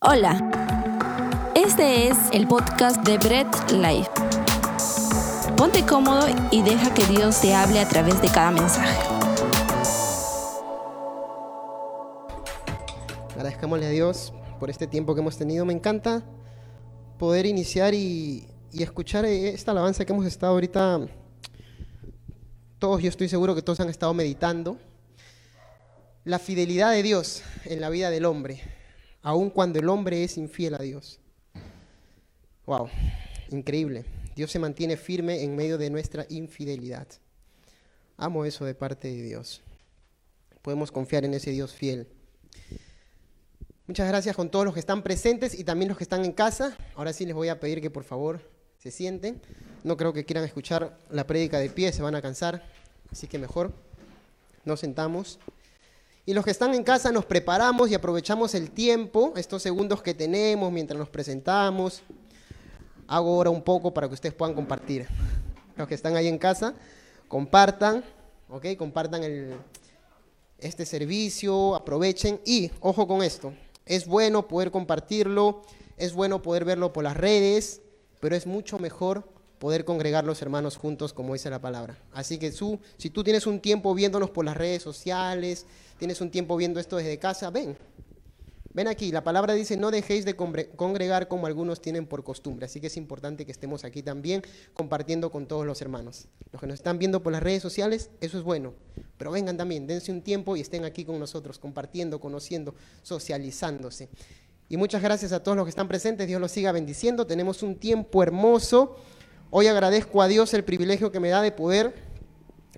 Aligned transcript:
Hola, 0.00 0.38
este 1.56 2.06
es 2.06 2.16
el 2.30 2.46
podcast 2.46 3.04
de 3.04 3.18
Bread 3.18 3.48
Life. 3.72 4.08
Ponte 5.56 5.84
cómodo 5.84 6.28
y 6.52 6.62
deja 6.62 6.94
que 6.94 7.04
Dios 7.06 7.40
te 7.40 7.52
hable 7.52 7.80
a 7.80 7.88
través 7.88 8.22
de 8.22 8.28
cada 8.28 8.52
mensaje. 8.52 8.96
Agradezcámosle 13.34 13.86
a 13.86 13.90
Dios 13.90 14.32
por 14.60 14.70
este 14.70 14.86
tiempo 14.86 15.16
que 15.16 15.20
hemos 15.20 15.36
tenido. 15.36 15.64
Me 15.64 15.72
encanta 15.72 16.22
poder 17.18 17.44
iniciar 17.46 17.92
y, 17.92 18.46
y 18.70 18.84
escuchar 18.84 19.24
esta 19.24 19.72
alabanza 19.72 20.04
que 20.04 20.12
hemos 20.12 20.26
estado 20.26 20.52
ahorita. 20.52 21.08
Todos, 22.78 23.02
yo 23.02 23.08
estoy 23.08 23.28
seguro 23.28 23.56
que 23.56 23.62
todos 23.62 23.80
han 23.80 23.88
estado 23.88 24.14
meditando. 24.14 24.78
La 26.22 26.38
fidelidad 26.38 26.92
de 26.92 27.02
Dios 27.02 27.42
en 27.64 27.80
la 27.80 27.90
vida 27.90 28.10
del 28.10 28.26
hombre 28.26 28.77
aun 29.22 29.50
cuando 29.50 29.78
el 29.78 29.88
hombre 29.88 30.24
es 30.24 30.36
infiel 30.36 30.74
a 30.74 30.78
Dios. 30.78 31.20
Wow, 32.66 32.88
increíble. 33.50 34.04
Dios 34.36 34.50
se 34.50 34.58
mantiene 34.58 34.96
firme 34.96 35.42
en 35.42 35.56
medio 35.56 35.78
de 35.78 35.90
nuestra 35.90 36.26
infidelidad. 36.28 37.08
Amo 38.16 38.44
eso 38.44 38.64
de 38.64 38.74
parte 38.74 39.08
de 39.08 39.22
Dios. 39.22 39.62
Podemos 40.62 40.92
confiar 40.92 41.24
en 41.24 41.34
ese 41.34 41.50
Dios 41.50 41.72
fiel. 41.72 42.08
Muchas 43.86 44.06
gracias 44.06 44.36
con 44.36 44.50
todos 44.50 44.66
los 44.66 44.74
que 44.74 44.80
están 44.80 45.02
presentes 45.02 45.58
y 45.58 45.64
también 45.64 45.88
los 45.88 45.96
que 45.96 46.04
están 46.04 46.24
en 46.24 46.32
casa. 46.32 46.76
Ahora 46.94 47.12
sí 47.12 47.24
les 47.24 47.34
voy 47.34 47.48
a 47.48 47.58
pedir 47.58 47.80
que 47.80 47.90
por 47.90 48.04
favor 48.04 48.42
se 48.76 48.90
sienten. 48.90 49.40
No 49.82 49.96
creo 49.96 50.12
que 50.12 50.24
quieran 50.24 50.44
escuchar 50.44 50.98
la 51.10 51.26
prédica 51.26 51.58
de 51.58 51.70
pie, 51.70 51.92
se 51.92 52.02
van 52.02 52.14
a 52.14 52.20
cansar. 52.20 52.68
Así 53.10 53.26
que 53.26 53.38
mejor 53.38 53.72
nos 54.64 54.80
sentamos. 54.80 55.38
Y 56.28 56.34
los 56.34 56.44
que 56.44 56.50
están 56.50 56.74
en 56.74 56.84
casa 56.84 57.10
nos 57.10 57.24
preparamos 57.24 57.90
y 57.90 57.94
aprovechamos 57.94 58.54
el 58.54 58.70
tiempo, 58.70 59.32
estos 59.36 59.62
segundos 59.62 60.02
que 60.02 60.12
tenemos 60.12 60.70
mientras 60.70 60.98
nos 60.98 61.08
presentamos. 61.08 62.02
Hago 63.06 63.36
ahora 63.36 63.48
un 63.48 63.62
poco 63.62 63.94
para 63.94 64.08
que 64.08 64.12
ustedes 64.12 64.34
puedan 64.34 64.54
compartir. 64.54 65.08
Los 65.74 65.88
que 65.88 65.94
están 65.94 66.16
ahí 66.16 66.28
en 66.28 66.36
casa, 66.36 66.74
compartan, 67.28 68.04
¿ok? 68.50 68.76
Compartan 68.76 69.22
este 70.58 70.84
servicio, 70.84 71.74
aprovechen 71.74 72.42
y, 72.44 72.72
ojo 72.80 73.08
con 73.08 73.22
esto, 73.22 73.54
es 73.86 74.06
bueno 74.06 74.48
poder 74.48 74.70
compartirlo, 74.70 75.62
es 75.96 76.12
bueno 76.12 76.42
poder 76.42 76.66
verlo 76.66 76.92
por 76.92 77.04
las 77.04 77.16
redes, 77.16 77.80
pero 78.20 78.36
es 78.36 78.46
mucho 78.46 78.78
mejor 78.78 79.26
poder 79.58 79.84
congregar 79.84 80.24
los 80.24 80.40
hermanos 80.42 80.76
juntos, 80.76 81.12
como 81.12 81.32
dice 81.32 81.50
la 81.50 81.60
palabra. 81.60 81.98
Así 82.12 82.38
que 82.38 82.50
tú, 82.50 82.78
si 82.96 83.10
tú 83.10 83.24
tienes 83.24 83.46
un 83.46 83.60
tiempo 83.60 83.94
viéndonos 83.94 84.30
por 84.30 84.44
las 84.44 84.56
redes 84.56 84.82
sociales, 84.82 85.66
tienes 85.98 86.20
un 86.20 86.30
tiempo 86.30 86.56
viendo 86.56 86.80
esto 86.80 86.96
desde 86.96 87.18
casa, 87.18 87.50
ven. 87.50 87.76
Ven 88.74 88.86
aquí, 88.86 89.10
la 89.10 89.24
palabra 89.24 89.54
dice, 89.54 89.76
no 89.76 89.90
dejéis 89.90 90.24
de 90.24 90.36
congregar 90.36 91.26
como 91.26 91.48
algunos 91.48 91.80
tienen 91.80 92.06
por 92.06 92.22
costumbre. 92.22 92.66
Así 92.66 92.80
que 92.80 92.86
es 92.86 92.96
importante 92.96 93.44
que 93.44 93.50
estemos 93.50 93.82
aquí 93.82 94.02
también 94.02 94.42
compartiendo 94.74 95.32
con 95.32 95.46
todos 95.46 95.66
los 95.66 95.82
hermanos. 95.82 96.26
Los 96.52 96.60
que 96.60 96.66
nos 96.68 96.74
están 96.74 96.98
viendo 96.98 97.22
por 97.22 97.32
las 97.32 97.42
redes 97.42 97.60
sociales, 97.60 98.10
eso 98.20 98.38
es 98.38 98.44
bueno. 98.44 98.74
Pero 99.16 99.32
vengan 99.32 99.56
también, 99.56 99.88
dense 99.88 100.12
un 100.12 100.22
tiempo 100.22 100.56
y 100.56 100.60
estén 100.60 100.84
aquí 100.84 101.04
con 101.04 101.18
nosotros, 101.18 101.58
compartiendo, 101.58 102.20
conociendo, 102.20 102.74
socializándose. 103.02 104.10
Y 104.68 104.76
muchas 104.76 105.02
gracias 105.02 105.32
a 105.32 105.42
todos 105.42 105.56
los 105.56 105.64
que 105.64 105.70
están 105.70 105.88
presentes. 105.88 106.28
Dios 106.28 106.40
los 106.40 106.52
siga 106.52 106.70
bendiciendo. 106.70 107.26
Tenemos 107.26 107.64
un 107.64 107.76
tiempo 107.76 108.22
hermoso. 108.22 108.96
Hoy 109.50 109.66
agradezco 109.66 110.20
a 110.20 110.28
Dios 110.28 110.52
el 110.52 110.62
privilegio 110.62 111.10
que 111.10 111.20
me 111.20 111.30
da 111.30 111.40
de 111.40 111.52
poder 111.52 111.94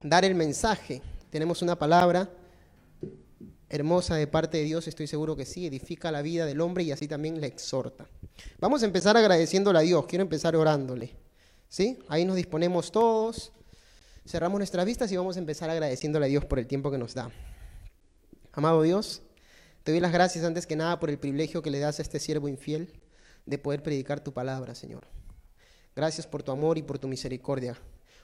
dar 0.04 0.24
el 0.24 0.36
mensaje. 0.36 1.02
Tenemos 1.28 1.62
una 1.62 1.76
palabra 1.76 2.30
hermosa 3.68 4.14
de 4.14 4.28
parte 4.28 4.58
de 4.58 4.64
Dios, 4.64 4.86
estoy 4.86 5.08
seguro 5.08 5.34
que 5.34 5.46
sí, 5.46 5.66
edifica 5.66 6.12
la 6.12 6.22
vida 6.22 6.46
del 6.46 6.60
hombre 6.60 6.84
y 6.84 6.92
así 6.92 7.08
también 7.08 7.40
le 7.40 7.48
exhorta. 7.48 8.06
Vamos 8.60 8.84
a 8.84 8.86
empezar 8.86 9.16
agradeciéndole 9.16 9.80
a 9.80 9.82
Dios, 9.82 10.06
quiero 10.06 10.22
empezar 10.22 10.54
orándole. 10.54 11.16
¿Sí? 11.68 11.98
Ahí 12.08 12.24
nos 12.24 12.36
disponemos 12.36 12.92
todos, 12.92 13.52
cerramos 14.24 14.58
nuestras 14.58 14.86
vistas 14.86 15.10
y 15.10 15.16
vamos 15.16 15.36
a 15.36 15.40
empezar 15.40 15.70
agradeciéndole 15.70 16.26
a 16.26 16.28
Dios 16.28 16.44
por 16.44 16.60
el 16.60 16.68
tiempo 16.68 16.92
que 16.92 16.98
nos 16.98 17.14
da. 17.14 17.32
Amado 18.52 18.82
Dios, 18.82 19.22
te 19.82 19.90
doy 19.90 20.00
las 20.00 20.12
gracias 20.12 20.44
antes 20.44 20.68
que 20.68 20.76
nada 20.76 21.00
por 21.00 21.10
el 21.10 21.18
privilegio 21.18 21.62
que 21.62 21.70
le 21.70 21.80
das 21.80 21.98
a 21.98 22.02
este 22.02 22.20
siervo 22.20 22.46
infiel 22.46 22.92
de 23.44 23.58
poder 23.58 23.82
predicar 23.82 24.20
tu 24.22 24.32
palabra, 24.32 24.76
Señor. 24.76 25.19
Gracias 25.94 26.26
por 26.26 26.42
tu 26.42 26.52
amor 26.52 26.78
y 26.78 26.82
por 26.82 26.98
tu 26.98 27.08
misericordia. 27.08 27.76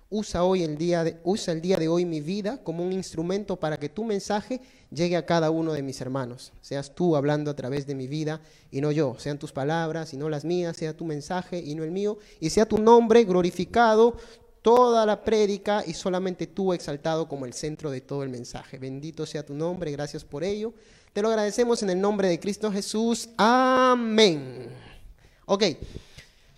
Usa 0.09 0.45
hoy 0.45 0.63
el 0.63 0.79
día 0.79 1.03
de, 1.03 1.17
usa 1.25 1.53
el 1.53 1.61
día 1.61 1.77
de 1.79 1.89
hoy 1.89 2.05
mi 2.05 2.21
vida 2.21 2.63
como 2.63 2.85
un 2.85 2.93
instrumento 2.93 3.57
para 3.57 3.77
que 3.77 3.89
tu 3.89 4.05
mensaje 4.05 4.61
llegue 4.93 5.17
a 5.17 5.27
cada 5.27 5.51
uno 5.51 5.73
de 5.73 5.83
mis 5.83 6.01
hermanos. 6.01 6.53
Seas 6.61 6.95
tú 6.95 7.17
hablando 7.17 7.51
a 7.51 7.57
través 7.57 7.89
de 7.89 7.97
mi 7.97 8.07
vida 8.07 8.41
y 8.71 8.81
no 8.81 8.93
yo. 8.93 9.17
Sean 9.19 9.39
tus 9.39 9.53
palabras 9.53 10.15
y 10.15 10.17
no 10.17 10.29
las 10.29 10.45
mías, 10.45 10.77
sea 10.77 10.97
tu 10.97 11.05
mensaje 11.05 11.59
y 11.59 11.75
no 11.75 11.83
el 11.83 11.91
mío. 11.91 12.19
Y 12.39 12.51
sea 12.51 12.67
tu 12.67 12.79
nombre 12.79 13.25
glorificado 13.25 14.17
toda 14.63 15.05
la 15.07 15.25
prédica 15.25 15.83
y 15.85 15.95
solamente 15.95 16.47
tú 16.47 16.73
exaltado 16.73 17.27
como 17.27 17.45
el 17.45 17.53
centro 17.53 17.91
de 17.91 18.01
todo 18.01 18.23
el 18.23 18.29
mensaje. 18.29 18.79
Bendito 18.79 19.27
sea 19.27 19.45
tu 19.45 19.55
nombre, 19.55 19.91
gracias 19.91 20.25
por 20.25 20.45
ello. 20.45 20.73
Te 21.13 21.21
lo 21.21 21.29
agradecemos 21.29 21.83
en 21.83 21.91
el 21.91 22.01
nombre 22.01 22.29
de 22.29 22.39
Cristo 22.39 22.71
Jesús. 22.71 23.29
Amén. 23.37 24.69
Ok. 25.47 25.65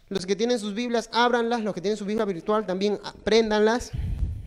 Los 0.09 0.25
que 0.25 0.37
tienen 0.37 0.59
sus 0.59 0.75
Biblias, 0.75 1.09
ábranlas. 1.13 1.63
Los 1.63 1.75
que 1.75 1.81
tienen 1.81 1.97
su 1.97 2.05
Biblia 2.05 2.25
virtual, 2.25 2.67
también 2.67 2.99
préndanlas. 3.25 3.93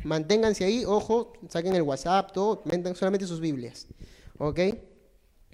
Manténganse 0.04 0.66
ahí, 0.66 0.84
ojo, 0.84 1.34
saquen 1.48 1.76
el 1.76 1.84
WhatsApp, 1.84 2.32
todo, 2.32 2.64
solamente 2.96 3.28
sus 3.28 3.40
Biblias. 3.40 3.88
¿Ok? 4.40 4.60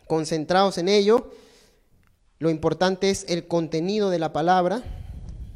Concentrados 0.08 0.78
en 0.78 0.88
ello. 0.88 1.32
Lo 2.40 2.50
importante 2.50 3.10
es 3.10 3.26
el 3.28 3.48
contenido 3.48 4.10
de 4.10 4.20
la 4.20 4.32
palabra. 4.32 4.84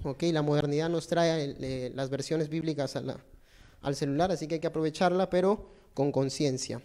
¿Ok? 0.04 0.24
La 0.24 0.42
modernidad 0.42 0.90
nos 0.90 1.08
trae 1.08 1.56
eh, 1.60 1.92
las 1.96 2.10
versiones 2.10 2.50
bíblicas 2.50 2.98
al 3.82 3.96
celular, 3.96 4.32
así 4.32 4.48
que 4.48 4.56
hay 4.56 4.60
que 4.60 4.68
aprovecharla, 4.68 5.30
pero 5.30 5.70
con 5.94 6.12
conciencia. 6.12 6.82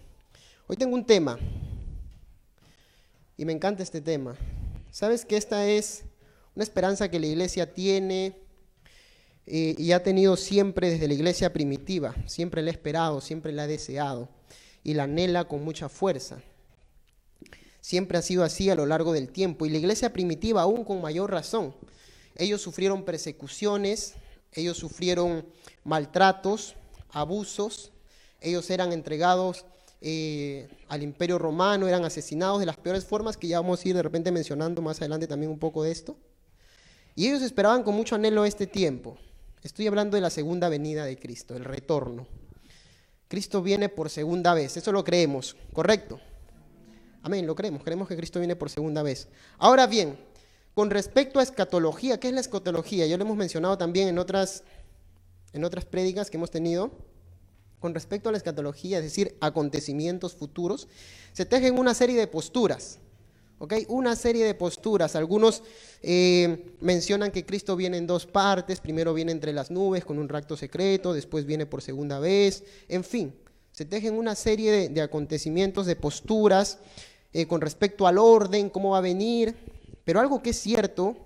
Hoy 0.68 0.76
tengo 0.76 0.94
un 0.94 1.04
tema. 1.04 1.38
Y 3.36 3.44
me 3.44 3.52
encanta 3.52 3.82
este 3.82 4.00
tema. 4.00 4.36
¿Sabes 4.90 5.24
que 5.24 5.36
esta 5.36 5.66
es 5.66 6.04
una 6.56 6.64
esperanza 6.64 7.10
que 7.10 7.20
la 7.20 7.26
iglesia 7.26 7.74
tiene 7.74 8.34
eh, 9.46 9.74
y 9.78 9.92
ha 9.92 10.02
tenido 10.02 10.38
siempre 10.38 10.90
desde 10.90 11.06
la 11.06 11.12
iglesia 11.12 11.52
primitiva, 11.52 12.16
siempre 12.26 12.62
la 12.62 12.70
ha 12.70 12.72
esperado, 12.72 13.20
siempre 13.20 13.52
la 13.52 13.64
ha 13.64 13.66
deseado 13.66 14.30
y 14.82 14.94
la 14.94 15.04
anhela 15.04 15.44
con 15.44 15.62
mucha 15.62 15.90
fuerza. 15.90 16.40
Siempre 17.82 18.16
ha 18.16 18.22
sido 18.22 18.42
así 18.42 18.70
a 18.70 18.74
lo 18.74 18.86
largo 18.86 19.12
del 19.12 19.28
tiempo 19.28 19.66
y 19.66 19.70
la 19.70 19.76
iglesia 19.76 20.14
primitiva 20.14 20.62
aún 20.62 20.82
con 20.82 21.02
mayor 21.02 21.30
razón. 21.30 21.74
Ellos 22.34 22.62
sufrieron 22.62 23.04
persecuciones, 23.04 24.14
ellos 24.52 24.78
sufrieron 24.78 25.46
maltratos, 25.84 26.74
abusos, 27.10 27.92
ellos 28.40 28.68
eran 28.70 28.92
entregados 28.92 29.66
eh, 30.00 30.68
al 30.88 31.02
imperio 31.02 31.38
romano, 31.38 31.86
eran 31.86 32.04
asesinados 32.06 32.60
de 32.60 32.66
las 32.66 32.78
peores 32.78 33.04
formas 33.04 33.36
que 33.36 33.46
ya 33.46 33.60
vamos 33.60 33.84
a 33.84 33.88
ir 33.88 33.94
de 33.94 34.02
repente 34.02 34.32
mencionando 34.32 34.80
más 34.80 34.98
adelante 35.00 35.26
también 35.26 35.52
un 35.52 35.58
poco 35.58 35.82
de 35.82 35.92
esto. 35.92 36.16
Y 37.16 37.26
ellos 37.26 37.42
esperaban 37.42 37.82
con 37.82 37.96
mucho 37.96 38.14
anhelo 38.14 38.44
este 38.44 38.66
tiempo. 38.66 39.16
Estoy 39.62 39.86
hablando 39.86 40.16
de 40.16 40.20
la 40.20 40.30
segunda 40.30 40.68
venida 40.68 41.06
de 41.06 41.18
Cristo, 41.18 41.56
el 41.56 41.64
retorno. 41.64 42.26
Cristo 43.26 43.62
viene 43.62 43.88
por 43.88 44.10
segunda 44.10 44.54
vez, 44.54 44.76
eso 44.76 44.92
lo 44.92 45.02
creemos, 45.02 45.56
¿correcto? 45.72 46.20
Amén, 47.22 47.46
lo 47.46 47.56
creemos, 47.56 47.82
creemos 47.82 48.06
que 48.06 48.16
Cristo 48.16 48.38
viene 48.38 48.54
por 48.54 48.70
segunda 48.70 49.02
vez. 49.02 49.28
Ahora 49.58 49.86
bien, 49.88 50.16
con 50.74 50.90
respecto 50.90 51.40
a 51.40 51.42
escatología, 51.42 52.20
¿qué 52.20 52.28
es 52.28 52.34
la 52.34 52.40
escatología? 52.40 53.06
Ya 53.06 53.16
lo 53.16 53.24
hemos 53.24 53.36
mencionado 53.36 53.78
también 53.78 54.08
en 54.08 54.18
otras, 54.18 54.62
en 55.54 55.64
otras 55.64 55.86
prédicas 55.86 56.30
que 56.30 56.36
hemos 56.36 56.50
tenido. 56.50 56.92
Con 57.80 57.94
respecto 57.94 58.28
a 58.28 58.32
la 58.32 58.38
escatología, 58.38 58.98
es 58.98 59.04
decir, 59.04 59.36
acontecimientos 59.40 60.34
futuros, 60.34 60.86
se 61.32 61.46
tejen 61.46 61.78
una 61.78 61.94
serie 61.94 62.16
de 62.16 62.26
posturas. 62.26 62.98
Una 63.88 64.16
serie 64.16 64.44
de 64.44 64.54
posturas. 64.54 65.16
Algunos 65.16 65.62
eh, 66.02 66.74
mencionan 66.80 67.30
que 67.30 67.46
Cristo 67.46 67.74
viene 67.74 67.96
en 67.96 68.06
dos 68.06 68.26
partes. 68.26 68.80
Primero 68.80 69.14
viene 69.14 69.32
entre 69.32 69.52
las 69.52 69.70
nubes 69.70 70.04
con 70.04 70.18
un 70.18 70.28
rapto 70.28 70.56
secreto, 70.56 71.14
después 71.14 71.46
viene 71.46 71.64
por 71.64 71.80
segunda 71.80 72.18
vez. 72.18 72.64
En 72.88 73.02
fin, 73.02 73.34
se 73.72 73.86
tejen 73.86 74.14
una 74.14 74.34
serie 74.34 74.90
de, 74.90 75.00
acontecimientos, 75.00 75.86
de 75.86 75.96
posturas 75.96 76.78
eh, 77.32 77.46
con 77.46 77.62
respecto 77.62 78.06
al 78.06 78.18
orden, 78.18 78.68
cómo 78.68 78.90
va 78.90 78.98
a 78.98 79.02
venir. 79.02 79.56
Pero 80.04 80.20
algo 80.20 80.42
que 80.42 80.50
es 80.50 80.60
cierto, 80.60 81.16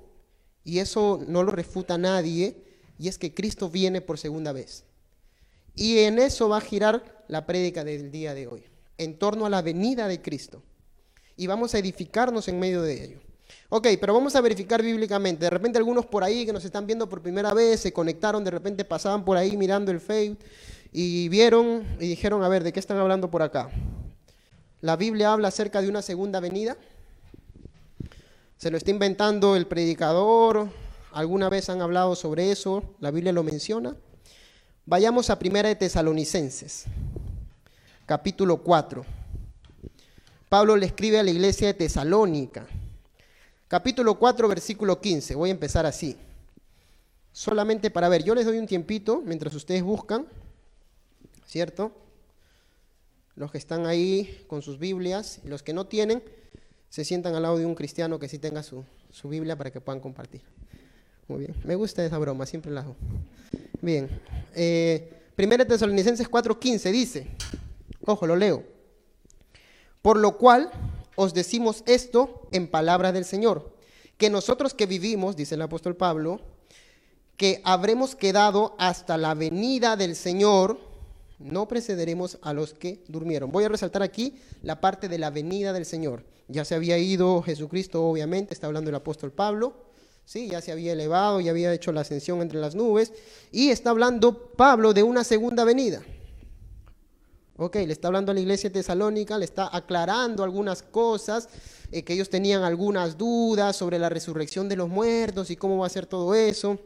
y 0.62 0.78
eso 0.78 1.24
no 1.26 1.42
lo 1.42 1.50
refuta 1.50 1.98
nadie, 1.98 2.62
y 2.96 3.08
es 3.08 3.18
que 3.18 3.34
Cristo 3.34 3.68
viene 3.70 4.00
por 4.00 4.18
segunda 4.18 4.52
vez. 4.52 4.84
Y 5.74 5.98
en 5.98 6.20
eso 6.20 6.48
va 6.48 6.58
a 6.58 6.62
girar 6.62 7.24
la 7.26 7.44
prédica 7.44 7.82
del 7.82 8.12
día 8.12 8.34
de 8.34 8.46
hoy, 8.46 8.62
en 8.98 9.18
torno 9.18 9.46
a 9.46 9.50
la 9.50 9.62
venida 9.62 10.06
de 10.06 10.22
Cristo 10.22 10.62
y 11.40 11.46
vamos 11.46 11.74
a 11.74 11.78
edificarnos 11.78 12.48
en 12.48 12.60
medio 12.60 12.82
de 12.82 13.02
ello. 13.02 13.18
Ok, 13.70 13.86
pero 13.98 14.12
vamos 14.12 14.36
a 14.36 14.42
verificar 14.42 14.82
bíblicamente. 14.82 15.46
De 15.46 15.48
repente 15.48 15.78
algunos 15.78 16.04
por 16.04 16.22
ahí 16.22 16.44
que 16.44 16.52
nos 16.52 16.66
están 16.66 16.86
viendo 16.86 17.08
por 17.08 17.22
primera 17.22 17.54
vez 17.54 17.80
se 17.80 17.94
conectaron, 17.94 18.44
de 18.44 18.50
repente 18.50 18.84
pasaban 18.84 19.24
por 19.24 19.38
ahí 19.38 19.56
mirando 19.56 19.90
el 19.90 20.00
Facebook 20.00 20.38
y 20.92 21.30
vieron 21.30 21.96
y 21.98 22.08
dijeron, 22.08 22.44
a 22.44 22.48
ver, 22.50 22.62
¿de 22.62 22.74
qué 22.74 22.78
están 22.78 22.98
hablando 22.98 23.30
por 23.30 23.40
acá? 23.40 23.70
La 24.82 24.96
Biblia 24.96 25.32
habla 25.32 25.48
acerca 25.48 25.80
de 25.80 25.88
una 25.88 26.02
segunda 26.02 26.40
venida. 26.40 26.76
se 28.58 28.70
lo 28.70 28.76
está 28.76 28.90
inventando 28.90 29.56
el 29.56 29.66
predicador, 29.66 30.68
alguna 31.10 31.48
vez 31.48 31.70
han 31.70 31.80
hablado 31.80 32.16
sobre 32.16 32.52
eso, 32.52 32.82
la 33.00 33.10
Biblia 33.10 33.32
lo 33.32 33.44
menciona. 33.44 33.96
Vayamos 34.84 35.30
a 35.30 35.38
Primera 35.38 35.70
de 35.70 35.76
Tesalonicenses, 35.76 36.84
capítulo 38.04 38.58
4. 38.58 39.19
Pablo 40.50 40.74
le 40.76 40.86
escribe 40.86 41.16
a 41.20 41.22
la 41.22 41.30
iglesia 41.30 41.68
de 41.68 41.74
Tesalónica, 41.74 42.66
capítulo 43.68 44.18
4, 44.18 44.48
versículo 44.48 45.00
15. 45.00 45.36
Voy 45.36 45.50
a 45.50 45.52
empezar 45.52 45.86
así. 45.86 46.16
Solamente 47.30 47.88
para 47.88 48.08
ver, 48.08 48.24
yo 48.24 48.34
les 48.34 48.46
doy 48.46 48.58
un 48.58 48.66
tiempito 48.66 49.22
mientras 49.24 49.54
ustedes 49.54 49.84
buscan, 49.84 50.26
¿cierto? 51.46 51.92
Los 53.36 53.52
que 53.52 53.58
están 53.58 53.86
ahí 53.86 54.44
con 54.48 54.60
sus 54.60 54.80
Biblias 54.80 55.38
los 55.44 55.62
que 55.62 55.72
no 55.72 55.86
tienen, 55.86 56.20
se 56.88 57.04
sientan 57.04 57.36
al 57.36 57.42
lado 57.42 57.56
de 57.56 57.64
un 57.64 57.76
cristiano 57.76 58.18
que 58.18 58.28
sí 58.28 58.40
tenga 58.40 58.64
su, 58.64 58.84
Biblia 59.22 59.54
para 59.54 59.70
que 59.70 59.80
puedan 59.80 60.00
compartir. 60.00 60.42
Muy 61.28 61.38
bien, 61.46 61.54
me 61.62 61.76
gusta 61.76 62.04
esa 62.04 62.18
broma, 62.18 62.44
siempre 62.44 62.72
la 62.72 62.80
hago. 62.80 62.96
Bien, 63.80 64.10
eh, 64.56 65.12
Primera 65.36 65.64
Tesalonicenses 65.64 66.28
4:15 66.28 66.90
dice, 66.90 67.28
ojo, 68.04 68.26
lo 68.26 68.34
leo. 68.34 68.79
Por 70.02 70.18
lo 70.18 70.38
cual 70.38 70.70
os 71.16 71.34
decimos 71.34 71.82
esto 71.86 72.48
en 72.52 72.68
palabra 72.68 73.12
del 73.12 73.24
Señor, 73.24 73.74
que 74.16 74.30
nosotros 74.30 74.74
que 74.74 74.86
vivimos, 74.86 75.36
dice 75.36 75.54
el 75.54 75.62
apóstol 75.62 75.96
Pablo, 75.96 76.40
que 77.36 77.60
habremos 77.64 78.16
quedado 78.16 78.74
hasta 78.78 79.16
la 79.16 79.34
venida 79.34 79.96
del 79.96 80.14
Señor, 80.16 80.78
no 81.38 81.68
precederemos 81.68 82.38
a 82.42 82.52
los 82.52 82.74
que 82.74 83.02
durmieron. 83.08 83.50
Voy 83.50 83.64
a 83.64 83.68
resaltar 83.68 84.02
aquí 84.02 84.38
la 84.62 84.80
parte 84.80 85.08
de 85.08 85.18
la 85.18 85.30
venida 85.30 85.72
del 85.72 85.86
Señor. 85.86 86.24
Ya 86.48 86.64
se 86.64 86.74
había 86.74 86.98
ido 86.98 87.42
Jesucristo, 87.42 88.04
obviamente, 88.04 88.52
está 88.52 88.66
hablando 88.66 88.90
el 88.90 88.96
apóstol 88.96 89.32
Pablo, 89.32 89.74
¿sí? 90.24 90.48
ya 90.48 90.60
se 90.60 90.72
había 90.72 90.92
elevado, 90.92 91.40
ya 91.40 91.50
había 91.50 91.72
hecho 91.72 91.92
la 91.92 92.02
ascensión 92.02 92.42
entre 92.42 92.60
las 92.60 92.74
nubes, 92.74 93.12
y 93.52 93.70
está 93.70 93.90
hablando 93.90 94.52
Pablo 94.52 94.92
de 94.92 95.02
una 95.02 95.24
segunda 95.24 95.64
venida. 95.64 96.02
Ok, 97.62 97.76
le 97.76 97.92
está 97.92 98.08
hablando 98.08 98.32
a 98.32 98.34
la 98.34 98.40
iglesia 98.40 98.72
tesalónica, 98.72 99.36
le 99.36 99.44
está 99.44 99.68
aclarando 99.70 100.42
algunas 100.42 100.82
cosas, 100.82 101.50
eh, 101.92 102.02
que 102.04 102.14
ellos 102.14 102.30
tenían 102.30 102.62
algunas 102.62 103.18
dudas 103.18 103.76
sobre 103.76 103.98
la 103.98 104.08
resurrección 104.08 104.66
de 104.66 104.76
los 104.76 104.88
muertos 104.88 105.50
y 105.50 105.56
cómo 105.56 105.76
va 105.76 105.86
a 105.86 105.90
ser 105.90 106.06
todo 106.06 106.34
eso. 106.34 106.78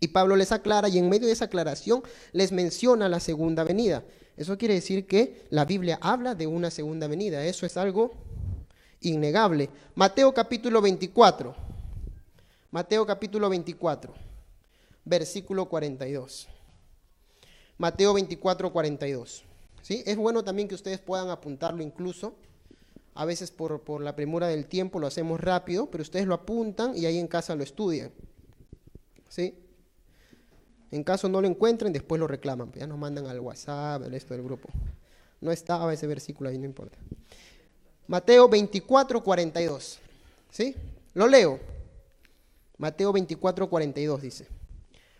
Y 0.00 0.08
Pablo 0.08 0.34
les 0.34 0.50
aclara 0.50 0.88
y 0.88 0.98
en 0.98 1.08
medio 1.08 1.28
de 1.28 1.32
esa 1.32 1.44
aclaración 1.44 2.02
les 2.32 2.50
menciona 2.50 3.08
la 3.08 3.20
segunda 3.20 3.62
venida. 3.62 4.02
Eso 4.36 4.58
quiere 4.58 4.74
decir 4.74 5.06
que 5.06 5.46
la 5.50 5.64
Biblia 5.64 6.00
habla 6.02 6.34
de 6.34 6.48
una 6.48 6.72
segunda 6.72 7.06
venida. 7.06 7.44
Eso 7.44 7.64
es 7.64 7.76
algo 7.76 8.10
innegable. 9.00 9.70
Mateo 9.94 10.34
capítulo 10.34 10.82
24. 10.82 11.54
Mateo 12.72 13.06
capítulo 13.06 13.48
24, 13.48 14.12
versículo 15.04 15.68
42. 15.68 16.48
Mateo 17.78 18.12
24, 18.12 18.72
42. 18.72 19.44
Es 19.90 20.16
bueno 20.16 20.44
también 20.44 20.68
que 20.68 20.74
ustedes 20.74 20.98
puedan 20.98 21.30
apuntarlo 21.30 21.82
incluso. 21.82 22.34
A 23.14 23.24
veces 23.24 23.50
por, 23.50 24.00
la 24.00 24.14
premura 24.14 24.46
del 24.46 24.66
tiempo 24.66 25.00
lo 25.00 25.06
hacemos 25.06 25.40
rápido, 25.40 25.90
pero 25.90 26.02
ustedes 26.02 26.26
lo 26.26 26.34
apuntan 26.34 26.96
y 26.96 27.06
ahí 27.06 27.18
en 27.18 27.26
casa 27.26 27.56
lo 27.56 27.62
estudian. 27.62 28.12
¿Sí? 29.28 29.54
En 30.90 31.04
caso 31.04 31.28
no 31.28 31.40
lo 31.40 31.48
encuentren, 31.48 31.92
después 31.92 32.18
lo 32.18 32.26
reclaman. 32.26 32.72
Ya 32.72 32.86
nos 32.86 32.98
mandan 32.98 33.26
al 33.26 33.40
WhatsApp, 33.40 34.04
el 34.04 34.12
resto 34.12 34.34
del 34.34 34.42
grupo. 34.42 34.68
No 35.40 35.50
estaba 35.50 35.92
ese 35.92 36.06
versículo 36.06 36.50
ahí, 36.50 36.58
no 36.58 36.64
importa. 36.64 36.98
Mateo 38.06 38.48
24, 38.48 39.22
42. 39.22 39.98
¿Sí? 40.50 40.74
Lo 41.14 41.26
leo. 41.26 41.58
Mateo 42.78 43.12
24, 43.12 43.68
42 43.68 44.22
dice. 44.22 44.46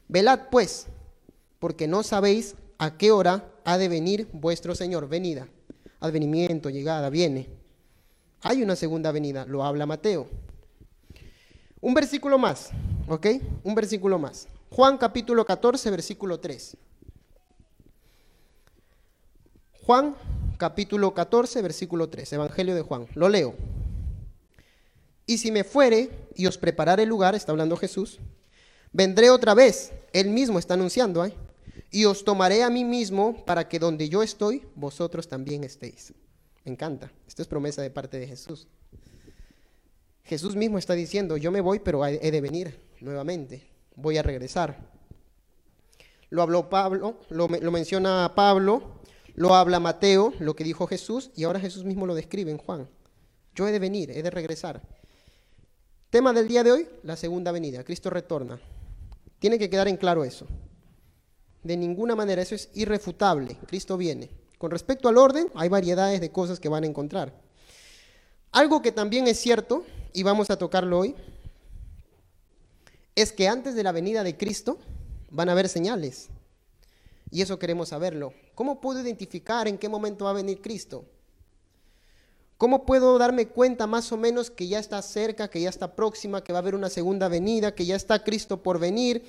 Velad 0.09 0.49
pues, 0.51 0.87
porque 1.59 1.87
no 1.87 2.03
sabéis 2.03 2.55
a 2.79 2.97
qué 2.97 3.11
hora 3.11 3.53
ha 3.65 3.77
de 3.77 3.89
venir 3.89 4.29
vuestro 4.33 4.75
Señor. 4.75 5.09
Venida, 5.09 5.49
advenimiento, 6.01 6.71
llegada, 6.71 7.11
viene. 7.11 7.49
Hay 8.43 8.63
una 8.63 8.77
segunda 8.77 9.13
venida, 9.13 9.45
lo 9.47 9.65
habla 9.65 9.85
Mateo. 9.85 10.29
Un 11.81 11.95
versículo 11.95 12.39
más, 12.39 12.71
¿ok? 13.09 13.27
Un 13.65 13.75
versículo 13.75 14.19
más. 14.19 14.49
Juan 14.71 14.97
capítulo 14.97 15.45
14, 15.45 15.91
versículo 15.91 16.39
3. 16.41 16.77
Juan 19.85 20.15
capítulo 20.59 21.15
14, 21.15 21.63
versículo 21.63 22.09
3, 22.09 22.33
Evangelio 22.35 22.75
de 22.75 22.83
Juan. 22.83 23.07
Lo 23.15 23.29
leo. 23.29 23.55
Y 25.27 25.39
si 25.39 25.51
me 25.51 25.65
fuere 25.65 26.11
y 26.35 26.47
os 26.47 26.59
prepararé 26.59 27.05
el 27.05 27.09
lugar, 27.09 27.35
está 27.35 27.53
hablando 27.53 27.77
Jesús, 27.77 28.19
vendré 28.93 29.31
otra 29.31 29.55
vez, 29.55 29.93
él 30.13 30.31
mismo 30.31 30.59
está 30.59 30.75
anunciando, 30.75 31.25
¿eh? 31.25 31.35
Y 31.91 32.05
os 32.05 32.25
tomaré 32.25 32.63
a 32.63 32.71
mí 32.71 32.85
mismo 32.85 33.45
para 33.45 33.69
que 33.69 33.79
donde 33.79 34.09
yo 34.09 34.23
estoy, 34.23 34.63
vosotros 34.75 35.29
también 35.29 35.65
estéis. 35.65 36.13
Me 36.65 36.73
encanta. 36.73 37.13
Esta 37.27 37.43
es 37.43 37.49
promesa 37.49 37.83
de 37.83 37.91
parte 37.91 38.19
de 38.19 38.27
Jesús. 38.27 38.67
Jesús 40.25 40.57
mismo 40.57 40.79
está 40.79 40.95
diciendo, 40.95 41.37
yo 41.37 41.51
me 41.51 41.61
voy, 41.61 41.79
pero 41.79 42.05
he 42.07 42.31
de 42.31 42.41
venir 42.41 42.89
nuevamente 43.01 43.79
voy 43.99 44.17
a 44.17 44.23
regresar. 44.23 44.79
Lo 46.31 46.43
habló 46.43 46.69
Pablo, 46.69 47.19
lo, 47.31 47.49
menciona 47.49 48.33
Pablo, 48.35 49.01
lo 49.35 49.55
habla 49.55 49.81
Mateo, 49.81 50.33
lo 50.39 50.55
que 50.55 50.65
dijo 50.65 50.87
Jesús, 50.87 51.31
y 51.35 51.45
ahora 51.45 51.61
Jesús 51.61 51.85
mismo 51.85 52.07
lo 52.07 52.15
describe 52.15 52.51
en 52.51 52.59
Juan. 52.59 52.89
Yo 53.55 53.67
he 53.67 53.73
de 53.73 53.79
venir, 53.79 54.11
he 54.11 54.23
de 54.23 54.31
regresar. 54.31 54.83
Tema 56.11 56.33
del 56.33 56.49
día 56.49 56.63
de 56.63 56.73
hoy, 56.73 56.89
la 57.03 57.17
segunda 57.17 57.51
venida. 57.51 57.83
Cristo 57.83 58.09
retorna. 58.09 58.61
Tiene 59.39 59.59
que 59.59 59.69
quedar 59.69 59.89
en 59.89 59.97
claro 59.97 60.25
eso. 60.25 60.47
De 61.63 61.77
ninguna 61.77 62.15
manera, 62.15 62.43
eso 62.43 62.55
es 62.55 62.71
irrefutable. 62.75 63.57
Cristo 63.67 63.97
viene. 63.97 64.31
Con 64.59 64.71
respecto 64.71 65.09
al 65.09 65.19
orden, 65.19 65.49
hay 65.55 65.69
variedades 65.69 66.21
de 66.21 66.31
cosas 66.31 66.61
que 66.61 66.69
van 66.69 66.85
a 66.85 66.87
encontrar. 66.87 67.33
Algo 68.53 68.83
que 68.83 68.93
también 68.93 69.29
es 69.29 69.39
cierto, 69.39 69.85
y 70.13 70.23
vamos 70.23 70.51
a 70.51 70.57
tocarlo 70.57 70.99
hoy, 70.99 71.15
es 73.15 73.33
que 73.33 73.49
antes 73.49 73.75
de 73.75 73.83
la 73.83 73.93
venida 73.93 74.23
de 74.23 74.37
Cristo 74.37 74.79
van 75.31 75.49
a 75.49 75.53
haber 75.53 75.69
señales. 75.69 76.29
Y 77.31 77.43
eso 77.43 77.59
queremos 77.59 77.91
saberlo. 77.91 78.33
¿Cómo 78.55 78.81
puedo 78.81 79.01
identificar 79.01 79.69
en 79.69 79.79
qué 79.79 79.89
momento 79.89 80.25
va 80.25 80.31
a 80.31 80.35
venir 80.35 80.61
Cristo? 80.61 81.05
¿Cómo 82.57 82.85
puedo 82.85 83.19
darme 83.19 83.47
cuenta 83.47 83.87
más 83.87 84.11
o 84.11 84.17
menos 84.17 84.51
que 84.51 84.67
ya 84.67 84.81
está 84.81 85.01
cerca, 85.03 85.49
que 85.49 85.61
ya 85.61 85.69
está 85.69 85.95
próxima, 85.95 86.43
que 86.43 86.53
va 86.53 86.59
a 86.59 86.63
haber 86.63 86.75
una 86.75 86.91
segunda 86.91 87.29
venida, 87.29 87.75
que 87.75 87.87
ya 87.87 87.95
está 87.95 88.25
Cristo 88.25 88.63
por 88.63 88.81
venir? 88.81 89.25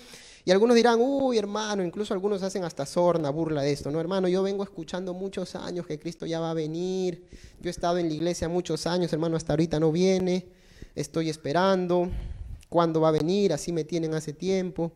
Y 0.45 0.51
algunos 0.51 0.75
dirán, 0.75 0.99
uy, 0.99 1.37
hermano, 1.37 1.83
incluso 1.83 2.13
algunos 2.13 2.41
hacen 2.43 2.63
hasta 2.63 2.85
sorna, 2.85 3.29
burla 3.29 3.61
de 3.61 3.71
esto, 3.71 3.91
¿no? 3.91 3.99
Hermano, 3.99 4.27
yo 4.27 4.41
vengo 4.41 4.63
escuchando 4.63 5.13
muchos 5.13 5.55
años 5.55 5.85
que 5.85 5.99
Cristo 5.99 6.25
ya 6.25 6.39
va 6.39 6.51
a 6.51 6.53
venir. 6.53 7.25
Yo 7.59 7.69
he 7.69 7.71
estado 7.71 7.97
en 7.97 8.07
la 8.07 8.13
iglesia 8.13 8.47
muchos 8.47 8.87
años, 8.87 9.11
hermano, 9.11 9.35
hasta 9.35 9.53
ahorita 9.53 9.79
no 9.79 9.91
viene. 9.91 10.47
Estoy 10.95 11.29
esperando 11.29 12.09
cuándo 12.69 13.01
va 13.01 13.09
a 13.09 13.11
venir, 13.11 13.51
así 13.51 13.71
me 13.71 13.83
tienen 13.83 14.13
hace 14.13 14.31
tiempo, 14.31 14.91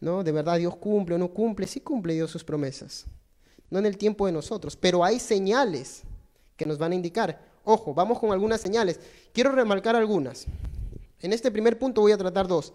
¿no? 0.00 0.22
De 0.22 0.32
verdad 0.32 0.58
Dios 0.58 0.76
cumple 0.76 1.14
o 1.14 1.18
no 1.18 1.28
cumple, 1.28 1.66
sí 1.66 1.80
cumple 1.80 2.14
Dios 2.14 2.30
sus 2.30 2.44
promesas, 2.44 3.06
no 3.70 3.78
en 3.78 3.86
el 3.86 3.96
tiempo 3.96 4.26
de 4.26 4.32
nosotros, 4.32 4.76
pero 4.76 5.04
hay 5.04 5.18
señales 5.18 6.02
que 6.56 6.66
nos 6.66 6.78
van 6.78 6.92
a 6.92 6.94
indicar. 6.96 7.40
Ojo, 7.64 7.94
vamos 7.94 8.18
con 8.18 8.30
algunas 8.32 8.60
señales. 8.60 9.00
Quiero 9.32 9.52
remarcar 9.52 9.96
algunas. 9.96 10.46
En 11.20 11.32
este 11.32 11.50
primer 11.50 11.78
punto 11.78 12.02
voy 12.02 12.12
a 12.12 12.18
tratar 12.18 12.46
dos. 12.46 12.74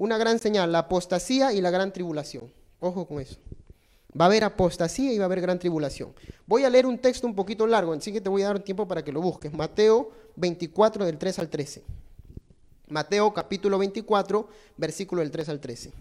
Una 0.00 0.16
gran 0.16 0.38
señal, 0.38 0.72
la 0.72 0.78
apostasía 0.78 1.52
y 1.52 1.60
la 1.60 1.70
gran 1.70 1.92
tribulación. 1.92 2.50
Ojo 2.80 3.06
con 3.06 3.20
eso. 3.20 3.36
Va 4.18 4.24
a 4.24 4.28
haber 4.28 4.44
apostasía 4.44 5.12
y 5.12 5.18
va 5.18 5.24
a 5.24 5.26
haber 5.26 5.42
gran 5.42 5.58
tribulación. 5.58 6.14
Voy 6.46 6.64
a 6.64 6.70
leer 6.70 6.86
un 6.86 6.96
texto 6.96 7.26
un 7.26 7.34
poquito 7.34 7.66
largo, 7.66 7.92
así 7.92 8.10
que 8.10 8.22
te 8.22 8.30
voy 8.30 8.40
a 8.40 8.46
dar 8.46 8.60
tiempo 8.60 8.88
para 8.88 9.04
que 9.04 9.12
lo 9.12 9.20
busques. 9.20 9.52
Mateo 9.52 10.10
24 10.36 11.04
del 11.04 11.18
3 11.18 11.40
al 11.40 11.50
13. 11.50 11.84
Mateo 12.88 13.34
capítulo 13.34 13.76
24, 13.76 14.48
versículo 14.78 15.20
del 15.20 15.30
3 15.30 15.50
al 15.50 15.60
13. 15.60 15.92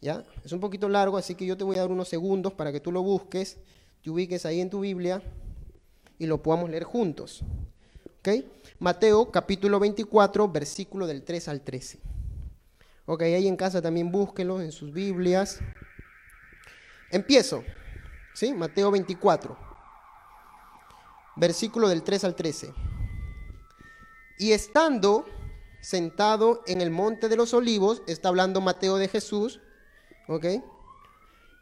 ¿Ya? 0.00 0.24
Es 0.44 0.52
un 0.52 0.60
poquito 0.60 0.88
largo, 0.88 1.16
así 1.16 1.34
que 1.34 1.44
yo 1.44 1.56
te 1.56 1.64
voy 1.64 1.74
a 1.74 1.80
dar 1.80 1.90
unos 1.90 2.06
segundos 2.06 2.52
para 2.52 2.70
que 2.70 2.78
tú 2.78 2.92
lo 2.92 3.02
busques, 3.02 3.56
te 4.04 4.10
ubiques 4.10 4.46
ahí 4.46 4.60
en 4.60 4.70
tu 4.70 4.78
Biblia 4.78 5.20
y 6.20 6.26
lo 6.26 6.40
podamos 6.40 6.70
leer 6.70 6.84
juntos. 6.84 7.42
¿Ok? 8.20 8.44
Mateo 8.78 9.32
capítulo 9.32 9.80
24, 9.80 10.48
versículo 10.52 11.08
del 11.08 11.24
3 11.24 11.48
al 11.48 11.62
13. 11.62 12.13
Ok, 13.06 13.22
ahí 13.22 13.46
en 13.46 13.56
casa 13.56 13.82
también 13.82 14.10
búsquenlo 14.10 14.60
en 14.60 14.72
sus 14.72 14.92
Biblias. 14.92 15.58
Empiezo. 17.10 17.62
¿Sí? 18.34 18.52
Mateo 18.52 18.90
24, 18.90 19.56
versículo 21.36 21.88
del 21.88 22.02
3 22.02 22.24
al 22.24 22.34
13. 22.34 22.74
Y 24.38 24.52
estando 24.52 25.24
sentado 25.80 26.62
en 26.66 26.80
el 26.80 26.90
monte 26.90 27.28
de 27.28 27.36
los 27.36 27.54
olivos, 27.54 28.02
está 28.08 28.30
hablando 28.30 28.60
Mateo 28.60 28.96
de 28.96 29.06
Jesús, 29.06 29.60
¿ok? 30.26 30.46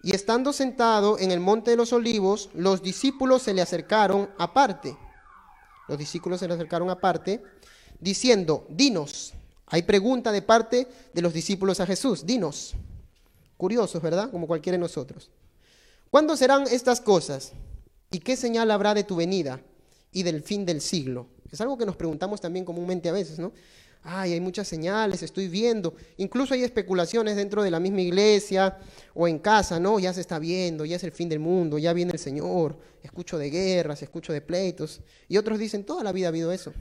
Y 0.03 0.15
estando 0.15 0.55
sentado 0.55 1.19
en 1.19 1.31
el 1.31 1.41
monte 1.41 1.73
de 1.73 1.77
los 1.77 1.93
olivos, 1.93 2.49
los 2.55 2.83
discípulos 2.83 3.43
se 3.43 3.53
le 3.53 3.61
acercaron 3.61 4.31
aparte. 4.39 4.97
Los 5.89 5.99
discípulos 5.99 6.41
se 6.41 6.49
le 6.49 6.55
acercaron 6.55 6.89
aparte, 6.89 7.43
diciendo, 8.01 8.65
dinos. 8.71 9.35
Hay 9.73 9.85
pregunta 9.85 10.33
de 10.33 10.43
parte 10.43 10.87
de 11.15 11.23
los 11.23 11.33
discípulos 11.33 11.81
a 11.81 11.87
Jesús, 11.87 12.27
dinos. 12.27 12.75
Curiosos, 13.57 14.03
¿verdad? 14.03 14.31
Como 14.31 14.47
cualquiera 14.47 14.77
de 14.77 14.81
nosotros. 14.81 15.31
¿Cuándo 16.11 16.37
serán 16.37 16.65
estas 16.71 17.01
cosas? 17.01 17.53
¿Y 18.11 18.19
qué 18.19 18.37
señal 18.37 18.71
habrá 18.71 18.93
de 18.93 19.03
tu 19.03 19.17
venida 19.17 19.63
y 20.13 20.25
del 20.25 20.43
fin 20.43 20.67
del 20.67 20.83
siglo? 20.83 21.27
Es 21.51 21.59
algo 21.63 21.79
que 21.79 21.87
nos 21.87 21.97
preguntamos 21.97 22.39
también 22.39 22.67
comúnmente 22.67 23.09
a 23.09 23.13
veces, 23.13 23.39
¿no? 23.39 23.55
Ay, 24.03 24.35
hay 24.35 24.41
muchas 24.41 24.69
señales, 24.69 25.23
estoy 25.23 25.49
viendo. 25.49 25.95
Incluso 26.19 26.53
hay 26.53 26.65
especulaciones 26.65 27.37
dentro 27.37 27.63
de 27.63 27.71
la 27.71 27.81
misma 27.81 28.03
iglesia 28.03 28.77
o 29.15 29.27
en 29.27 29.39
casa, 29.39 29.81
¿no? 29.81 29.99
Ya 29.99 30.13
se 30.13 30.21
está 30.21 30.39
viendo, 30.39 30.85
ya 30.85 30.97
es 30.97 31.05
el 31.05 31.13
fin 31.13 31.31
del 31.31 31.39
mundo, 31.39 31.79
ya 31.79 31.95
viene 31.95 32.13
el 32.13 32.19
Señor. 32.19 32.77
Escucho 33.03 33.39
de 33.39 33.49
guerras, 33.49 34.03
escucho 34.03 34.35
de 34.35 34.43
pleitos. 34.43 35.01
Y 35.29 35.39
otros 35.39 35.59
dicen, 35.59 35.85
toda 35.85 36.05
la 36.05 36.13
vida 36.13 36.27
ha 36.27 36.29
habido 36.29 36.53
eso. 36.53 36.75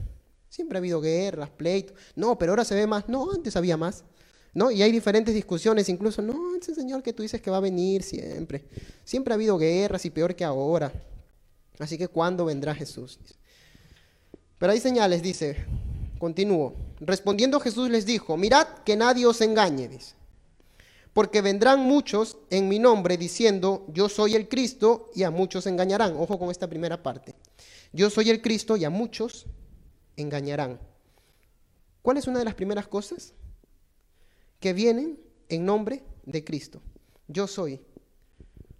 Siempre 0.52 0.76
ha 0.76 0.80
habido 0.80 1.00
guerras, 1.00 1.48
pleitos. 1.48 1.96
No, 2.14 2.36
pero 2.36 2.52
ahora 2.52 2.66
se 2.66 2.74
ve 2.74 2.86
más. 2.86 3.08
No, 3.08 3.32
antes 3.32 3.56
había 3.56 3.78
más. 3.78 4.04
¿No? 4.52 4.70
Y 4.70 4.82
hay 4.82 4.92
diferentes 4.92 5.34
discusiones, 5.34 5.88
incluso, 5.88 6.20
no, 6.20 6.54
ese 6.56 6.74
Señor 6.74 7.02
que 7.02 7.14
tú 7.14 7.22
dices 7.22 7.40
que 7.40 7.50
va 7.50 7.56
a 7.56 7.60
venir 7.60 8.02
siempre. 8.02 8.66
Siempre 9.02 9.32
ha 9.32 9.36
habido 9.36 9.56
guerras 9.56 10.04
y 10.04 10.10
peor 10.10 10.36
que 10.36 10.44
ahora. 10.44 10.92
Así 11.78 11.96
que, 11.96 12.06
¿cuándo 12.06 12.44
vendrá 12.44 12.74
Jesús? 12.74 13.18
Pero 14.58 14.72
hay 14.72 14.78
señales, 14.78 15.22
dice, 15.22 15.56
Continúo. 16.18 16.74
Respondiendo 17.00 17.58
Jesús 17.58 17.88
les 17.88 18.04
dijo, 18.04 18.36
mirad 18.36 18.66
que 18.84 18.94
nadie 18.94 19.24
os 19.24 19.40
engañe, 19.40 19.88
Porque 21.14 21.40
vendrán 21.40 21.80
muchos 21.80 22.36
en 22.50 22.68
mi 22.68 22.78
nombre 22.78 23.16
diciendo, 23.16 23.86
yo 23.88 24.10
soy 24.10 24.34
el 24.34 24.50
Cristo, 24.50 25.10
y 25.14 25.22
a 25.22 25.30
muchos 25.30 25.66
engañarán. 25.66 26.14
Ojo 26.18 26.38
con 26.38 26.50
esta 26.50 26.68
primera 26.68 27.02
parte. 27.02 27.34
Yo 27.94 28.10
soy 28.10 28.28
el 28.28 28.42
Cristo 28.42 28.76
y 28.76 28.84
a 28.84 28.90
muchos 28.90 29.46
engañarán. 30.22 30.80
¿Cuál 32.00 32.16
es 32.16 32.26
una 32.26 32.38
de 32.38 32.44
las 32.44 32.54
primeras 32.54 32.88
cosas? 32.88 33.34
Que 34.58 34.72
vienen 34.72 35.20
en 35.48 35.64
nombre 35.64 36.02
de 36.24 36.42
Cristo. 36.44 36.80
Yo 37.28 37.46
soy. 37.46 37.80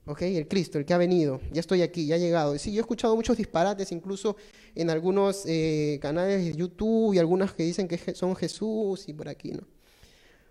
¿ok? 0.06 0.22
El 0.22 0.48
Cristo, 0.48 0.78
el 0.78 0.84
que 0.84 0.94
ha 0.94 0.98
venido, 0.98 1.40
ya 1.52 1.60
estoy 1.60 1.82
aquí, 1.82 2.06
ya 2.06 2.16
ha 2.16 2.18
llegado. 2.18 2.58
Sí, 2.58 2.72
yo 2.72 2.80
he 2.80 2.80
escuchado 2.80 3.14
muchos 3.14 3.36
disparates, 3.36 3.92
incluso 3.92 4.36
en 4.74 4.90
algunos 4.90 5.44
eh, 5.46 5.98
canales 6.00 6.44
de 6.44 6.54
YouTube 6.54 7.14
y 7.14 7.18
algunas 7.18 7.52
que 7.52 7.62
dicen 7.62 7.88
que 7.88 7.98
son 8.14 8.34
Jesús 8.36 9.08
y 9.08 9.12
por 9.12 9.28
aquí, 9.28 9.52
¿no? 9.52 9.66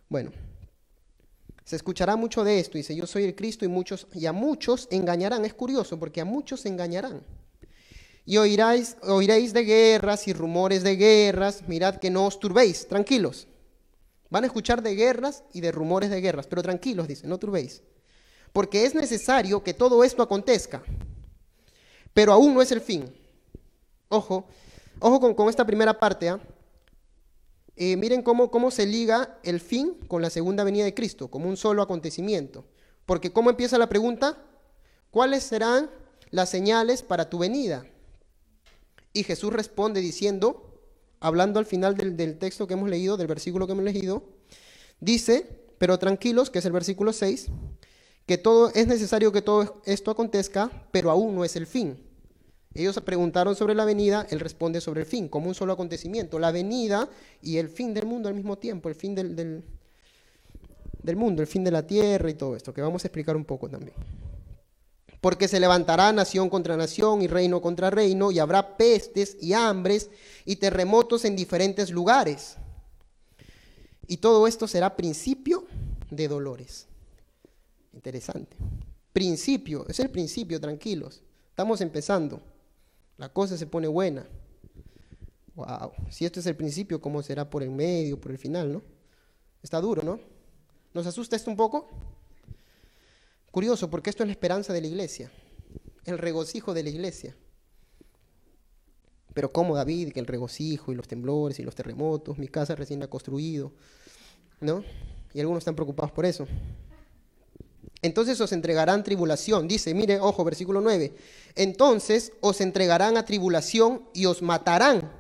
Bueno, 0.10 0.32
se 1.64 1.76
escuchará 1.76 2.16
mucho 2.16 2.44
de 2.44 2.60
esto, 2.60 2.78
dice, 2.78 2.96
yo 2.96 3.08
soy 3.08 3.24
el 3.24 3.36
Cristo 3.36 3.66
y, 3.66 3.68
muchos, 3.68 4.08
y 4.14 4.26
a 4.26 4.34
muchos 4.34 4.88
engañarán. 4.92 5.46
Es 5.46 5.54
curioso, 5.54 5.98
porque 6.00 6.22
a 6.22 6.26
muchos 6.26 6.66
engañarán. 6.66 7.22
Y 8.26 8.38
oiráis, 8.38 8.98
oiréis 9.04 9.54
de 9.54 9.64
guerras 9.64 10.28
y 10.28 10.34
rumores 10.34 10.84
de 10.84 10.96
guerras, 10.96 11.64
mirad 11.68 11.98
que 11.98 12.10
no 12.10 12.26
os 12.26 12.40
turbéis, 12.40 12.88
tranquilos. 12.88 13.48
Van 14.30 14.44
a 14.44 14.48
escuchar 14.48 14.82
de 14.82 14.96
guerras 14.96 15.44
y 15.54 15.62
de 15.62 15.72
rumores 15.72 16.10
de 16.10 16.22
guerras, 16.22 16.48
pero 16.48 16.62
tranquilos, 16.62 17.08
dice, 17.08 17.28
no 17.28 17.38
turbéis 17.38 17.82
porque 18.54 18.86
es 18.86 18.96
necesario 18.96 19.64
que 19.64 19.74
todo 19.74 20.04
esto 20.04 20.22
acontezca, 20.22 20.84
pero 22.14 22.34
aún 22.34 22.54
no 22.54 22.62
es 22.62 22.72
el 22.72 22.82
fin. 22.82 23.14
Ojo, 24.10 24.46
ojo 25.00 25.36
con, 25.36 25.50
esta 25.50 25.66
primera 25.66 25.98
parte. 26.00 26.30
¿ah? 26.30 26.40
Eh, 27.78 27.96
miren 27.96 28.22
cómo 28.22 28.72
se 28.72 28.86
liga 28.86 29.40
el 29.44 29.62
fin 29.62 29.98
con 30.08 30.22
la 30.22 30.30
segunda 30.30 30.64
venida 30.64 30.84
de 30.84 30.94
Cristo, 30.94 31.30
como 31.30 31.48
un 31.48 31.56
solo 31.56 31.82
acontecimiento. 31.82 32.66
Porque 33.06 33.32
¿cómo 33.32 33.50
empieza 33.50 33.78
la 33.78 33.90
pregunta? 33.90 34.38
¿Cuáles 35.10 35.44
serán 35.44 35.90
las 36.30 36.50
señales 36.50 37.04
para 37.04 37.30
tu 37.30 37.40
venida? 37.40 37.86
Y 39.14 39.24
Jesús 39.24 39.52
responde 39.52 40.02
diciendo, 40.02 40.80
hablando 41.20 41.60
al 41.60 41.66
final 41.66 41.96
del, 41.96 42.16
del, 42.16 42.38
texto 42.38 42.68
que 42.68 42.74
hemos 42.74 42.90
leído, 42.90 43.18
del 43.18 43.28
versículo 43.28 43.66
que 43.68 43.74
hemos 43.74 43.84
leído, 43.84 44.24
dice, 45.00 45.46
pero 45.78 46.00
tranquilos, 46.00 46.50
que 46.50 46.60
es 46.60 46.66
el 46.66 46.72
versículo 46.72 47.14
6, 47.14 47.48
que 48.26 48.38
todo 48.38 48.72
es 48.74 48.88
necesario 48.88 49.32
que 49.32 49.42
todo 49.42 49.82
esto 49.86 50.12
acontezca, 50.12 50.72
pero 50.92 51.12
aún 51.12 51.36
no 51.36 51.44
es 51.44 51.56
el 51.56 51.68
fin. 51.68 51.98
Ellos 52.74 52.98
preguntaron 53.02 53.56
sobre 53.56 53.76
la 53.76 53.84
venida, 53.84 54.26
él 54.30 54.40
responde 54.40 54.80
sobre 54.80 55.02
el 55.02 55.06
fin, 55.06 55.28
como 55.28 55.50
un 55.50 55.56
solo 55.56 55.74
acontecimiento, 55.74 56.40
la 56.40 56.52
venida 56.52 57.10
y 57.42 57.58
el 57.58 57.68
fin 57.68 57.94
del 57.94 58.06
mundo 58.06 58.30
al 58.30 58.36
mismo 58.36 58.58
tiempo, 58.58 58.88
el 58.88 58.96
fin 58.96 59.14
del, 59.14 59.36
del, 59.36 59.64
del 61.04 61.16
mundo, 61.18 61.42
el 61.42 61.48
fin 61.48 61.66
de 61.66 61.72
la 61.72 61.86
tierra 61.86 62.30
y 62.30 62.36
todo 62.36 62.56
esto, 62.56 62.74
que 62.74 62.82
vamos 62.82 63.04
a 63.04 63.08
explicar 63.08 63.36
un 63.36 63.44
poco 63.44 63.68
también. 63.68 63.94
Porque 65.22 65.48
se 65.48 65.60
levantará 65.60 66.12
nación 66.12 66.50
contra 66.50 66.76
nación 66.76 67.22
y 67.22 67.28
reino 67.28 67.62
contra 67.62 67.90
reino, 67.90 68.32
y 68.32 68.40
habrá 68.40 68.76
pestes 68.76 69.38
y 69.40 69.54
hambres 69.54 70.10
y 70.46 70.58
terremotos 70.58 71.24
en 71.26 71.36
diferentes 71.36 71.92
lugares. 71.92 72.58
Y 74.08 74.18
todo 74.18 74.48
esto 74.48 74.68
será 74.68 74.98
principio 74.98 75.66
de 76.10 76.28
dolores. 76.28 76.88
Interesante. 77.94 78.58
Principio, 79.14 79.86
es 79.88 80.00
el 80.00 80.10
principio, 80.10 80.60
tranquilos. 80.60 81.22
Estamos 81.50 81.82
empezando. 81.82 82.42
La 83.18 83.30
cosa 83.30 83.58
se 83.58 83.68
pone 83.68 83.88
buena. 83.88 84.26
Wow. 85.56 85.92
Si 86.10 86.26
esto 86.26 86.40
es 86.40 86.46
el 86.46 86.56
principio, 86.56 87.00
¿cómo 87.00 87.22
será 87.22 87.50
por 87.50 87.62
el 87.62 87.70
medio, 87.70 88.20
por 88.20 88.32
el 88.32 88.38
final, 88.38 88.74
no? 88.74 88.82
Está 89.62 89.80
duro, 89.80 90.02
¿no? 90.02 90.20
¿Nos 90.94 91.06
asusta 91.06 91.36
esto 91.36 91.52
un 91.52 91.58
poco? 91.58 91.88
Curioso, 93.52 93.90
porque 93.90 94.10
esto 94.10 94.24
es 94.24 94.28
la 94.28 94.34
esperanza 94.34 94.72
de 94.72 94.82
la 94.82 94.88
iglesia, 94.88 95.30
el 96.06 96.18
regocijo 96.18 96.74
de 96.74 96.84
la 96.84 96.90
iglesia. 96.90 97.36
Pero 99.34 99.52
como 99.52 99.76
David, 99.76 100.14
que 100.14 100.20
el 100.20 100.28
regocijo 100.28 100.92
y 100.92 100.96
los 100.96 101.08
temblores 101.08 101.60
y 101.60 101.64
los 101.64 101.76
terremotos, 101.76 102.38
mi 102.38 102.48
casa 102.48 102.76
recién 102.76 103.04
ha 103.04 103.08
construido, 103.08 103.72
¿no? 104.60 104.84
Y 105.34 105.40
algunos 105.40 105.62
están 105.62 105.76
preocupados 105.76 106.12
por 106.12 106.26
eso. 106.26 106.48
Entonces 108.02 108.40
os 108.42 108.52
entregarán 108.52 109.04
tribulación. 109.04 109.68
Dice, 109.68 109.94
mire, 109.94 110.20
ojo, 110.20 110.44
versículo 110.44 110.82
9. 110.82 111.14
Entonces 111.56 112.34
os 112.42 112.60
entregarán 112.60 113.16
a 113.16 113.26
tribulación 113.26 114.04
y 114.14 114.26
os 114.26 114.42
matarán. 114.42 115.12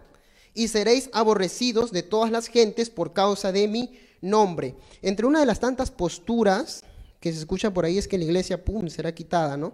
Y 0.53 0.67
seréis 0.67 1.09
aborrecidos 1.13 1.91
de 1.91 2.03
todas 2.03 2.31
las 2.31 2.47
gentes 2.47 2.89
por 2.89 3.13
causa 3.13 3.51
de 3.51 3.67
mi 3.67 3.97
nombre. 4.19 4.75
Entre 5.01 5.25
una 5.25 5.39
de 5.39 5.45
las 5.45 5.59
tantas 5.59 5.91
posturas 5.91 6.83
que 7.21 7.31
se 7.31 7.39
escucha 7.39 7.71
por 7.71 7.85
ahí 7.85 7.97
es 7.97 8.07
que 8.07 8.17
la 8.17 8.25
iglesia, 8.25 8.65
pum, 8.65 8.89
será 8.89 9.13
quitada, 9.13 9.55
¿no? 9.55 9.73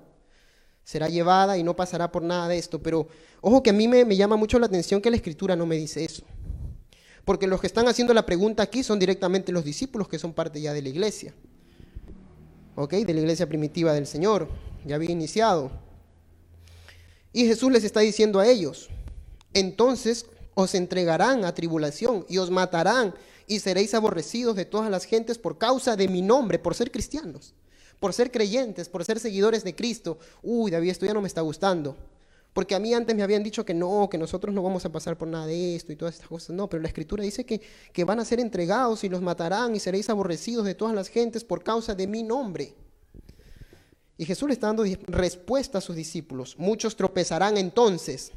Será 0.83 1.07
llevada 1.07 1.57
y 1.57 1.63
no 1.63 1.75
pasará 1.75 2.11
por 2.11 2.21
nada 2.21 2.47
de 2.49 2.57
esto. 2.57 2.83
Pero 2.83 3.07
ojo 3.41 3.63
que 3.63 3.71
a 3.71 3.73
mí 3.73 3.87
me, 3.87 4.05
me 4.05 4.15
llama 4.15 4.35
mucho 4.35 4.59
la 4.59 4.67
atención 4.67 5.01
que 5.01 5.09
la 5.09 5.15
escritura 5.15 5.55
no 5.55 5.65
me 5.65 5.77
dice 5.77 6.03
eso. 6.03 6.23
Porque 7.23 7.47
los 7.47 7.59
que 7.61 7.67
están 7.67 7.87
haciendo 7.87 8.13
la 8.13 8.25
pregunta 8.25 8.63
aquí 8.63 8.83
son 8.83 8.99
directamente 8.99 9.51
los 9.51 9.63
discípulos 9.63 10.09
que 10.09 10.19
son 10.19 10.33
parte 10.33 10.61
ya 10.61 10.73
de 10.73 10.81
la 10.81 10.89
iglesia. 10.89 11.33
De 12.75 13.13
la 13.13 13.19
iglesia 13.19 13.47
primitiva 13.47 13.91
del 13.93 14.05
Señor, 14.05 14.49
ya 14.85 14.95
había 14.95 15.09
iniciado. 15.09 15.71
Y 17.33 17.45
Jesús 17.45 17.71
les 17.71 17.83
está 17.83 18.01
diciendo 18.01 18.39
a 18.39 18.47
ellos, 18.47 18.89
entonces 19.53 20.27
os 20.53 20.75
entregarán 20.75 21.43
a 21.45 21.55
tribulación 21.55 22.25
y 22.29 22.37
os 22.37 22.51
matarán 22.51 23.15
y 23.47 23.59
seréis 23.59 23.93
aborrecidos 23.93 24.55
de 24.55 24.65
todas 24.65 24.91
las 24.91 25.05
gentes 25.05 25.37
por 25.37 25.57
causa 25.57 25.95
de 25.95 26.09
mi 26.09 26.21
nombre, 26.21 26.59
por 26.59 26.75
ser 26.75 26.91
cristianos, 26.91 27.55
por 27.99 28.13
ser 28.13 28.29
creyentes, 28.29 28.89
por 28.89 29.05
ser 29.05 29.19
seguidores 29.19 29.63
de 29.63 29.73
Cristo. 29.73 30.19
Uy, 30.43 30.69
David, 30.69 30.89
esto 30.89 31.05
ya 31.05 31.13
no 31.13 31.21
me 31.21 31.27
está 31.29 31.41
gustando. 31.41 31.95
Porque 32.53 32.75
a 32.75 32.79
mí 32.79 32.93
antes 32.93 33.15
me 33.15 33.23
habían 33.23 33.43
dicho 33.43 33.63
que 33.63 33.73
no, 33.73 34.09
que 34.09 34.17
nosotros 34.17 34.53
no 34.53 34.63
vamos 34.63 34.83
a 34.83 34.91
pasar 34.91 35.17
por 35.17 35.27
nada 35.27 35.45
de 35.45 35.75
esto 35.75 35.93
y 35.93 35.95
todas 35.95 36.15
estas 36.15 36.27
cosas. 36.27 36.55
No, 36.55 36.67
pero 36.67 36.81
la 36.81 36.87
escritura 36.87 37.23
dice 37.23 37.45
que, 37.45 37.61
que 37.93 38.03
van 38.03 38.19
a 38.19 38.25
ser 38.25 38.39
entregados 38.39 39.03
y 39.03 39.09
los 39.09 39.21
matarán 39.21 39.75
y 39.75 39.79
seréis 39.79 40.09
aborrecidos 40.09 40.65
de 40.65 40.75
todas 40.75 40.95
las 40.95 41.07
gentes 41.07 41.43
por 41.43 41.63
causa 41.63 41.93
de 41.93 42.07
mi 42.07 42.23
nombre. 42.23 42.73
Y 44.17 44.25
Jesús 44.25 44.47
le 44.47 44.53
está 44.55 44.67
dando 44.67 44.83
respuesta 45.05 45.77
a 45.77 45.81
sus 45.81 45.95
discípulos. 45.95 46.55
Muchos 46.57 46.95
tropezarán 46.95 47.57
entonces. 47.57 48.31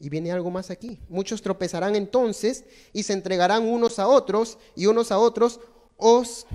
Y 0.00 0.08
viene 0.08 0.30
algo 0.30 0.50
más 0.50 0.70
aquí. 0.70 1.00
Muchos 1.08 1.42
tropezarán 1.42 1.96
entonces 1.96 2.64
y 2.92 3.02
se 3.02 3.12
entregarán 3.12 3.66
unos 3.66 3.98
a 3.98 4.06
otros 4.06 4.58
y 4.76 4.86
unos 4.86 5.10
a 5.10 5.18
otros 5.18 5.60
os 5.96 6.46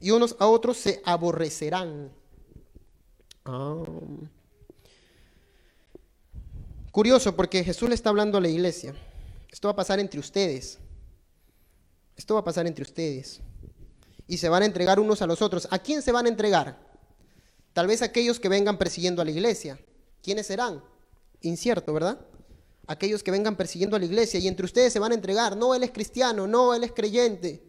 y 0.00 0.10
unos 0.10 0.36
a 0.38 0.46
otros 0.46 0.76
se 0.76 1.02
aborrecerán. 1.04 2.12
Ah. 3.44 3.82
Curioso 6.90 7.36
porque 7.36 7.62
Jesús 7.62 7.88
le 7.88 7.94
está 7.94 8.10
hablando 8.10 8.38
a 8.38 8.40
la 8.40 8.48
iglesia. 8.48 8.94
Esto 9.50 9.68
va 9.68 9.72
a 9.72 9.76
pasar 9.76 10.00
entre 10.00 10.18
ustedes. 10.18 10.78
Esto 12.16 12.34
va 12.34 12.40
a 12.40 12.44
pasar 12.44 12.66
entre 12.66 12.82
ustedes. 12.82 13.40
Y 14.26 14.38
se 14.38 14.48
van 14.48 14.62
a 14.62 14.66
entregar 14.66 14.98
unos 14.98 15.20
a 15.22 15.26
los 15.26 15.42
otros. 15.42 15.68
¿A 15.70 15.78
quién 15.78 16.02
se 16.02 16.12
van 16.12 16.26
a 16.26 16.30
entregar? 16.30 16.78
Tal 17.72 17.86
vez 17.86 18.00
aquellos 18.00 18.40
que 18.40 18.48
vengan 18.48 18.78
persiguiendo 18.78 19.20
a 19.20 19.24
la 19.24 19.30
iglesia. 19.30 19.78
¿Quiénes 20.22 20.46
serán? 20.46 20.82
Incierto, 21.42 21.92
¿verdad? 21.92 22.18
Aquellos 22.86 23.22
que 23.22 23.30
vengan 23.30 23.56
persiguiendo 23.56 23.96
a 23.96 23.98
la 23.98 24.04
iglesia 24.04 24.38
y 24.38 24.46
entre 24.46 24.64
ustedes 24.64 24.92
se 24.92 24.98
van 24.98 25.12
a 25.12 25.16
entregar. 25.16 25.56
No, 25.56 25.74
él 25.74 25.82
es 25.82 25.90
cristiano, 25.90 26.46
no, 26.46 26.74
él 26.74 26.84
es 26.84 26.92
creyente. 26.92 27.62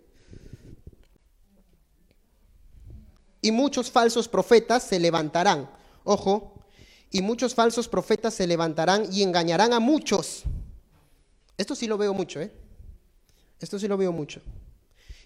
Y 3.42 3.52
muchos 3.52 3.90
falsos 3.90 4.28
profetas 4.28 4.84
se 4.84 5.00
levantarán. 5.00 5.70
Ojo, 6.04 6.64
y 7.10 7.22
muchos 7.22 7.56
falsos 7.56 7.88
profetas 7.88 8.34
se 8.34 8.48
levantarán 8.48 9.12
y 9.12 9.24
engañarán 9.24 9.74
a 9.74 9.80
muchos. 9.80 10.44
Esto 11.58 11.74
sí 11.76 11.88
lo 11.88 11.98
veo 11.98 12.14
mucho, 12.14 12.40
¿eh? 12.42 12.52
Esto 13.60 13.80
sí 13.80 13.88
lo 13.88 13.98
veo 13.98 14.12
mucho. 14.12 14.42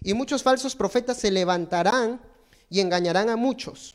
Y 0.01 0.13
muchos 0.13 0.41
falsos 0.41 0.75
profetas 0.75 1.17
se 1.17 1.31
levantarán 1.31 2.21
y 2.69 2.79
engañarán 2.79 3.29
a 3.29 3.35
muchos. 3.35 3.93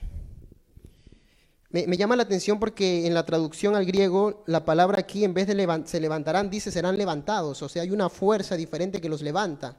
Me, 1.70 1.96
llama 1.96 2.16
la 2.16 2.22
atención 2.22 2.60
porque 2.60 3.06
en 3.06 3.14
la 3.14 3.26
traducción 3.26 3.74
al 3.74 3.84
griego, 3.84 4.44
la 4.46 4.64
palabra 4.64 5.00
aquí 5.00 5.24
en 5.24 5.34
vez 5.34 5.46
de 5.46 5.84
se 5.84 6.00
levantarán, 6.00 6.48
dice 6.48 6.70
serán 6.70 6.96
levantados. 6.96 7.60
O 7.62 7.68
sea, 7.68 7.82
hay 7.82 7.90
una 7.90 8.08
fuerza 8.08 8.56
diferente 8.56 9.00
que 9.00 9.08
los 9.08 9.22
levanta. 9.22 9.76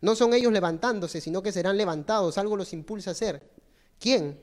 No 0.00 0.14
son 0.14 0.32
ellos 0.32 0.52
levantándose, 0.52 1.20
sino 1.20 1.42
que 1.42 1.52
serán 1.52 1.76
levantados. 1.76 2.38
Algo 2.38 2.56
los 2.56 2.72
impulsa 2.72 3.10
a 3.10 3.12
hacer. 3.12 3.42
¿Quién? 3.98 4.38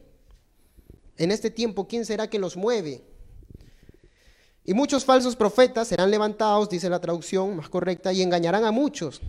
En 1.18 1.32
este 1.32 1.50
tiempo, 1.50 1.88
¿quién 1.88 2.06
será 2.06 2.30
que 2.30 2.38
los 2.38 2.58
mueve? 2.58 3.04
Y 4.64 4.74
muchos 4.74 5.06
falsos 5.06 5.36
profetas 5.36 5.88
serán 5.88 6.12
levantados, 6.12 6.70
dice 6.70 6.90
la 6.90 7.00
traducción 7.00 7.56
más 7.56 7.70
correcta, 7.70 8.12
y 8.12 8.22
engañarán 8.22 8.66
a 8.66 8.72
muchos. 8.72 9.22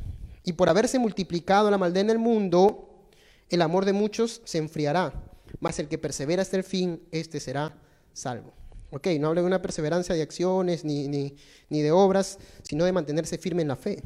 Y 0.44 0.54
por 0.54 0.68
haberse 0.68 0.98
multiplicado 0.98 1.70
la 1.70 1.78
maldad 1.78 2.02
en 2.02 2.10
el 2.10 2.18
mundo, 2.18 3.06
el 3.48 3.62
amor 3.62 3.84
de 3.84 3.92
muchos 3.92 4.42
se 4.44 4.58
enfriará. 4.58 5.27
Mas 5.60 5.78
el 5.78 5.88
que 5.88 5.98
persevera 5.98 6.42
hasta 6.42 6.56
el 6.56 6.64
fin, 6.64 7.02
este 7.10 7.40
será 7.40 7.76
salvo. 8.12 8.52
Ok, 8.90 9.08
no 9.20 9.28
hablo 9.28 9.42
de 9.42 9.46
una 9.46 9.60
perseverancia 9.60 10.14
de 10.14 10.22
acciones 10.22 10.84
ni, 10.84 11.08
ni, 11.08 11.36
ni 11.68 11.82
de 11.82 11.92
obras, 11.92 12.38
sino 12.62 12.84
de 12.84 12.92
mantenerse 12.92 13.36
firme 13.36 13.62
en 13.62 13.68
la 13.68 13.76
fe. 13.76 14.02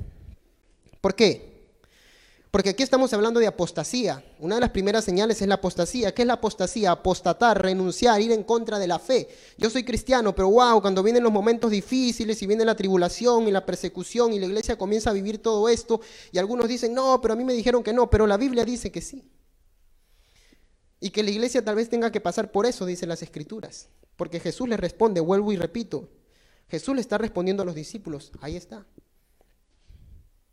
¿Por 1.01 1.15
qué? 1.15 1.53
Porque 2.53 2.69
aquí 2.69 2.83
estamos 2.83 3.11
hablando 3.15 3.41
de 3.41 3.47
apostasía. 3.47 4.23
Una 4.39 4.57
de 4.57 4.61
las 4.61 4.71
primeras 4.71 5.05
señales 5.05 5.41
es 5.41 5.49
la 5.49 5.55
apostasía. 5.55 6.13
¿Qué 6.13 6.21
es 6.21 6.29
la 6.29 6.35
apostasía? 6.35 6.91
Apostatar, 6.91 7.63
renunciar, 7.63 8.21
ir 8.21 8.31
en 8.31 8.43
contra 8.43 8.79
de 8.79 8.87
la 8.87 8.99
fe. 8.99 9.27
Yo 9.57 9.71
soy 9.71 9.85
cristiano, 9.85 10.35
pero 10.35 10.51
wow, 10.51 10.83
cuando 10.83 11.03
vienen 11.03 11.23
los 11.23 11.33
momentos 11.33 11.71
difíciles 11.71 12.43
y 12.43 12.47
viene 12.47 12.67
la 12.67 12.75
tribulación 12.75 13.49
y 13.49 13.53
la 13.53 13.65
persecución 13.65 14.35
y 14.35 14.39
la 14.39 14.45
iglesia 14.45 14.77
comienza 14.77 15.09
a 15.09 15.15
vivir 15.15 15.39
todo 15.39 15.67
esto 15.67 16.03
y 16.31 16.37
algunos 16.37 16.69
dicen, 16.69 16.93
no, 16.93 17.23
pero 17.23 17.33
a 17.33 17.37
mí 17.39 17.45
me 17.45 17.55
dijeron 17.55 17.83
que 17.83 17.95
no, 17.95 18.11
pero 18.11 18.27
la 18.27 18.37
Biblia 18.37 18.67
dice 18.67 18.93
que 18.93 19.01
sí. 19.01 19.25
Y 21.03 21.11
que 21.11 21.25
la 21.25 21.33
iglesia 21.33 21.65
tal 21.65 21.75
vez 21.75 21.89
tenga 21.89 22.13
que 22.13 22.21
pasar 22.21 22.53
por 22.53 22.65
eso, 22.65 22.87
dicen 22.87 23.09
las 23.09 23.23
escrituras. 23.23 23.89
Porque 24.15 24.39
Jesús 24.39 24.69
le 24.69 24.77
responde, 24.77 25.21
vuelvo 25.21 25.51
y 25.53 25.57
repito, 25.57 26.09
Jesús 26.69 26.95
le 26.95 27.01
está 27.01 27.19
respondiendo 27.19 27.65
a 27.65 27.67
los 27.67 27.75
discípulos, 27.75 28.31
ahí 28.41 28.55
está. 28.55 28.87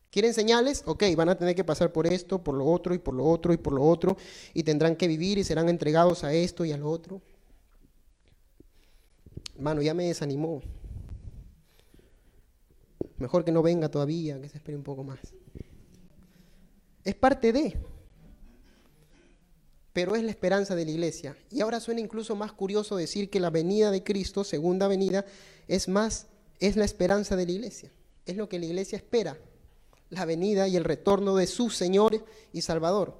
¿Quieren 0.09 0.33
señales? 0.33 0.81
Ok, 0.87 1.03
van 1.15 1.29
a 1.29 1.37
tener 1.37 1.53
que 1.53 1.63
pasar 1.63 1.91
por 1.91 2.07
esto, 2.07 2.43
por 2.43 2.55
lo 2.55 2.65
otro 2.65 2.95
y 2.95 2.97
por 2.97 3.13
lo 3.13 3.25
otro 3.25 3.53
y 3.53 3.57
por 3.57 3.73
lo 3.73 3.83
otro, 3.83 4.17
y 4.55 4.63
tendrán 4.63 4.95
que 4.95 5.07
vivir 5.07 5.37
y 5.37 5.43
serán 5.43 5.69
entregados 5.69 6.23
a 6.23 6.33
esto 6.33 6.65
y 6.65 6.71
a 6.71 6.77
lo 6.77 6.89
otro. 6.89 7.21
Hermano, 9.55 9.83
ya 9.83 9.93
me 9.93 10.05
desanimó. 10.05 10.63
Mejor 13.19 13.45
que 13.45 13.51
no 13.51 13.61
venga 13.61 13.87
todavía, 13.89 14.41
que 14.41 14.49
se 14.49 14.57
espere 14.57 14.75
un 14.75 14.83
poco 14.83 15.03
más. 15.03 15.19
Es 17.03 17.13
parte 17.13 17.53
de, 17.53 17.77
pero 19.93 20.15
es 20.15 20.23
la 20.23 20.31
esperanza 20.31 20.75
de 20.75 20.85
la 20.85 20.91
iglesia. 20.91 21.35
Y 21.49 21.61
ahora 21.61 21.79
suena 21.79 22.01
incluso 22.01 22.35
más 22.35 22.51
curioso 22.51 22.95
decir 22.95 23.29
que 23.29 23.39
la 23.39 23.49
venida 23.49 23.91
de 23.91 24.03
Cristo, 24.03 24.43
segunda 24.43 24.87
venida, 24.87 25.25
es 25.67 25.87
más, 25.87 26.27
es 26.59 26.75
la 26.75 26.85
esperanza 26.85 27.35
de 27.35 27.45
la 27.45 27.51
iglesia. 27.51 27.91
Es 28.25 28.37
lo 28.37 28.47
que 28.47 28.59
la 28.59 28.65
iglesia 28.65 28.97
espera 28.97 29.37
la 30.09 30.25
venida 30.25 30.67
y 30.67 30.75
el 30.75 30.83
retorno 30.83 31.35
de 31.35 31.47
su 31.47 31.69
Señor 31.69 32.25
y 32.51 32.61
Salvador. 32.61 33.15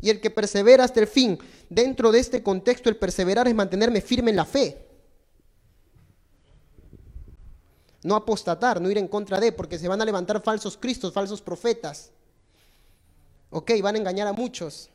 Y 0.00 0.10
el 0.10 0.20
que 0.20 0.30
persevera 0.30 0.84
hasta 0.84 1.00
el 1.00 1.06
fin, 1.06 1.38
dentro 1.68 2.12
de 2.12 2.18
este 2.18 2.42
contexto, 2.42 2.88
el 2.88 2.96
perseverar 2.96 3.48
es 3.48 3.54
mantenerme 3.54 4.00
firme 4.00 4.30
en 4.30 4.36
la 4.36 4.44
fe. 4.44 4.86
No 8.02 8.14
apostatar, 8.14 8.80
no 8.80 8.90
ir 8.90 8.98
en 8.98 9.08
contra 9.08 9.40
de, 9.40 9.52
porque 9.52 9.78
se 9.78 9.88
van 9.88 10.00
a 10.00 10.04
levantar 10.04 10.42
falsos 10.42 10.76
cristos, 10.76 11.12
falsos 11.12 11.40
profetas. 11.40 12.10
Ok, 13.50 13.72
van 13.82 13.96
a 13.96 13.98
engañar 13.98 14.28
a 14.28 14.32
muchos. 14.32 14.90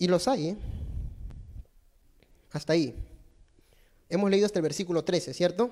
Y 0.00 0.08
los 0.08 0.26
hay, 0.26 0.48
¿eh? 0.48 0.56
Hasta 2.52 2.72
ahí. 2.72 2.96
Hemos 4.08 4.30
leído 4.30 4.46
hasta 4.46 4.58
el 4.58 4.62
versículo 4.62 5.04
13, 5.04 5.34
¿cierto? 5.34 5.70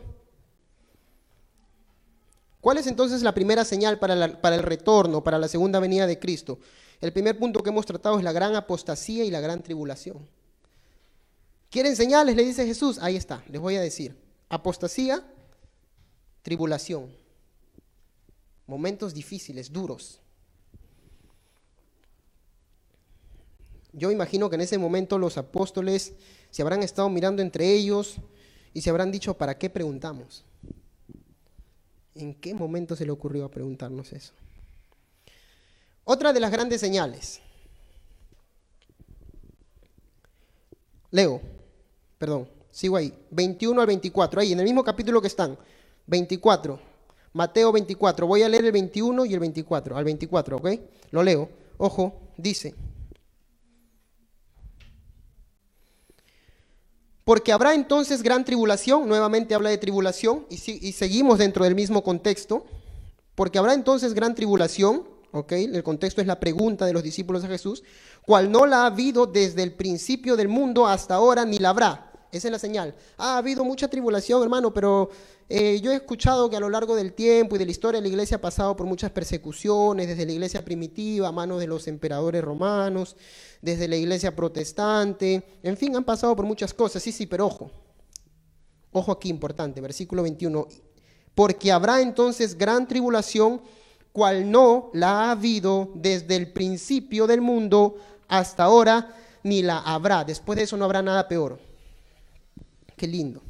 ¿Cuál 2.60 2.76
es 2.76 2.86
entonces 2.86 3.22
la 3.22 3.32
primera 3.32 3.64
señal 3.64 3.98
para, 3.98 4.12
el 4.14 4.62
retorno, 4.62 5.24
para 5.24 5.38
la 5.38 5.48
segunda 5.48 5.80
venida 5.80 6.06
de 6.06 6.18
Cristo? 6.18 6.58
El 7.00 7.14
primer 7.14 7.38
punto 7.38 7.62
que 7.62 7.70
hemos 7.70 7.86
tratado 7.86 8.18
es 8.18 8.22
la 8.22 8.32
gran 8.32 8.54
apostasía 8.54 9.24
y 9.24 9.30
la 9.30 9.40
gran 9.40 9.62
tribulación. 9.62 10.28
¿Quieren 11.70 11.96
señales? 11.96 12.36
Le 12.36 12.44
dice 12.44 12.66
Jesús. 12.66 12.98
Ahí 13.00 13.16
está, 13.16 13.42
les 13.48 13.62
voy 13.62 13.76
a 13.76 13.80
decir. 13.80 14.14
Apostasía, 14.50 15.24
tribulación. 16.42 17.10
Momentos 18.66 19.14
difíciles, 19.14 19.72
duros. 19.72 20.20
Yo 23.98 24.10
imagino 24.10 24.48
que 24.48 24.54
en 24.54 24.62
ese 24.62 24.78
momento 24.78 25.18
los 25.18 25.36
apóstoles 25.36 26.14
se 26.50 26.62
habrán 26.62 26.82
estado 26.82 27.08
mirando 27.10 27.42
entre 27.42 27.72
ellos 27.72 28.16
y 28.72 28.80
se 28.80 28.90
habrán 28.90 29.10
dicho, 29.10 29.34
¿para 29.34 29.58
qué 29.58 29.68
preguntamos? 29.68 30.44
¿En 32.14 32.34
qué 32.34 32.54
momento 32.54 32.96
se 32.96 33.04
le 33.04 33.10
ocurrió 33.10 33.44
a 33.44 33.50
preguntarnos 33.50 34.12
eso? 34.12 34.32
Otra 36.04 36.32
de 36.32 36.40
las 36.40 36.50
grandes 36.50 36.80
señales. 36.80 37.40
Leo, 41.10 41.40
perdón, 42.18 42.48
sigo 42.70 42.96
ahí. 42.96 43.12
21 43.30 43.80
al 43.80 43.86
24, 43.86 44.40
ahí 44.40 44.52
en 44.52 44.60
el 44.60 44.64
mismo 44.64 44.84
capítulo 44.84 45.20
que 45.20 45.26
están. 45.26 45.58
24, 46.06 46.80
Mateo 47.32 47.72
24. 47.72 48.26
Voy 48.26 48.42
a 48.42 48.48
leer 48.48 48.64
el 48.64 48.72
21 48.72 49.26
y 49.26 49.34
el 49.34 49.40
24, 49.40 49.96
al 49.96 50.04
24, 50.04 50.56
¿ok? 50.56 50.68
Lo 51.10 51.22
leo. 51.22 51.48
Ojo, 51.78 52.20
dice. 52.36 52.74
Porque 57.28 57.52
habrá 57.52 57.74
entonces 57.74 58.22
gran 58.22 58.42
tribulación, 58.42 59.06
nuevamente 59.06 59.54
habla 59.54 59.68
de 59.68 59.76
tribulación, 59.76 60.46
y, 60.48 60.92
seguimos 60.92 61.36
dentro 61.36 61.62
del 61.62 61.74
mismo 61.74 62.02
contexto, 62.02 62.64
porque 63.34 63.58
habrá 63.58 63.74
entonces 63.74 64.14
gran 64.14 64.34
tribulación, 64.34 65.02
¿ok? 65.32 65.52
El 65.52 65.82
contexto 65.82 66.22
es 66.22 66.26
la 66.26 66.40
pregunta 66.40 66.86
de 66.86 66.94
los 66.94 67.02
discípulos 67.02 67.42
de 67.42 67.48
Jesús, 67.48 67.82
cual 68.24 68.50
no 68.50 68.64
la 68.64 68.84
ha 68.84 68.86
habido 68.86 69.26
desde 69.26 69.62
el 69.62 69.74
principio 69.74 70.36
del 70.36 70.48
mundo 70.48 70.86
hasta 70.86 71.16
ahora, 71.16 71.44
ni 71.44 71.58
la 71.58 71.68
habrá. 71.68 72.07
Esa 72.30 72.48
es 72.48 72.52
la 72.52 72.58
señal. 72.58 72.94
Ha 73.16 73.38
habido 73.38 73.64
mucha 73.64 73.88
tribulación, 73.88 74.42
hermano, 74.42 74.72
pero 74.74 75.08
eh, 75.48 75.80
yo 75.80 75.92
he 75.92 75.94
escuchado 75.94 76.50
que 76.50 76.56
a 76.56 76.60
lo 76.60 76.68
largo 76.68 76.94
del 76.94 77.14
tiempo 77.14 77.56
y 77.56 77.58
de 77.58 77.64
la 77.64 77.70
historia 77.70 78.02
la 78.02 78.08
iglesia 78.08 78.36
ha 78.36 78.40
pasado 78.40 78.76
por 78.76 78.86
muchas 78.86 79.10
persecuciones, 79.10 80.06
desde 80.06 80.26
la 80.26 80.32
iglesia 80.32 80.62
primitiva 80.62 81.28
a 81.28 81.32
manos 81.32 81.58
de 81.58 81.66
los 81.66 81.88
emperadores 81.88 82.44
romanos, 82.44 83.16
desde 83.62 83.88
la 83.88 83.96
iglesia 83.96 84.36
protestante, 84.36 85.42
en 85.62 85.76
fin, 85.78 85.96
han 85.96 86.04
pasado 86.04 86.36
por 86.36 86.44
muchas 86.44 86.74
cosas, 86.74 87.02
sí, 87.02 87.12
sí, 87.12 87.26
pero 87.26 87.46
ojo, 87.46 87.70
ojo 88.92 89.12
aquí 89.12 89.30
importante, 89.30 89.80
versículo 89.80 90.22
21, 90.22 90.68
porque 91.34 91.72
habrá 91.72 92.02
entonces 92.02 92.58
gran 92.58 92.86
tribulación, 92.86 93.62
cual 94.12 94.50
no 94.50 94.90
la 94.92 95.10
ha 95.10 95.30
habido 95.30 95.92
desde 95.94 96.36
el 96.36 96.52
principio 96.52 97.26
del 97.26 97.40
mundo 97.40 97.96
hasta 98.26 98.64
ahora, 98.64 99.14
ni 99.44 99.62
la 99.62 99.78
habrá. 99.78 100.24
Después 100.24 100.58
de 100.58 100.64
eso 100.64 100.76
no 100.76 100.84
habrá 100.84 101.02
nada 101.02 101.28
peor. 101.28 101.67
Qué 102.98 103.06
lindo. 103.06 103.42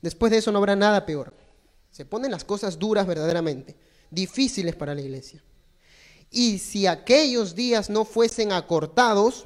Después 0.00 0.32
de 0.32 0.38
eso 0.38 0.50
no 0.50 0.58
habrá 0.58 0.76
nada 0.76 1.04
peor. 1.04 1.34
Se 1.90 2.06
ponen 2.06 2.30
las 2.30 2.44
cosas 2.44 2.78
duras 2.78 3.06
verdaderamente, 3.06 3.76
difíciles 4.10 4.74
para 4.74 4.94
la 4.94 5.02
iglesia. 5.02 5.42
Y 6.30 6.58
si 6.58 6.86
aquellos 6.86 7.54
días 7.54 7.90
no 7.90 8.04
fuesen 8.04 8.52
acortados, 8.52 9.44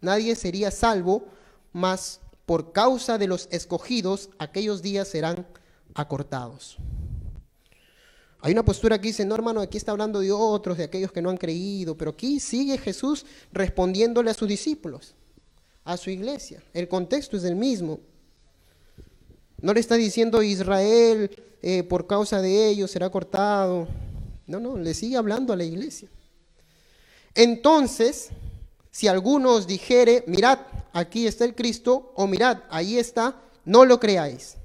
nadie 0.00 0.36
sería 0.36 0.70
salvo, 0.70 1.24
mas 1.72 2.20
por 2.44 2.72
causa 2.72 3.18
de 3.18 3.26
los 3.26 3.48
escogidos, 3.50 4.30
aquellos 4.38 4.82
días 4.82 5.08
serán 5.08 5.46
acortados. 5.94 6.76
Hay 8.40 8.52
una 8.52 8.64
postura 8.64 9.00
que 9.00 9.08
dice, 9.08 9.24
no 9.24 9.34
hermano, 9.34 9.60
aquí 9.60 9.78
está 9.78 9.92
hablando 9.92 10.20
de 10.20 10.30
otros, 10.30 10.76
de 10.76 10.84
aquellos 10.84 11.10
que 11.10 11.22
no 11.22 11.30
han 11.30 11.38
creído, 11.38 11.96
pero 11.96 12.12
aquí 12.12 12.38
sigue 12.38 12.78
Jesús 12.78 13.24
respondiéndole 13.52 14.30
a 14.30 14.34
sus 14.34 14.46
discípulos, 14.46 15.14
a 15.84 15.96
su 15.96 16.10
iglesia. 16.10 16.62
El 16.74 16.86
contexto 16.86 17.36
es 17.38 17.44
el 17.44 17.56
mismo. 17.56 17.98
No 19.60 19.72
le 19.72 19.80
está 19.80 19.94
diciendo 19.96 20.42
Israel, 20.42 21.30
eh, 21.62 21.82
por 21.82 22.06
causa 22.06 22.40
de 22.40 22.68
ellos 22.68 22.90
será 22.90 23.10
cortado. 23.10 23.88
No, 24.46 24.60
no, 24.60 24.76
le 24.76 24.94
sigue 24.94 25.16
hablando 25.16 25.52
a 25.52 25.56
la 25.56 25.64
iglesia. 25.64 26.08
Entonces, 27.34 28.30
si 28.90 29.08
alguno 29.08 29.52
os 29.52 29.66
dijere, 29.66 30.24
mirad, 30.26 30.58
aquí 30.92 31.26
está 31.26 31.44
el 31.44 31.54
Cristo, 31.54 32.12
o 32.14 32.26
mirad, 32.26 32.62
ahí 32.70 32.98
está, 32.98 33.42
no 33.64 33.84
lo 33.84 34.00
creáis. 34.00 34.56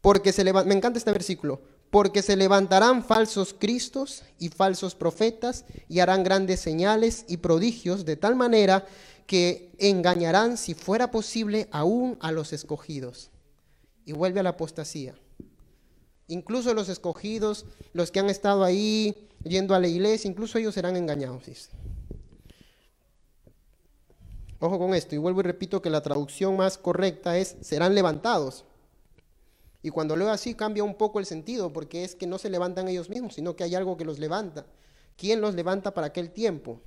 Porque 0.00 0.32
se 0.32 0.44
levanta, 0.44 0.68
me 0.68 0.74
encanta 0.74 0.98
este 0.98 1.12
versículo, 1.12 1.60
porque 1.94 2.22
se 2.22 2.34
levantarán 2.34 3.04
falsos 3.04 3.54
cristos 3.56 4.24
y 4.40 4.48
falsos 4.48 4.96
profetas 4.96 5.64
y 5.88 6.00
harán 6.00 6.24
grandes 6.24 6.58
señales 6.58 7.24
y 7.28 7.36
prodigios 7.36 8.04
de 8.04 8.16
tal 8.16 8.34
manera 8.34 8.84
que 9.28 9.70
engañarán, 9.78 10.56
si 10.56 10.74
fuera 10.74 11.12
posible, 11.12 11.68
aún 11.70 12.18
a 12.18 12.32
los 12.32 12.52
escogidos. 12.52 13.30
Y 14.04 14.12
vuelve 14.12 14.40
a 14.40 14.42
la 14.42 14.48
apostasía. 14.48 15.14
Incluso 16.26 16.74
los 16.74 16.88
escogidos, 16.88 17.64
los 17.92 18.10
que 18.10 18.18
han 18.18 18.28
estado 18.28 18.64
ahí 18.64 19.28
yendo 19.44 19.72
a 19.76 19.78
la 19.78 19.86
iglesia, 19.86 20.28
incluso 20.28 20.58
ellos 20.58 20.74
serán 20.74 20.96
engañados. 20.96 21.70
Ojo 24.58 24.80
con 24.80 24.94
esto, 24.94 25.14
y 25.14 25.18
vuelvo 25.18 25.38
y 25.38 25.44
repito 25.44 25.80
que 25.80 25.90
la 25.90 26.02
traducción 26.02 26.56
más 26.56 26.76
correcta 26.76 27.38
es 27.38 27.54
serán 27.60 27.94
levantados. 27.94 28.64
Y 29.84 29.90
cuando 29.90 30.16
leo 30.16 30.30
así 30.30 30.54
cambia 30.54 30.82
un 30.82 30.94
poco 30.94 31.20
el 31.20 31.26
sentido, 31.26 31.70
porque 31.70 32.04
es 32.04 32.14
que 32.14 32.26
no 32.26 32.38
se 32.38 32.48
levantan 32.48 32.88
ellos 32.88 33.10
mismos, 33.10 33.34
sino 33.34 33.54
que 33.54 33.64
hay 33.64 33.74
algo 33.74 33.98
que 33.98 34.06
los 34.06 34.18
levanta. 34.18 34.64
¿Quién 35.14 35.42
los 35.42 35.54
levanta 35.54 35.92
para 35.92 36.06
aquel 36.06 36.30
tiempo? 36.30 36.80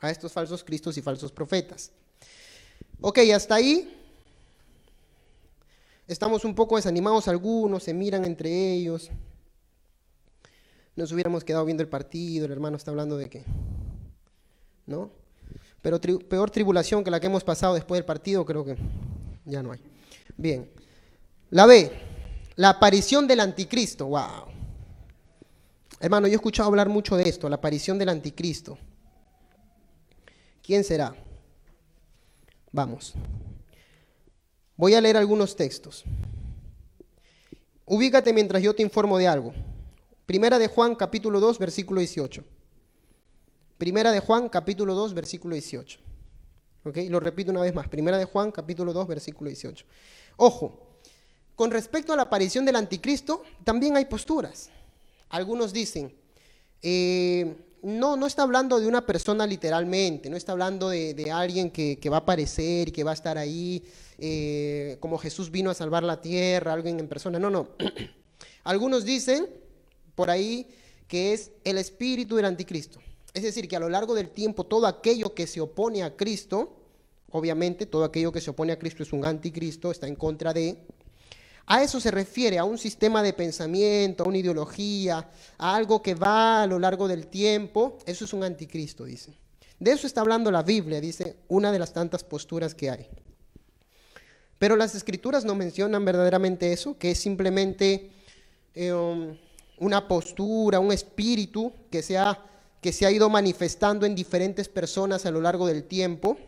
A 0.00 0.10
estos 0.10 0.32
falsos 0.32 0.64
cristos 0.64 0.98
y 0.98 1.02
falsos 1.02 1.30
profetas. 1.30 1.92
Ok, 3.00 3.20
hasta 3.32 3.54
ahí 3.54 3.96
estamos 6.08 6.44
un 6.44 6.56
poco 6.56 6.74
desanimados 6.74 7.28
algunos, 7.28 7.84
se 7.84 7.94
miran 7.94 8.24
entre 8.24 8.72
ellos. 8.72 9.08
Nos 10.96 11.12
hubiéramos 11.12 11.44
quedado 11.44 11.64
viendo 11.64 11.84
el 11.84 11.88
partido, 11.88 12.46
el 12.46 12.50
hermano 12.50 12.76
está 12.76 12.90
hablando 12.90 13.16
de 13.16 13.30
qué. 13.30 13.44
¿No? 14.86 15.12
Pero 15.80 16.00
peor 16.00 16.50
tribulación 16.50 17.04
que 17.04 17.12
la 17.12 17.20
que 17.20 17.28
hemos 17.28 17.44
pasado 17.44 17.74
después 17.74 17.98
del 17.98 18.04
partido, 18.04 18.44
creo 18.44 18.64
que 18.64 18.76
ya 19.44 19.62
no 19.62 19.70
hay. 19.70 19.80
Bien. 20.36 20.68
La 21.50 21.66
B, 21.66 21.92
la 22.56 22.70
aparición 22.70 23.26
del 23.26 23.40
anticristo. 23.40 24.06
Wow. 24.06 24.46
Hermano, 26.00 26.26
yo 26.26 26.32
he 26.32 26.36
escuchado 26.36 26.68
hablar 26.68 26.88
mucho 26.88 27.16
de 27.16 27.28
esto, 27.28 27.48
la 27.48 27.56
aparición 27.56 27.98
del 27.98 28.08
anticristo. 28.08 28.78
¿Quién 30.62 30.84
será? 30.84 31.14
Vamos. 32.72 33.14
Voy 34.76 34.94
a 34.94 35.00
leer 35.00 35.16
algunos 35.16 35.54
textos. 35.54 36.04
Ubícate 37.86 38.32
mientras 38.32 38.62
yo 38.62 38.74
te 38.74 38.82
informo 38.82 39.18
de 39.18 39.28
algo. 39.28 39.52
Primera 40.26 40.58
de 40.58 40.68
Juan, 40.68 40.94
capítulo 40.94 41.38
2, 41.38 41.58
versículo 41.58 42.00
18. 42.00 42.42
Primera 43.78 44.10
de 44.10 44.20
Juan, 44.20 44.48
capítulo 44.48 44.94
2, 44.94 45.14
versículo 45.14 45.54
18. 45.54 46.00
¿Ok? 46.84 46.96
Lo 47.08 47.20
repito 47.20 47.50
una 47.50 47.60
vez 47.60 47.74
más. 47.74 47.88
Primera 47.88 48.18
de 48.18 48.24
Juan, 48.24 48.50
capítulo 48.50 48.92
2, 48.92 49.06
versículo 49.06 49.48
18. 49.48 49.84
Ojo, 50.36 50.83
con 51.56 51.70
respecto 51.70 52.12
a 52.12 52.16
la 52.16 52.22
aparición 52.22 52.64
del 52.64 52.76
anticristo, 52.76 53.42
también 53.64 53.96
hay 53.96 54.06
posturas. 54.06 54.70
Algunos 55.30 55.72
dicen, 55.72 56.12
eh, 56.82 57.56
no, 57.82 58.16
no 58.16 58.26
está 58.26 58.42
hablando 58.42 58.80
de 58.80 58.86
una 58.86 59.04
persona 59.04 59.46
literalmente, 59.46 60.30
no 60.30 60.36
está 60.36 60.52
hablando 60.52 60.88
de, 60.88 61.30
alguien 61.30 61.70
que, 61.70 61.98
va 62.10 62.16
a 62.16 62.20
aparecer 62.20 62.88
y 62.88 62.92
que 62.92 63.04
va 63.04 63.10
a 63.10 63.14
estar 63.14 63.36
ahí, 63.36 63.84
eh, 64.18 64.96
como 65.00 65.18
Jesús 65.18 65.50
vino 65.50 65.70
a 65.70 65.74
salvar 65.74 66.02
la 66.02 66.20
tierra, 66.20 66.72
alguien 66.72 66.98
en 66.98 67.08
persona. 67.08 67.38
No, 67.38 67.50
no. 67.50 67.68
Algunos 68.64 69.04
dicen 69.04 69.46
por 70.14 70.30
ahí 70.30 70.66
que 71.08 71.34
es 71.34 71.50
el 71.64 71.78
espíritu 71.78 72.36
del 72.36 72.46
anticristo. 72.46 73.00
Es 73.34 73.42
decir, 73.42 73.68
que 73.68 73.76
a 73.76 73.80
lo 73.80 73.88
largo 73.88 74.14
del 74.14 74.30
tiempo 74.30 74.64
todo 74.64 74.86
aquello 74.86 75.34
que 75.34 75.46
se 75.46 75.60
opone 75.60 76.02
a 76.02 76.16
Cristo, 76.16 76.76
obviamente 77.30 77.84
todo 77.84 78.04
aquello 78.04 78.32
que 78.32 78.40
se 78.40 78.50
opone 78.50 78.72
a 78.72 78.78
Cristo 78.78 79.02
es 79.02 79.12
un 79.12 79.26
anticristo, 79.26 79.90
está 79.90 80.06
en 80.06 80.16
contra 80.16 80.52
de... 80.52 80.78
A 81.66 81.82
eso 81.82 81.98
se 81.98 82.10
refiere, 82.10 82.58
a 82.58 82.64
un 82.64 82.76
sistema 82.76 83.22
de 83.22 83.32
pensamiento, 83.32 84.24
a 84.24 84.28
una 84.28 84.38
ideología, 84.38 85.28
a 85.56 85.74
algo 85.74 86.02
que 86.02 86.14
va 86.14 86.62
a 86.62 86.66
lo 86.66 86.78
largo 86.78 87.08
del 87.08 87.26
tiempo. 87.26 87.98
Eso 88.04 88.26
es 88.26 88.32
un 88.34 88.44
anticristo, 88.44 89.04
dice. 89.04 89.38
De 89.78 89.92
eso 89.92 90.06
está 90.06 90.20
hablando 90.20 90.50
la 90.50 90.62
Biblia, 90.62 91.00
dice, 91.00 91.36
una 91.48 91.72
de 91.72 91.78
las 91.78 91.92
tantas 91.92 92.22
posturas 92.22 92.74
que 92.74 92.90
hay. 92.90 93.08
Pero 94.58 94.76
las 94.76 94.94
escrituras 94.94 95.44
no 95.44 95.54
mencionan 95.54 96.04
verdaderamente 96.04 96.72
eso, 96.72 96.96
que 96.96 97.10
es 97.10 97.18
simplemente 97.18 98.10
eh, 98.74 98.92
um, 98.92 99.36
una 99.78 100.06
postura, 100.06 100.80
un 100.80 100.92
espíritu 100.92 101.72
que 101.90 102.02
se, 102.02 102.18
ha, 102.18 102.40
que 102.80 102.92
se 102.92 103.06
ha 103.06 103.10
ido 103.10 103.28
manifestando 103.28 104.06
en 104.06 104.14
diferentes 104.14 104.68
personas 104.68 105.26
a 105.26 105.30
lo 105.30 105.40
largo 105.40 105.66
del 105.66 105.84
tiempo. 105.84 106.38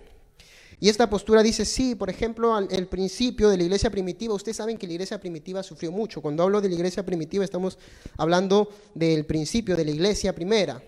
Y 0.79 0.89
esta 0.89 1.09
postura 1.09 1.43
dice, 1.43 1.65
sí, 1.65 1.95
por 1.95 2.11
ejemplo, 2.11 2.59
el 2.59 2.87
principio 2.87 3.49
de 3.49 3.57
la 3.57 3.65
iglesia 3.65 3.91
primitiva, 3.91 4.35
ustedes 4.35 4.59
saben 4.59 4.77
que 4.77 4.87
la 4.87 4.93
iglesia 4.93 5.19
primitiva 5.19 5.63
sufrió 5.63 5.91
mucho. 5.91 6.21
Cuando 6.21 6.43
hablo 6.43 6.61
de 6.61 6.69
la 6.69 6.75
iglesia 6.75 7.05
primitiva 7.05 7.45
estamos 7.45 7.79
hablando 8.19 8.69
del 8.95 9.25
principio 9.25 9.75
de 9.75 9.85
la 9.87 9.91
iglesia 9.91 10.35
primera. 10.35 10.83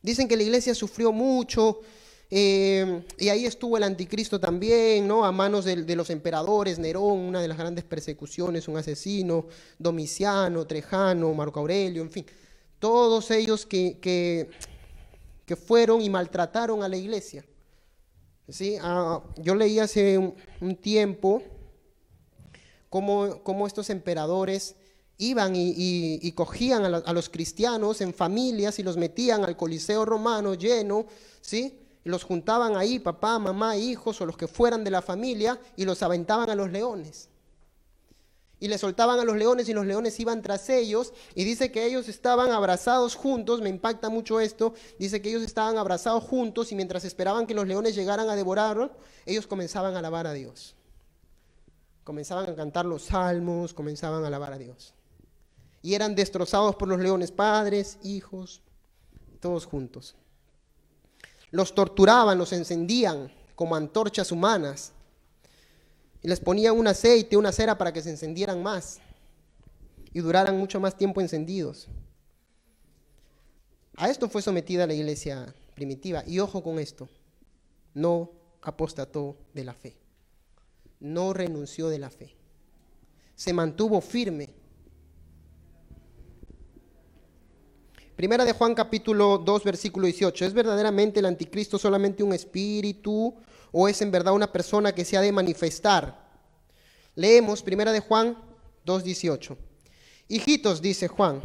Dicen 0.00 0.28
que 0.28 0.36
la 0.36 0.44
iglesia 0.44 0.74
sufrió 0.74 1.10
mucho, 1.10 1.80
eh, 2.28 3.04
y 3.18 3.28
ahí 3.28 3.46
estuvo 3.46 3.76
el 3.76 3.84
anticristo 3.84 4.40
también, 4.40 5.06
¿no? 5.06 5.24
A 5.24 5.30
manos 5.30 5.64
de, 5.64 5.96
los 5.96 6.10
emperadores, 6.10 6.78
Nerón, 6.78 7.18
una 7.20 7.40
de 7.40 7.48
las 7.48 7.56
grandes 7.56 7.84
persecuciones, 7.84 8.66
un 8.66 8.76
asesino, 8.76 9.46
Domiciano, 9.78 10.66
Trejano, 10.66 11.32
Marco 11.34 11.60
Aurelio, 11.60 12.02
en 12.02 12.10
fin. 12.10 12.26
Todos 12.78 13.30
ellos 13.30 13.64
que, 13.64 13.98
que, 14.00 15.56
fueron 15.56 16.02
y 16.02 16.10
maltrataron 16.10 16.82
a 16.82 16.88
la 16.88 16.96
iglesia. 16.96 17.44
¿Sí? 18.48 18.76
Ah, 18.80 19.22
yo 19.38 19.54
leí 19.54 19.78
hace 19.78 20.18
un, 20.18 20.76
tiempo 20.76 21.42
cómo, 22.88 23.66
estos 23.66 23.90
emperadores 23.90 24.76
iban 25.18 25.52
y, 25.56 26.32
cogían 26.32 26.84
a, 26.84 26.98
a, 26.98 27.12
los 27.12 27.28
cristianos 27.28 28.00
en 28.00 28.14
familias 28.14 28.78
y 28.78 28.82
los 28.82 28.96
metían 28.96 29.44
al 29.44 29.56
Coliseo 29.56 30.04
romano 30.04 30.54
lleno, 30.54 31.06
¿sí? 31.40 31.80
y 32.06 32.08
los 32.08 32.22
juntaban 32.22 32.76
ahí, 32.76 33.00
papá, 33.00 33.36
mamá, 33.40 33.76
hijos 33.76 34.20
o 34.20 34.26
los 34.26 34.36
que 34.36 34.46
fueran 34.46 34.84
de 34.84 34.92
la 34.92 35.02
familia, 35.02 35.58
y 35.74 35.84
los 35.84 36.04
aventaban 36.04 36.48
a 36.48 36.54
los 36.54 36.70
leones. 36.70 37.28
Y 38.58 38.68
le 38.68 38.78
soltaban 38.78 39.20
a 39.20 39.24
los 39.24 39.36
leones 39.36 39.68
y 39.68 39.74
los 39.74 39.84
leones 39.84 40.18
iban 40.18 40.40
tras 40.40 40.70
ellos. 40.70 41.12
Y 41.34 41.44
dice 41.44 41.70
que 41.70 41.84
ellos 41.84 42.08
estaban 42.08 42.50
abrazados 42.50 43.14
juntos, 43.14 43.60
me 43.60 43.68
impacta 43.68 44.08
mucho 44.08 44.40
esto, 44.40 44.74
dice 44.98 45.20
que 45.20 45.28
ellos 45.28 45.42
estaban 45.42 45.76
abrazados 45.76 46.24
juntos 46.24 46.72
y 46.72 46.74
mientras 46.74 47.04
esperaban 47.04 47.46
que 47.46 47.54
los 47.54 47.66
leones 47.66 47.94
llegaran 47.94 48.30
a 48.30 48.36
devorarlos, 48.36 48.90
ellos 49.26 49.46
comenzaban 49.46 49.94
a 49.94 49.98
alabar 49.98 50.26
a 50.26 50.32
Dios. 50.32 50.74
Comenzaban 52.04 52.48
a 52.48 52.54
cantar 52.54 52.86
los 52.86 53.04
salmos, 53.04 53.74
comenzaban 53.74 54.24
a 54.24 54.28
alabar 54.28 54.52
a 54.52 54.58
Dios. 54.58 54.94
Y 55.82 55.94
eran 55.94 56.14
destrozados 56.14 56.76
por 56.76 56.88
los 56.88 56.98
leones, 56.98 57.32
padres, 57.32 57.98
hijos, 58.02 58.62
todos 59.40 59.66
juntos. 59.66 60.16
Los 61.50 61.74
torturaban, 61.74 62.38
los 62.38 62.52
encendían 62.52 63.32
como 63.54 63.76
antorchas 63.76 64.32
humanas. 64.32 64.92
Les 66.26 66.40
ponían 66.40 66.76
un 66.76 66.88
aceite, 66.88 67.36
una 67.36 67.52
cera 67.52 67.78
para 67.78 67.92
que 67.92 68.02
se 68.02 68.10
encendieran 68.10 68.60
más 68.60 68.98
y 70.12 70.18
duraran 70.18 70.58
mucho 70.58 70.80
más 70.80 70.96
tiempo 70.96 71.20
encendidos. 71.20 71.86
A 73.94 74.10
esto 74.10 74.28
fue 74.28 74.42
sometida 74.42 74.88
la 74.88 74.94
iglesia 74.94 75.54
primitiva. 75.76 76.24
Y 76.26 76.40
ojo 76.40 76.64
con 76.64 76.80
esto, 76.80 77.08
no 77.94 78.32
apostató 78.60 79.36
de 79.54 79.62
la 79.62 79.72
fe, 79.72 79.96
no 80.98 81.32
renunció 81.32 81.88
de 81.88 82.00
la 82.00 82.10
fe, 82.10 82.34
se 83.36 83.52
mantuvo 83.52 84.00
firme 84.00 84.52
Primera 88.16 88.46
de 88.46 88.52
Juan 88.52 88.74
capítulo 88.74 89.36
2 89.36 89.62
versículo 89.62 90.06
18. 90.06 90.46
¿Es 90.46 90.54
verdaderamente 90.54 91.20
el 91.20 91.26
anticristo 91.26 91.78
solamente 91.78 92.22
un 92.22 92.32
espíritu 92.32 93.34
o 93.72 93.88
es 93.88 94.02
en 94.02 94.10
verdad 94.10 94.34
una 94.34 94.52
persona 94.52 94.94
que 94.94 95.04
se 95.04 95.16
ha 95.16 95.20
de 95.20 95.32
manifestar? 95.32 96.26
Leemos 97.14 97.62
Primera 97.62 97.92
de 97.92 98.00
Juan 98.00 98.36
2 98.84 99.04
18. 99.04 99.56
Hijitos, 100.28 100.82
dice 100.82 101.08
Juan, 101.08 101.42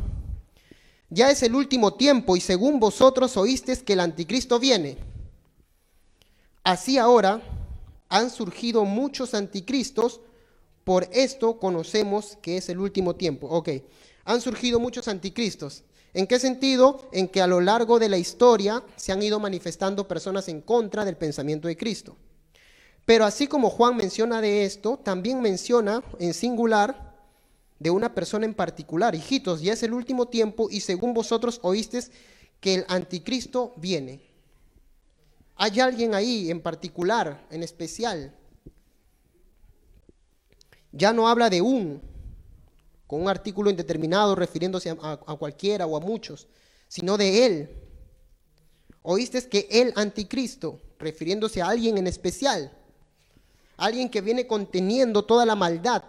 ya 1.10 1.30
es 1.30 1.44
el 1.44 1.56
último 1.56 1.94
tiempo 1.94 2.36
y 2.36 2.42
según 2.42 2.80
vosotros 2.80 3.38
oísteis 3.38 3.84
que 3.84 3.94
el 3.94 4.00
anticristo 4.00 4.60
viene. 4.60 4.98
Así 6.64 6.98
ahora 6.98 7.42
han 8.10 8.30
surgido 8.30 8.86
muchos 8.86 9.34
anticristos, 9.34 10.22
por 10.84 11.08
esto 11.12 11.60
conocemos 11.60 12.38
que 12.42 12.58
es 12.58 12.70
el 12.70 12.80
último 12.80 13.16
tiempo. 13.16 13.48
Ok, 13.48 13.70
han 14.26 14.42
surgido 14.42 14.80
muchos 14.80 15.08
anticristos. 15.08 15.84
¿En 16.14 16.28
qué 16.28 16.40
sentido? 16.40 17.10
En 17.12 17.28
que 17.28 17.42
a 17.42 17.48
lo 17.48 17.62
largo 17.62 18.00
de 18.00 18.10
la 18.10 18.18
historia 18.18 18.84
se 18.96 19.12
han 19.12 19.24
ido 19.24 19.40
manifestando 19.40 20.08
personas 20.08 20.48
en 20.50 20.62
contra 20.62 21.06
del 21.06 21.16
pensamiento 21.16 21.68
de 21.68 21.78
Cristo. 21.78 22.18
Pero 23.06 23.26
así 23.26 23.48
como 23.48 23.70
Juan 23.70 23.96
menciona 23.96 24.42
de 24.42 24.66
esto, 24.66 24.98
también 24.98 25.42
menciona 25.42 26.04
en 26.20 26.34
singular 26.34 27.16
de 27.80 27.90
una 27.90 28.14
persona 28.14 28.46
en 28.46 28.54
particular. 28.54 29.16
Hijitos, 29.16 29.62
ya 29.62 29.74
es 29.74 29.84
el 29.84 29.94
último 29.94 30.28
tiempo 30.28 30.68
y 30.70 30.82
según 30.82 31.14
vosotros 31.14 31.60
oísteis 31.64 32.12
que 32.60 32.76
el 32.76 32.86
anticristo 32.90 33.74
viene. 33.78 34.22
Hay 35.56 35.80
alguien 35.80 36.14
ahí 36.14 36.52
en 36.52 36.62
particular, 36.62 37.48
en 37.50 37.64
especial. 37.64 38.36
Ya 40.92 41.14
no 41.14 41.28
habla 41.28 41.50
de 41.50 41.62
un, 41.62 42.02
con 43.12 43.22
un 43.22 43.28
artículo 43.28 43.70
indeterminado 43.70 44.36
refiriéndose 44.36 44.90
a, 44.90 45.18
cualquiera 45.36 45.86
o 45.86 45.98
a 45.98 46.00
muchos, 46.00 46.48
sino 46.88 47.18
de 47.18 47.46
Él. 47.46 47.70
Oíste 49.02 49.50
que 49.50 49.68
el 49.70 49.92
anticristo, 49.98 50.80
refiriéndose 50.98 51.62
a 51.62 51.68
alguien 51.68 51.98
en 51.98 52.08
especial, 52.08 52.72
alguien 53.76 54.10
que 54.10 54.22
viene 54.22 54.48
conteniendo 54.48 55.26
toda 55.26 55.46
la 55.46 55.56
maldad. 55.56 56.06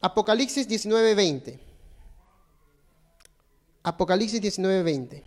Apocalipsis 0.00 0.68
19:20. 0.68 1.58
Apocalipsis 3.82 4.40
19:20. 4.40 5.24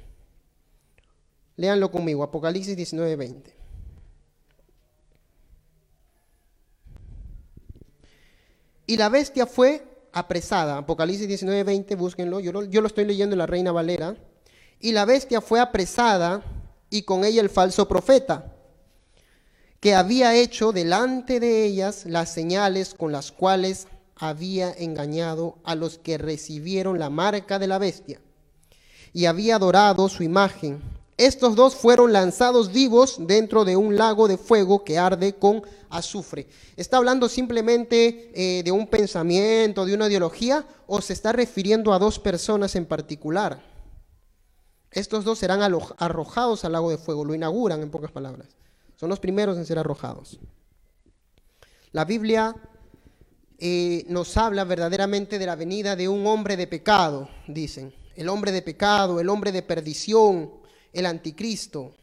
Léanlo 1.57 1.91
conmigo, 1.91 2.23
Apocalipsis 2.23 2.77
19:20. 2.77 3.56
Y 8.88 8.97
la 8.97 9.10
bestia 9.10 9.45
fue 9.45 9.84
apresada. 10.13 10.78
Apocalipsis 10.78 11.28
19:20, 11.28 11.95
búsquenlo. 11.95 12.39
Yo 12.39 12.52
lo, 12.52 12.63
yo 12.63 12.82
lo 12.82 12.88
estoy 12.88 13.06
leyendo 13.06 13.34
en 13.34 13.39
la 13.39 13.45
Reina 13.45 13.71
Valera. 13.71 14.15
Y 14.80 14.93
la 14.93 15.06
bestia 15.06 15.41
fue 15.41 15.60
apresada 15.60 16.41
y 16.89 17.04
con 17.04 17.26
ella 17.26 17.41
el 17.41 17.50
falso 17.50 17.88
profeta, 17.88 18.56
que 19.80 19.93
había 19.93 20.36
hecho 20.36 20.71
delante 20.71 21.39
de 21.39 21.65
ellas 21.65 22.06
las 22.06 22.32
señales 22.32 22.93
con 22.93 23.12
las 23.12 23.32
cuales 23.32 23.88
había 24.15 24.71
engañado 24.71 25.58
a 25.63 25.76
los 25.76 25.97
que 25.97 26.17
recibieron 26.17 26.97
la 26.97 27.10
marca 27.10 27.60
de 27.60 27.67
la 27.67 27.78
bestia 27.78 28.21
y 29.13 29.26
había 29.26 29.56
adorado 29.56 30.10
su 30.10 30.23
imagen. 30.23 30.82
Estos 31.17 31.56
dos 31.56 31.75
fueron 31.75 32.13
lanzados 32.13 32.71
vivos 32.71 33.15
dentro 33.19 33.65
de 33.65 33.75
un 33.75 33.97
lago 33.97 34.27
de 34.27 34.38
fuego 34.38 34.84
que 34.84 34.99
arde 34.99 35.34
con 35.34 35.63
azufre. 35.89 36.47
¿Está 36.75 36.97
hablando 36.97 37.27
simplemente 37.27 38.32
eh, 38.36 38.62
de 38.62 38.71
un 38.71 38.86
pensamiento, 38.86 39.84
de 39.84 39.95
una 39.95 40.08
ideología, 40.08 40.67
o 40.86 41.01
se 41.01 41.13
está 41.13 41.34
refiriendo 41.34 41.91
a 41.91 41.97
dos 41.97 42.19
personas 42.19 42.75
en 42.75 42.86
particular? 42.86 43.63
Estos 44.91 45.25
dos 45.25 45.39
serán 45.39 45.62
arrojados 45.97 46.63
al 46.65 46.73
lago 46.73 46.91
de 46.91 46.99
fuego, 46.99 47.25
lo 47.25 47.34
inauguran 47.34 47.82
en 47.82 47.89
pocas 47.89 48.12
palabras. 48.12 48.49
Son 48.95 49.10
los 49.10 49.19
primeros 49.19 49.58
en 49.58 49.65
ser 49.65 49.80
arrojados. 49.80 50.39
La 51.93 52.06
Biblia 52.06 52.56
eh, 53.58 54.06
nos 54.08 54.38
habla 54.38 54.65
verdaderamente 54.65 55.39
de 55.39 55.45
la 55.47 55.56
venida 55.56 55.95
de 55.95 56.08
un 56.08 56.27
hombre 56.27 56.58
de 56.58 56.67
pecado, 56.67 57.27
dicen. 57.47 57.91
El 58.15 58.30
hombre 58.30 58.51
de 58.51 58.62
pecado, 58.62 59.19
el 59.19 59.30
hombre 59.30 59.51
de 59.51 59.63
perdición, 59.63 60.51
el 60.93 61.06
anticristo. 61.06 61.95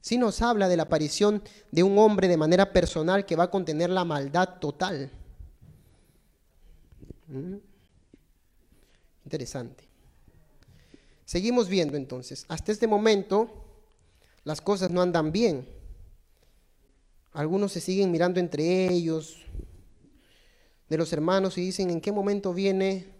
Sí 0.00 0.16
nos 0.16 0.42
habla 0.42 0.68
de 0.68 0.76
la 0.76 0.84
aparición 0.84 1.42
de 1.70 1.82
un 1.82 1.98
hombre 1.98 2.28
de 2.28 2.36
manera 2.36 2.72
personal 2.72 3.26
que 3.26 3.36
va 3.36 3.44
a 3.44 3.50
contener 3.50 3.90
la 3.90 4.04
maldad 4.04 4.58
total. 4.60 5.10
¿Mm? 7.26 7.56
Interesante. 9.24 9.84
Seguimos 11.24 11.68
viendo 11.68 11.98
entonces. 11.98 12.46
Hasta 12.48 12.72
este 12.72 12.86
momento 12.86 13.50
las 14.44 14.62
cosas 14.62 14.90
no 14.90 15.02
andan 15.02 15.30
bien. 15.30 15.68
Algunos 17.32 17.72
se 17.72 17.82
siguen 17.82 18.10
mirando 18.10 18.40
entre 18.40 18.88
ellos, 18.88 19.36
de 20.88 20.96
los 20.96 21.12
hermanos, 21.12 21.58
y 21.58 21.60
dicen, 21.60 21.90
¿en 21.90 22.00
qué 22.00 22.12
momento 22.12 22.54
viene 22.54 23.12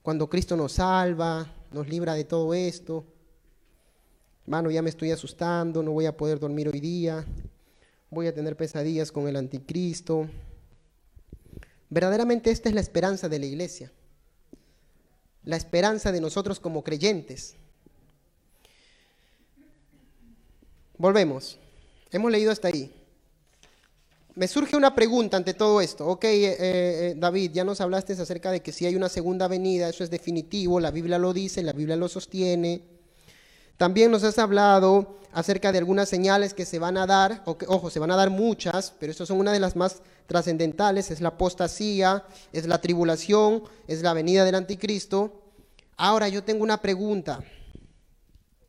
cuando 0.00 0.30
Cristo 0.30 0.56
nos 0.56 0.72
salva, 0.72 1.54
nos 1.70 1.86
libra 1.86 2.14
de 2.14 2.24
todo 2.24 2.54
esto? 2.54 3.04
Hermano, 4.44 4.70
ya 4.70 4.82
me 4.82 4.90
estoy 4.90 5.12
asustando, 5.12 5.82
no 5.82 5.92
voy 5.92 6.06
a 6.06 6.16
poder 6.16 6.40
dormir 6.40 6.68
hoy 6.68 6.80
día, 6.80 7.24
voy 8.10 8.26
a 8.26 8.34
tener 8.34 8.56
pesadillas 8.56 9.12
con 9.12 9.28
el 9.28 9.36
anticristo. 9.36 10.28
Verdaderamente 11.88 12.50
esta 12.50 12.68
es 12.68 12.74
la 12.74 12.80
esperanza 12.80 13.28
de 13.28 13.38
la 13.38 13.46
iglesia, 13.46 13.92
la 15.44 15.56
esperanza 15.56 16.10
de 16.10 16.20
nosotros 16.20 16.58
como 16.58 16.82
creyentes. 16.82 17.54
Volvemos, 20.98 21.58
hemos 22.10 22.32
leído 22.32 22.50
hasta 22.50 22.68
ahí. 22.68 22.92
Me 24.34 24.48
surge 24.48 24.76
una 24.76 24.94
pregunta 24.94 25.36
ante 25.36 25.54
todo 25.54 25.80
esto. 25.80 26.06
Ok, 26.06 26.24
eh, 26.24 26.56
eh, 26.58 27.14
David, 27.16 27.52
ya 27.52 27.64
nos 27.64 27.80
hablaste 27.80 28.14
acerca 28.14 28.50
de 28.50 28.60
que 28.60 28.72
si 28.72 28.86
hay 28.86 28.96
una 28.96 29.08
segunda 29.08 29.46
venida, 29.46 29.88
eso 29.88 30.02
es 30.02 30.10
definitivo, 30.10 30.80
la 30.80 30.90
Biblia 30.90 31.18
lo 31.18 31.32
dice, 31.32 31.62
la 31.62 31.72
Biblia 31.72 31.96
lo 31.96 32.08
sostiene. 32.08 32.91
También 33.76 34.10
nos 34.10 34.22
has 34.24 34.38
hablado 34.38 35.18
acerca 35.32 35.72
de 35.72 35.78
algunas 35.78 36.08
señales 36.08 36.54
que 36.54 36.66
se 36.66 36.78
van 36.78 36.96
a 36.96 37.06
dar, 37.06 37.42
o 37.46 37.56
ojo, 37.68 37.90
se 37.90 37.98
van 37.98 38.10
a 38.10 38.16
dar 38.16 38.30
muchas, 38.30 38.94
pero 38.98 39.10
estas 39.10 39.28
son 39.28 39.38
una 39.40 39.52
de 39.52 39.60
las 39.60 39.76
más 39.76 40.02
trascendentales, 40.26 41.10
es 41.10 41.20
la 41.20 41.30
apostasía, 41.30 42.24
es 42.52 42.66
la 42.66 42.80
tribulación, 42.80 43.64
es 43.86 44.02
la 44.02 44.12
venida 44.12 44.44
del 44.44 44.54
anticristo. 44.54 45.42
Ahora 45.96 46.28
yo 46.28 46.44
tengo 46.44 46.62
una 46.62 46.80
pregunta. 46.80 47.42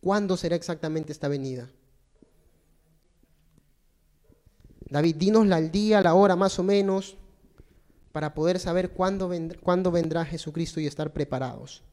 ¿Cuándo 0.01 0.35
será 0.35 0.55
exactamente 0.55 1.11
esta 1.11 1.27
venida? 1.27 1.69
David, 4.89 5.15
dinosla 5.15 5.55
al 5.55 5.71
día, 5.71 6.01
la 6.01 6.13
hora 6.13 6.35
más 6.35 6.59
o 6.59 6.63
menos, 6.63 7.17
para 8.11 8.33
poder 8.33 8.59
saber 8.59 8.91
cuándo 8.91 9.27
vendrá 9.91 10.25
Jesucristo 10.25 10.79
y 10.79 10.87
estar 10.87 11.13
preparados. 11.13 11.83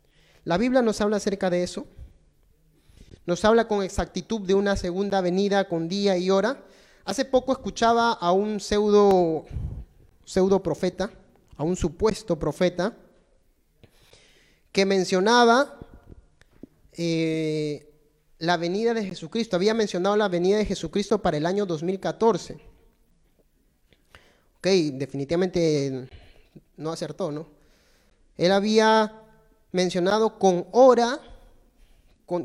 La 0.45 0.59
Biblia 0.59 0.83
nos 0.83 1.01
habla 1.01 1.17
acerca 1.17 1.49
de 1.49 1.63
eso. 1.63 1.87
Nos 3.31 3.45
habla 3.45 3.69
con 3.69 3.85
exactitud 3.85 4.41
de 4.41 4.55
una 4.55 4.75
segunda 4.75 5.21
venida 5.21 5.69
con 5.69 5.89
día 5.89 6.19
y 6.19 6.31
hora. 6.31 6.65
Hace 7.05 7.25
poco 7.25 7.53
escuchaba 7.53 8.11
a 8.11 8.33
un 8.33 8.59
pseudo, 8.59 9.45
pseudo 10.25 10.61
profeta, 10.61 11.13
a 11.57 11.63
un 11.63 11.77
supuesto 11.77 12.41
profeta, 12.41 12.97
que 14.73 14.85
mencionaba 14.85 15.79
eh, 16.95 17.95
la 18.41 18.57
venida 18.57 18.95
de 18.95 19.05
Jesucristo. 19.05 19.55
Había 19.55 19.75
mencionado 19.75 20.17
la 20.17 20.27
venida 20.27 20.59
de 20.59 20.67
Jesucristo 20.67 21.23
para 21.23 21.37
el 21.37 21.47
año 21.47 21.67
2014. 21.67 22.55
Ok, 24.59 24.67
definitivamente 24.95 26.09
no 26.77 26.91
acertó, 26.91 27.31
¿no? 27.31 27.47
Él 28.37 28.51
había 28.51 29.23
mencionado 29.71 30.37
con 30.41 30.67
hora, 30.73 31.21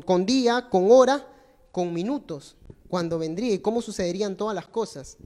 con, 0.04 0.26
día, 0.26 0.68
con 0.68 0.90
hora, 0.90 1.24
con 1.70 1.92
minutos, 1.94 2.56
cuando 2.88 3.20
vendría 3.20 3.54
y 3.54 3.60
cómo 3.60 3.80
sucederían 3.80 4.36
todas 4.36 4.52
las 4.52 4.66
cosas. 4.66 5.16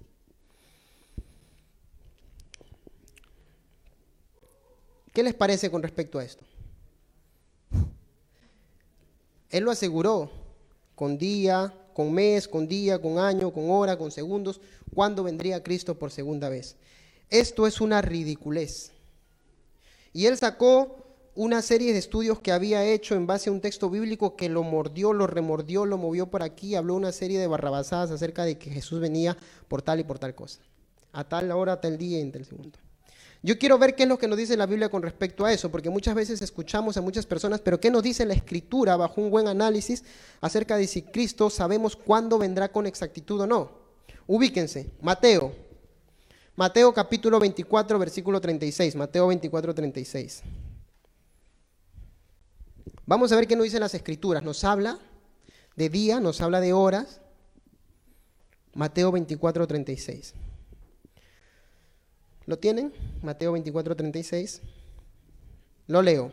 ¿Qué 5.15 5.23
les 5.23 5.33
parece 5.33 5.71
con 5.71 5.83
respecto 5.83 6.19
a 6.19 6.25
esto? 6.25 6.45
Él 9.49 9.65
lo 9.65 9.71
aseguró 9.71 10.31
con 10.95 11.17
día, 11.17 11.75
con 11.95 12.13
mes, 12.13 12.47
con 12.47 12.69
día, 12.69 13.01
con 13.01 13.19
año, 13.19 13.53
con 13.53 13.71
hora, 13.71 13.97
con 13.97 14.11
segundos, 14.11 14.61
cuándo 14.95 15.25
vendría 15.25 15.63
Cristo 15.63 15.99
por 15.99 16.11
segunda 16.11 16.51
vez. 16.51 16.77
Esto 17.31 17.67
es 17.67 17.81
una 17.81 18.03
ridiculez. 18.03 18.93
Y 20.13 20.27
él 20.27 20.37
sacó 20.37 21.10
una 21.43 21.63
serie 21.63 21.95
de 21.95 21.99
estudios 21.99 22.39
que 22.41 22.53
había 22.53 22.85
hecho 22.85 23.15
en 23.15 23.27
base 23.27 23.49
a 23.49 23.53
un 23.55 23.63
texto 23.63 23.89
bíblico 23.89 24.37
que 24.37 24.51
lo 24.51 24.63
mordió, 24.63 25.15
lo 25.15 25.27
remordió, 25.27 25.87
lo 25.87 25.97
movió 25.97 26.27
por 26.27 26.43
aquí, 26.43 26.75
habló 26.75 26.95
una 26.95 27.13
serie 27.13 27.39
de 27.39 27.47
barrabasadas 27.47 28.11
acerca 28.11 28.45
de 28.45 28.59
que 28.59 28.71
Jesús 28.71 29.01
venía 29.01 29.39
por 29.67 29.81
tal 29.81 30.01
y 30.01 30.05
por 30.05 30.19
tal 30.19 30.35
cosa, 30.35 30.61
a 31.15 31.25
tal 31.25 31.51
hora, 31.53 31.73
a 31.73 31.81
tal 31.81 31.97
día 31.97 32.19
y 32.19 32.21
en 32.21 32.31
tal 32.31 32.45
segundo. 32.45 32.79
Yo 33.43 33.59
quiero 33.59 33.79
ver 33.79 33.95
qué 33.95 34.03
es 34.03 34.09
lo 34.11 34.19
que 34.19 34.29
nos 34.29 34.37
dice 34.37 34.55
la 34.55 34.67
Biblia 34.67 34.91
con 34.91 35.01
respecto 35.01 35.47
a 35.47 35.51
eso, 35.51 35.71
porque 35.71 35.89
muchas 35.89 36.15
veces 36.15 36.43
escuchamos 36.43 36.99
a 36.99 37.01
muchas 37.01 37.25
personas, 37.25 37.63
pero 37.63 37.81
¿qué 37.81 37.91
nos 37.91 38.03
dice 38.03 38.27
la 38.27 38.35
Escritura 38.35 38.99
bajo 38.99 39.23
un 39.23 39.31
buen 39.31 39.49
análisis 39.49 40.05
acerca 40.43 40.77
de 40.77 40.87
si 40.87 41.01
Cristo 41.01 41.49
sabemos 41.49 41.97
cuándo 41.97 42.37
vendrá 42.37 42.71
con 42.71 42.87
exactitud 42.87 43.41
o 43.41 43.47
no? 43.47 43.71
Ubíquense, 44.27 44.91
Mateo. 45.01 45.55
Mateo 46.55 46.93
capítulo 46.93 47.41
24, 47.41 47.99
versículo 47.99 48.43
36. 48.43 48.95
Mateo 48.95 49.29
24, 49.29 49.75
36. 49.75 50.43
Vamos 53.07 53.33
a 53.33 53.37
ver 53.37 53.47
qué 53.47 53.57
nos 53.57 53.65
dicen 53.65 53.81
las 53.81 53.95
Escrituras. 53.95 54.43
Nos 54.43 54.65
habla 54.65 54.99
de 55.77 55.89
día, 55.89 56.21
nos 56.21 56.41
habla 56.41 56.61
de 56.61 56.73
horas. 56.73 57.21
Mateo 58.75 59.11
24, 59.11 59.67
36. 59.67 60.35
¿Lo 62.47 62.59
tienen? 62.59 62.93
Mateo 63.23 63.53
24, 63.53 63.97
36. 63.97 64.63
Lo 65.87 66.03
leo. 66.03 66.33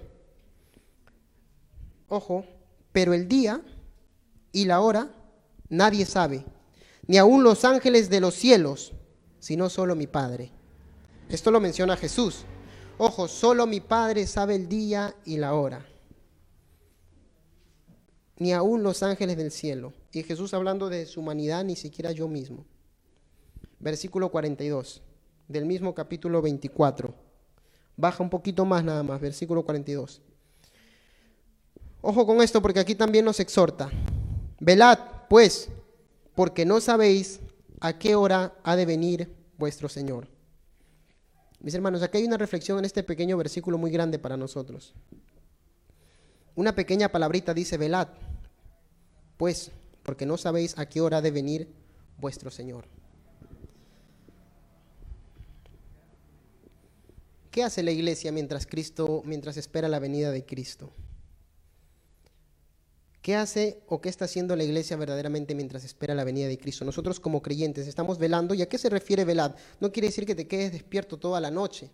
Ojo, 2.10 2.46
pero 2.92 3.14
el 3.14 3.28
día 3.28 3.62
y 4.52 4.66
la 4.66 4.80
hora 4.80 5.12
nadie 5.70 6.06
sabe, 6.06 6.46
ni 7.06 7.18
aun 7.18 7.44
los 7.44 7.66
ángeles 7.66 8.10
de 8.10 8.22
los 8.22 8.34
cielos, 8.34 8.94
sino 9.40 9.70
solo 9.70 9.96
mi 9.96 10.08
Padre. 10.08 10.52
Esto 11.30 11.52
lo 11.52 11.60
menciona 11.60 11.98
Jesús. 11.98 12.46
Ojo, 12.98 13.28
solo 13.28 13.68
mi 13.68 13.82
Padre 13.82 14.26
sabe 14.26 14.56
el 14.56 14.70
día 14.70 15.16
y 15.26 15.38
la 15.38 15.54
hora. 15.54 15.86
Ni 18.40 18.54
aun 18.54 18.84
los 18.84 19.04
ángeles 19.04 19.38
del 19.38 19.52
cielo. 19.52 19.94
Y 20.12 20.24
Jesús 20.24 20.54
hablando 20.54 20.90
de 20.90 21.06
su 21.06 21.22
humanidad, 21.22 21.64
ni 21.64 21.76
siquiera 21.76 22.12
yo 22.12 22.28
mismo. 22.28 22.66
Versículo 23.80 24.30
42 24.30 25.02
del 25.48 25.66
mismo 25.66 25.94
capítulo 25.96 26.42
24. 26.42 27.14
Baja 27.96 28.24
un 28.24 28.30
poquito 28.30 28.66
más 28.66 28.84
nada 28.84 29.04
más, 29.04 29.20
versículo 29.20 29.64
42. 29.64 30.22
Ojo 32.02 32.26
con 32.26 32.42
esto 32.42 32.62
porque 32.62 32.80
aquí 32.80 32.96
también 32.96 33.26
nos 33.26 33.40
exhorta. 33.40 33.90
Velad, 34.60 35.00
pues, 35.30 35.70
porque 36.36 36.66
no 36.66 36.80
sabéis 36.80 37.40
a 37.80 37.98
qué 37.98 38.16
hora 38.16 38.54
ha 38.64 38.76
de 38.76 38.86
venir 38.86 39.36
vuestro 39.58 39.90
Señor. 39.90 40.28
Mis 41.60 41.74
hermanos, 41.74 42.04
aquí 42.04 42.20
hay 42.20 42.26
una 42.26 42.38
reflexión 42.38 42.78
en 42.78 42.86
este 42.86 43.02
pequeño 43.04 43.36
versículo 43.36 43.78
muy 43.78 43.90
grande 43.90 44.20
para 44.20 44.38
nosotros. 44.38 44.94
Una 46.58 46.74
pequeña 46.74 47.10
palabrita 47.10 47.54
dice, 47.54 47.78
velad, 47.78 48.08
pues, 49.38 49.70
porque 50.02 50.26
no 50.26 50.38
sabéis 50.38 50.76
a 50.80 50.90
qué 50.90 51.02
hora 51.02 51.22
de 51.22 51.30
venir 51.30 51.68
vuestro 52.18 52.50
Señor. 52.50 52.86
¿Qué 57.52 57.62
hace 57.62 57.84
la 57.84 57.92
iglesia 57.92 58.32
mientras 58.32 58.66
Cristo, 58.66 59.22
mientras 59.24 59.56
espera 59.58 59.88
la 59.88 60.00
venida 60.00 60.32
de 60.32 60.46
Cristo? 60.48 60.90
¿Qué 63.22 63.36
hace 63.36 63.84
o 63.86 64.02
qué 64.02 64.10
está 64.10 64.26
haciendo 64.26 64.56
la 64.56 64.64
iglesia 64.64 64.98
verdaderamente 64.98 65.54
mientras 65.54 65.84
espera 65.84 66.16
la 66.16 66.24
venida 66.24 66.48
de 66.48 66.58
Cristo? 66.58 66.86
Nosotros 66.86 67.20
como 67.20 67.44
creyentes 67.44 67.86
estamos 67.86 68.18
velando. 68.18 68.56
¿Y 68.56 68.64
a 68.64 68.70
qué 68.70 68.80
se 68.80 68.90
refiere 68.90 69.26
velar? 69.26 69.56
No 69.80 69.92
quiere 69.92 70.08
decir 70.08 70.26
que 70.26 70.34
te 70.34 70.48
quedes 70.48 70.72
despierto 70.72 71.18
toda 71.18 71.40
la 71.40 71.52
noche. 71.52 71.92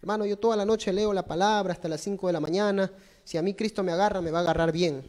Hermano, 0.00 0.26
yo 0.26 0.38
toda 0.38 0.56
la 0.56 0.64
noche 0.64 0.92
leo 0.92 1.12
la 1.12 1.26
palabra 1.26 1.72
hasta 1.72 1.88
las 1.88 2.00
5 2.00 2.26
de 2.26 2.32
la 2.32 2.40
mañana. 2.40 2.90
Si 3.24 3.36
a 3.38 3.42
mí 3.42 3.54
Cristo 3.54 3.82
me 3.82 3.92
agarra, 3.92 4.20
me 4.20 4.30
va 4.30 4.38
a 4.38 4.42
agarrar 4.42 4.72
bien. 4.72 5.08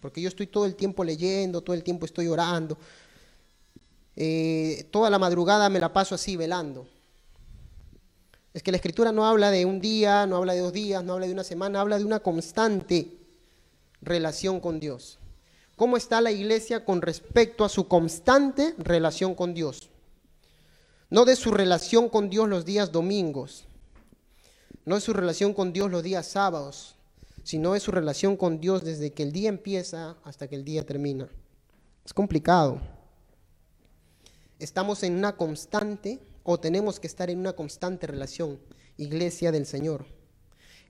Porque 0.00 0.20
yo 0.20 0.28
estoy 0.28 0.46
todo 0.46 0.64
el 0.66 0.76
tiempo 0.76 1.04
leyendo, 1.04 1.60
todo 1.60 1.74
el 1.74 1.82
tiempo 1.82 2.06
estoy 2.06 2.28
orando. 2.28 2.78
Eh, 4.16 4.88
toda 4.90 5.10
la 5.10 5.18
madrugada 5.18 5.68
me 5.68 5.78
la 5.78 5.92
paso 5.92 6.14
así 6.14 6.36
velando. 6.36 6.86
Es 8.52 8.62
que 8.62 8.70
la 8.70 8.78
escritura 8.78 9.12
no 9.12 9.26
habla 9.26 9.50
de 9.50 9.64
un 9.64 9.80
día, 9.80 10.26
no 10.26 10.36
habla 10.36 10.54
de 10.54 10.60
dos 10.60 10.72
días, 10.72 11.04
no 11.04 11.12
habla 11.12 11.26
de 11.26 11.32
una 11.32 11.44
semana, 11.44 11.80
habla 11.80 11.98
de 11.98 12.04
una 12.04 12.20
constante 12.20 13.18
relación 14.00 14.60
con 14.60 14.80
Dios. 14.80 15.18
¿Cómo 15.76 15.96
está 15.96 16.20
la 16.20 16.32
iglesia 16.32 16.84
con 16.84 17.00
respecto 17.00 17.64
a 17.64 17.68
su 17.68 17.86
constante 17.88 18.74
relación 18.78 19.34
con 19.34 19.54
Dios? 19.54 19.88
No 21.08 21.24
de 21.24 21.36
su 21.36 21.50
relación 21.50 22.08
con 22.08 22.28
Dios 22.28 22.48
los 22.48 22.64
días 22.64 22.92
domingos, 22.92 23.64
no 24.90 24.96
de 24.96 25.02
su 25.02 25.12
relación 25.12 25.54
con 25.54 25.72
Dios 25.72 25.88
los 25.88 26.02
días 26.02 26.26
sábados, 26.26 26.96
sino 27.44 27.74
de 27.74 27.80
su 27.80 27.92
relación 27.92 28.36
con 28.36 28.58
Dios 28.58 28.82
desde 28.82 29.12
que 29.12 29.22
el 29.22 29.30
día 29.30 29.48
empieza 29.48 30.16
hasta 30.24 30.48
que 30.48 30.56
el 30.56 30.64
día 30.64 30.84
termina. 30.84 31.28
Es 32.04 32.12
complicado. 32.12 32.80
Estamos 34.58 35.04
en 35.04 35.14
una 35.14 35.36
constante 35.36 36.18
o 36.42 36.58
tenemos 36.58 36.98
que 36.98 37.06
estar 37.06 37.30
en 37.30 37.38
una 37.38 37.52
constante 37.52 38.08
relación, 38.08 38.58
iglesia 38.96 39.52
del 39.52 39.64
Señor. 39.64 40.06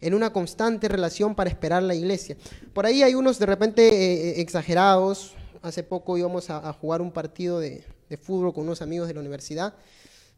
En 0.01 0.15
una 0.15 0.33
constante 0.33 0.89
relación 0.89 1.35
para 1.35 1.51
esperar 1.51 1.83
la 1.83 1.95
iglesia. 1.95 2.39
Por 2.73 2.87
ahí 2.87 3.03
hay 3.03 3.15
unos 3.15 3.39
de 3.39 3.45
repente 3.45 3.87
eh, 3.87 4.31
eh, 4.31 4.41
exagerados. 4.41 5.35
Hace 5.61 5.83
poco 5.83 6.17
íbamos 6.17 6.49
a, 6.49 6.73
jugar 6.73 7.03
un 7.03 7.13
partido 7.13 7.61
de, 7.61 7.85
fútbol 8.19 8.55
con 8.55 8.65
unos 8.65 8.81
amigos 8.81 9.09
de 9.09 9.13
la 9.15 9.21
universidad. 9.21 9.75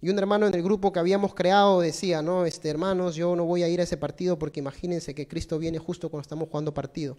Y 0.02 0.10
un 0.10 0.18
hermano 0.18 0.48
en 0.48 0.54
el 0.54 0.64
grupo 0.64 0.92
que 0.92 0.98
habíamos 0.98 1.32
creado 1.32 1.80
decía, 1.80 2.22
no, 2.22 2.44
este, 2.44 2.68
hermanos, 2.68 3.14
yo 3.14 3.36
no 3.36 3.44
voy 3.44 3.62
a 3.62 3.68
ir 3.68 3.78
a 3.78 3.84
ese 3.84 3.96
partido 3.96 4.36
porque 4.36 4.58
imagínense 4.58 5.14
que 5.14 5.28
Cristo 5.28 5.60
viene 5.60 5.78
justo 5.78 6.10
cuando 6.10 6.22
estamos 6.22 6.48
jugando 6.48 6.74
partido. 6.74 7.16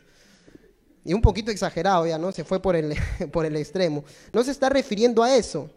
Y 1.05 1.13
un 1.13 1.21
poquito 1.21 1.49
exagerado 1.49 2.05
ya, 2.05 2.17
¿no? 2.17 2.33
Se 2.33 2.43
fue 2.43 2.61
por 2.61 2.75
el, 2.75 2.93
por 3.31 3.45
el 3.45 3.55
extremo. 3.55 4.03
No 4.33 4.43
se 4.43 4.51
está 4.51 4.67
refiriendo 4.67 5.23
a 5.23 5.33
eso. 5.33 5.69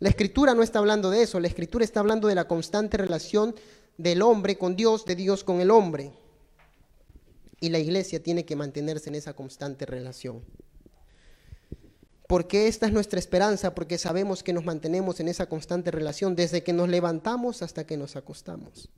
La 0.00 0.08
escritura 0.08 0.52
no 0.54 0.64
está 0.64 0.80
hablando 0.80 1.10
de 1.10 1.22
eso, 1.22 1.38
la 1.38 1.46
escritura 1.46 1.84
está 1.84 2.00
hablando 2.00 2.26
de 2.26 2.34
la 2.34 2.46
constante 2.46 2.96
relación 2.96 3.54
del 3.96 4.22
hombre 4.22 4.58
con 4.58 4.74
Dios, 4.74 5.04
de 5.04 5.14
Dios 5.14 5.44
con 5.44 5.60
el 5.60 5.70
hombre. 5.70 6.12
Y 7.60 7.68
la 7.68 7.78
iglesia 7.78 8.20
tiene 8.20 8.44
que 8.44 8.56
mantenerse 8.56 9.10
en 9.10 9.14
esa 9.14 9.32
constante 9.34 9.86
relación. 9.86 10.42
Porque 12.28 12.68
esta 12.68 12.84
es 12.84 12.92
nuestra 12.92 13.18
esperanza, 13.18 13.74
porque 13.74 13.96
sabemos 13.96 14.42
que 14.42 14.52
nos 14.52 14.62
mantenemos 14.62 15.18
en 15.18 15.28
esa 15.28 15.46
constante 15.46 15.90
relación 15.90 16.36
desde 16.36 16.62
que 16.62 16.74
nos 16.74 16.86
levantamos 16.90 17.62
hasta 17.62 17.86
que 17.86 17.96
nos 17.96 18.16
acostamos. 18.16 18.90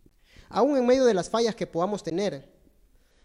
Aún 0.48 0.76
en 0.76 0.84
medio 0.84 1.04
de 1.04 1.14
las 1.14 1.30
fallas 1.30 1.54
que 1.54 1.68
podamos 1.68 2.02
tener. 2.02 2.48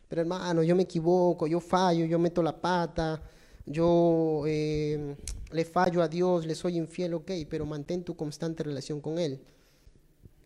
Pero 0.08 0.22
hermano, 0.22 0.62
yo 0.62 0.76
me 0.76 0.84
equivoco, 0.84 1.48
yo 1.48 1.60
fallo, 1.60 2.06
yo 2.06 2.20
meto 2.20 2.44
la 2.44 2.62
pata, 2.62 3.20
yo 3.66 4.44
eh, 4.46 5.16
le 5.50 5.66
fallo 5.66 6.04
a 6.04 6.08
Dios, 6.08 6.46
le 6.46 6.54
soy 6.54 6.78
infiel, 6.78 7.16
ok, 7.16 7.32
pero 7.50 7.66
mantén 7.66 8.04
tu 8.04 8.16
constante 8.16 8.62
relación 8.62 9.02
con 9.02 9.18
Él. 9.18 9.42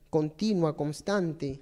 Continua, 0.10 0.78
constante. 0.78 1.60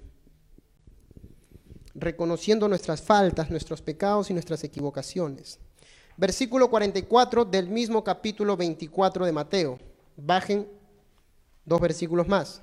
Reconociendo 1.96 2.68
nuestras 2.68 3.02
faltas, 3.02 3.50
nuestros 3.50 3.82
pecados 3.82 4.30
y 4.30 4.34
nuestras 4.34 4.62
equivocaciones. 4.62 5.58
Versículo 6.18 6.68
44 6.68 7.44
del 7.44 7.68
mismo 7.68 8.02
capítulo 8.02 8.56
24 8.56 9.24
de 9.24 9.30
Mateo. 9.30 9.78
Bajen 10.16 10.68
dos 11.64 11.80
versículos 11.80 12.26
más. 12.26 12.60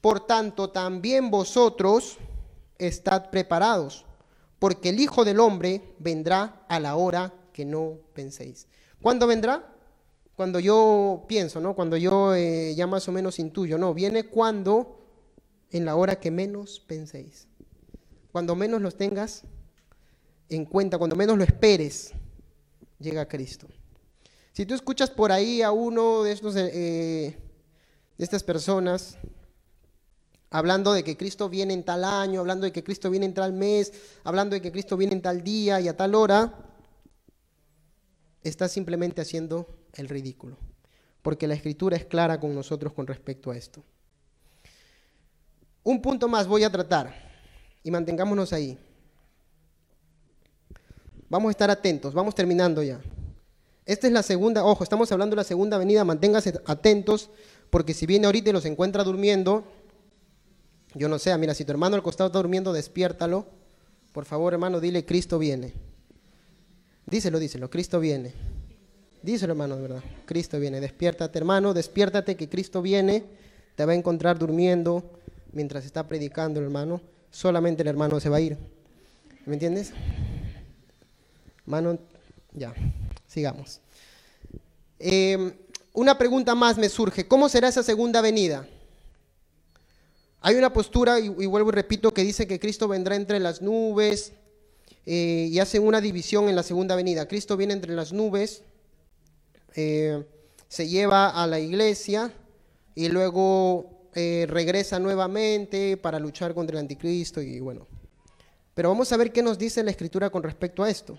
Por 0.00 0.26
tanto, 0.26 0.70
también 0.70 1.30
vosotros 1.30 2.18
estad 2.76 3.30
preparados, 3.30 4.04
porque 4.58 4.88
el 4.88 4.98
Hijo 4.98 5.24
del 5.24 5.38
Hombre 5.38 5.94
vendrá 6.00 6.64
a 6.68 6.80
la 6.80 6.96
hora 6.96 7.32
que 7.52 7.64
no 7.64 7.98
penséis. 8.14 8.66
¿Cuándo 9.00 9.28
vendrá? 9.28 9.72
Cuando 10.34 10.58
yo 10.58 11.26
pienso, 11.28 11.60
¿no? 11.60 11.76
Cuando 11.76 11.96
yo 11.96 12.34
eh, 12.34 12.74
ya 12.74 12.88
más 12.88 13.06
o 13.06 13.12
menos 13.12 13.38
intuyo, 13.38 13.78
no, 13.78 13.94
viene 13.94 14.24
cuando, 14.24 14.98
en 15.70 15.84
la 15.84 15.94
hora 15.94 16.18
que 16.18 16.32
menos 16.32 16.80
penséis. 16.80 17.46
Cuando 18.32 18.56
menos 18.56 18.82
los 18.82 18.96
tengas 18.96 19.44
en 20.48 20.64
cuenta, 20.64 20.98
cuando 20.98 21.14
menos 21.14 21.38
lo 21.38 21.44
esperes, 21.44 22.12
llega 23.00 23.26
Cristo. 23.26 23.66
Si 24.52 24.66
tú 24.66 24.74
escuchas 24.74 25.10
por 25.10 25.32
ahí 25.32 25.62
a 25.62 25.72
uno 25.72 26.22
de 26.22 26.32
estos, 26.32 26.54
eh, 26.56 27.36
de 28.16 28.24
estas 28.24 28.44
personas, 28.44 29.16
hablando 30.50 30.92
de 30.92 31.02
que 31.02 31.16
Cristo 31.16 31.48
viene 31.48 31.74
en 31.74 31.84
tal 31.84 32.04
año, 32.04 32.40
hablando 32.40 32.66
de 32.66 32.72
que 32.72 32.84
Cristo 32.84 33.10
viene 33.10 33.26
en 33.26 33.34
tal 33.34 33.52
mes, 33.52 33.92
hablando 34.24 34.54
de 34.54 34.60
que 34.60 34.70
Cristo 34.70 34.96
viene 34.96 35.14
en 35.14 35.22
tal 35.22 35.42
día 35.42 35.80
y 35.80 35.88
a 35.88 35.96
tal 35.96 36.14
hora, 36.14 36.54
está 38.42 38.68
simplemente 38.68 39.20
haciendo 39.20 39.66
el 39.94 40.08
ridículo, 40.08 40.56
porque 41.22 41.46
la 41.46 41.54
escritura 41.54 41.96
es 41.96 42.04
clara 42.04 42.38
con 42.40 42.54
nosotros 42.54 42.92
con 42.92 43.06
respecto 43.06 43.50
a 43.50 43.56
esto. 43.56 43.82
Un 45.82 46.02
punto 46.02 46.28
más 46.28 46.46
voy 46.46 46.64
a 46.64 46.70
tratar 46.70 47.14
y 47.82 47.90
mantengámonos 47.90 48.52
ahí. 48.52 48.78
Vamos 51.30 51.48
a 51.48 51.52
estar 51.52 51.70
atentos, 51.70 52.12
vamos 52.12 52.34
terminando 52.34 52.82
ya. 52.82 53.00
Esta 53.86 54.08
es 54.08 54.12
la 54.12 54.22
segunda, 54.22 54.64
ojo, 54.64 54.84
estamos 54.84 55.10
hablando 55.12 55.34
de 55.34 55.38
la 55.38 55.44
segunda 55.44 55.78
venida, 55.78 56.04
manténgase 56.04 56.60
atentos, 56.66 57.30
porque 57.70 57.94
si 57.94 58.04
viene 58.04 58.26
ahorita 58.26 58.50
y 58.50 58.52
los 58.52 58.64
encuentra 58.64 59.04
durmiendo, 59.04 59.64
yo 60.94 61.08
no 61.08 61.20
sé, 61.20 61.36
mira, 61.38 61.54
si 61.54 61.64
tu 61.64 61.70
hermano 61.70 61.94
al 61.94 62.02
costado 62.02 62.28
está 62.28 62.38
durmiendo, 62.40 62.72
despiértalo. 62.72 63.46
Por 64.12 64.24
favor, 64.24 64.52
hermano, 64.52 64.80
dile, 64.80 65.04
Cristo 65.04 65.38
viene. 65.38 65.72
Díselo, 67.06 67.38
díselo, 67.38 67.70
Cristo 67.70 68.00
viene. 68.00 68.32
Díselo, 69.22 69.52
hermano, 69.52 69.76
de 69.76 69.82
verdad. 69.82 70.02
Cristo 70.26 70.58
viene. 70.58 70.80
Despiértate, 70.80 71.38
hermano, 71.38 71.74
despiértate 71.74 72.36
que 72.36 72.48
Cristo 72.48 72.82
viene. 72.82 73.22
Te 73.76 73.84
va 73.84 73.92
a 73.92 73.94
encontrar 73.94 74.36
durmiendo 74.36 75.04
mientras 75.52 75.84
está 75.84 76.08
predicando, 76.08 76.60
hermano. 76.60 77.00
Solamente 77.30 77.82
el 77.82 77.88
hermano 77.88 78.18
se 78.18 78.28
va 78.28 78.38
a 78.38 78.40
ir. 78.40 78.58
¿Me 79.46 79.54
entiendes? 79.54 79.92
Hermano, 81.70 82.00
ya, 82.52 82.74
sigamos. 83.28 83.80
Em, 84.98 85.52
una 85.92 86.18
pregunta 86.18 86.56
más 86.56 86.76
me 86.76 86.88
surge. 86.88 87.28
¿Cómo 87.28 87.48
será 87.48 87.68
esa 87.68 87.84
segunda 87.84 88.20
venida? 88.20 88.66
Hay 90.40 90.56
una 90.56 90.72
postura, 90.72 91.20
y, 91.20 91.26
y 91.26 91.46
vuelvo 91.46 91.68
y 91.68 91.72
repito, 91.72 92.12
que 92.12 92.24
dice 92.24 92.48
que 92.48 92.58
Cristo 92.58 92.88
vendrá 92.88 93.14
entre 93.14 93.38
las 93.38 93.62
nubes, 93.62 94.32
eh, 95.06 95.46
y 95.48 95.60
hacen 95.60 95.86
una 95.86 96.00
división 96.00 96.48
en 96.48 96.56
la 96.56 96.64
segunda 96.64 96.96
venida. 96.96 97.28
Cristo 97.28 97.56
viene 97.56 97.72
entre 97.72 97.94
las 97.94 98.12
nubes, 98.12 98.64
eh, 99.76 100.24
se 100.66 100.88
lleva 100.88 101.28
a 101.28 101.46
la 101.46 101.60
iglesia 101.60 102.32
y 102.96 103.10
luego 103.10 104.08
eh, 104.16 104.46
regresa 104.48 104.98
nuevamente 104.98 105.96
para 105.96 106.18
luchar 106.18 106.52
contra 106.52 106.78
el 106.78 106.80
anticristo 106.80 107.40
y 107.40 107.60
bueno. 107.60 107.86
Pero 108.74 108.88
vamos 108.88 109.12
a 109.12 109.16
ver 109.16 109.30
qué 109.30 109.40
nos 109.40 109.56
dice 109.56 109.84
la 109.84 109.92
escritura 109.92 110.30
con 110.30 110.42
respecto 110.42 110.82
a 110.82 110.90
esto. 110.90 111.16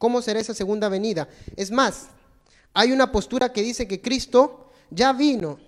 ¿Cómo 0.00 0.22
será 0.22 0.40
esa 0.40 0.54
segunda 0.54 0.88
venida? 0.88 1.28
Es 1.56 1.70
más, 1.70 2.08
hay 2.72 2.90
una 2.90 3.12
postura 3.12 3.52
que 3.52 3.60
dice 3.60 3.86
que 3.86 4.00
Cristo 4.00 4.70
ya 4.90 5.12
vino 5.12 5.58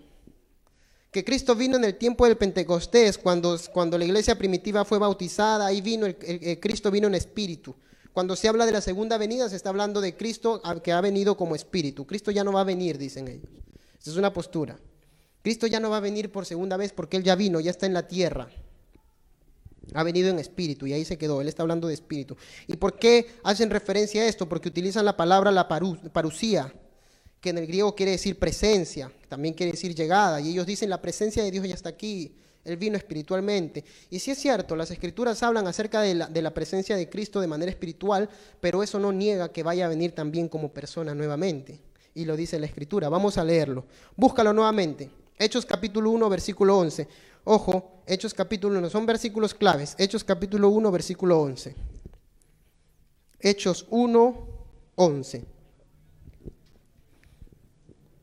que 1.11 1.23
Cristo 1.23 1.55
vino 1.55 1.77
en 1.77 1.85
el 1.85 1.97
tiempo 1.97 2.25
del 2.25 2.39
Pentecostés, 2.39 3.19
cuando, 3.19 3.61
cuando 3.71 3.99
la 3.99 4.07
iglesia 4.07 4.39
primitiva 4.39 4.87
fue 4.87 4.99
bautizada, 4.99 5.67
ahí 5.67 5.83
vino, 5.83 6.07
el, 6.07 6.59
Cristo 6.59 6.91
vino 6.91 7.07
en 7.07 7.15
espíritu. 7.15 7.75
Cuando 8.15 8.35
se 8.35 8.49
habla 8.49 8.65
de 8.65 8.73
la 8.73 8.81
segunda 8.81 9.19
venida, 9.19 9.51
se 9.51 9.57
está 9.57 9.69
hablando 9.69 10.01
de 10.01 10.17
Cristo 10.17 10.63
que 10.83 10.91
ha 10.91 11.03
venido 11.03 11.37
como 11.37 11.55
espíritu. 11.55 12.07
Cristo 12.07 12.31
ya 12.31 12.45
no 12.45 12.53
va 12.55 12.63
a 12.63 12.65
venir, 12.65 12.97
dicen 12.97 13.29
ellos. 13.29 13.51
Esa 14.01 14.11
es 14.11 14.17
una 14.17 14.33
postura. 14.33 14.79
Cristo 15.43 15.67
ya 15.67 15.81
no 15.81 15.91
va 15.91 15.99
a 15.99 16.01
venir 16.01 16.33
por 16.33 16.47
segunda 16.47 16.79
vez 16.79 16.95
porque 16.95 17.19
Él 17.19 17.25
ya 17.25 17.35
vino, 17.35 17.61
ya 17.61 17.71
está 17.71 17.85
en 17.85 17.93
la 17.93 18.09
tierra. 18.09 18.49
Ha 19.95 20.03
venido 20.03 20.31
en 20.31 20.39
espíritu 20.39 20.87
y 20.87 20.93
ahí 20.93 21.05
se 21.05 21.19
quedó. 21.19 21.41
Él 21.41 21.49
está 21.49 21.63
hablando 21.63 21.89
de 21.89 21.95
espíritu. 21.95 22.37
¿Y 22.67 22.77
por 22.77 22.99
qué 22.99 23.27
hacen 23.45 23.71
referencia 23.71 24.23
a 24.23 24.27
esto? 24.27 24.49
Porque 24.49 24.69
utilizan 24.69 25.05
la 25.05 25.17
palabra 25.17 25.51
la 25.51 25.69
parusía, 25.69 26.73
que 27.41 27.51
en 27.51 27.59
el 27.59 27.67
griego 27.67 27.95
quiere 27.95 28.13
decir 28.13 28.39
presencia, 28.39 29.11
también 29.29 29.55
quiere 29.55 29.73
decir 29.73 29.95
llegada, 29.95 30.41
y 30.41 30.51
ellos 30.51 30.65
dicen 30.65 30.89
la 30.89 31.03
presencia 31.03 31.43
de 31.43 31.51
Dios 31.51 31.67
ya 31.67 31.75
está 31.75 31.89
aquí, 31.89 32.37
Él 32.65 32.77
vino 32.77 32.97
espiritualmente. 32.97 33.85
Y 34.11 34.21
sí 34.21 34.31
es 34.31 34.39
cierto, 34.39 34.77
las 34.77 34.91
escrituras 34.93 35.43
hablan 35.43 35.67
acerca 35.67 36.01
de 36.03 36.15
la, 36.15 36.27
de 36.29 36.41
la, 36.41 36.55
presencia 36.55 36.97
de 36.97 37.09
Cristo 37.09 37.41
de 37.41 37.49
manera 37.49 37.71
espiritual, 37.71 38.31
pero 38.61 38.83
eso 38.83 39.01
no 39.01 39.13
niega 39.13 39.53
que 39.53 39.65
vaya 39.65 39.87
a 39.87 39.89
venir 39.89 40.13
también 40.13 40.49
como 40.49 40.73
persona 40.73 41.15
nuevamente. 41.15 41.81
Y 42.15 42.27
lo 42.27 42.37
dice 42.37 42.61
la 42.61 42.67
escritura. 42.67 43.09
Vamos 43.09 43.39
a 43.39 43.45
leerlo. 43.45 43.87
Búscalo 44.17 44.53
nuevamente. 44.53 45.11
Hechos 45.43 45.67
capítulo 45.67 46.11
1, 46.11 46.29
versículo 46.31 46.79
11. 46.79 47.09
Ojo, 47.43 48.05
Hechos 48.07 48.33
capítulo 48.33 48.79
1, 48.79 48.91
son 48.91 49.07
versículos 49.07 49.55
claves. 49.55 49.97
Hechos 49.99 50.23
capítulo 50.23 50.69
1, 50.69 50.93
versículo 50.93 51.41
11. 51.41 51.75
Hechos 53.41 53.85
1, 53.91 54.49
11. 54.95 55.45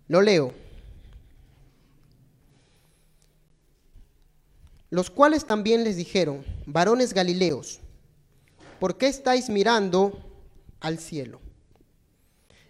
Lo 0.07 0.21
leo. 0.21 0.53
Los 4.89 5.09
cuales 5.09 5.45
también 5.45 5.83
les 5.83 5.97
dijeron, 5.97 6.45
varones 6.65 7.13
galileos, 7.13 7.81
¿por 8.79 8.97
qué 8.97 9.07
estáis 9.07 9.49
mirando 9.49 10.17
al 10.79 10.99
cielo? 10.99 11.41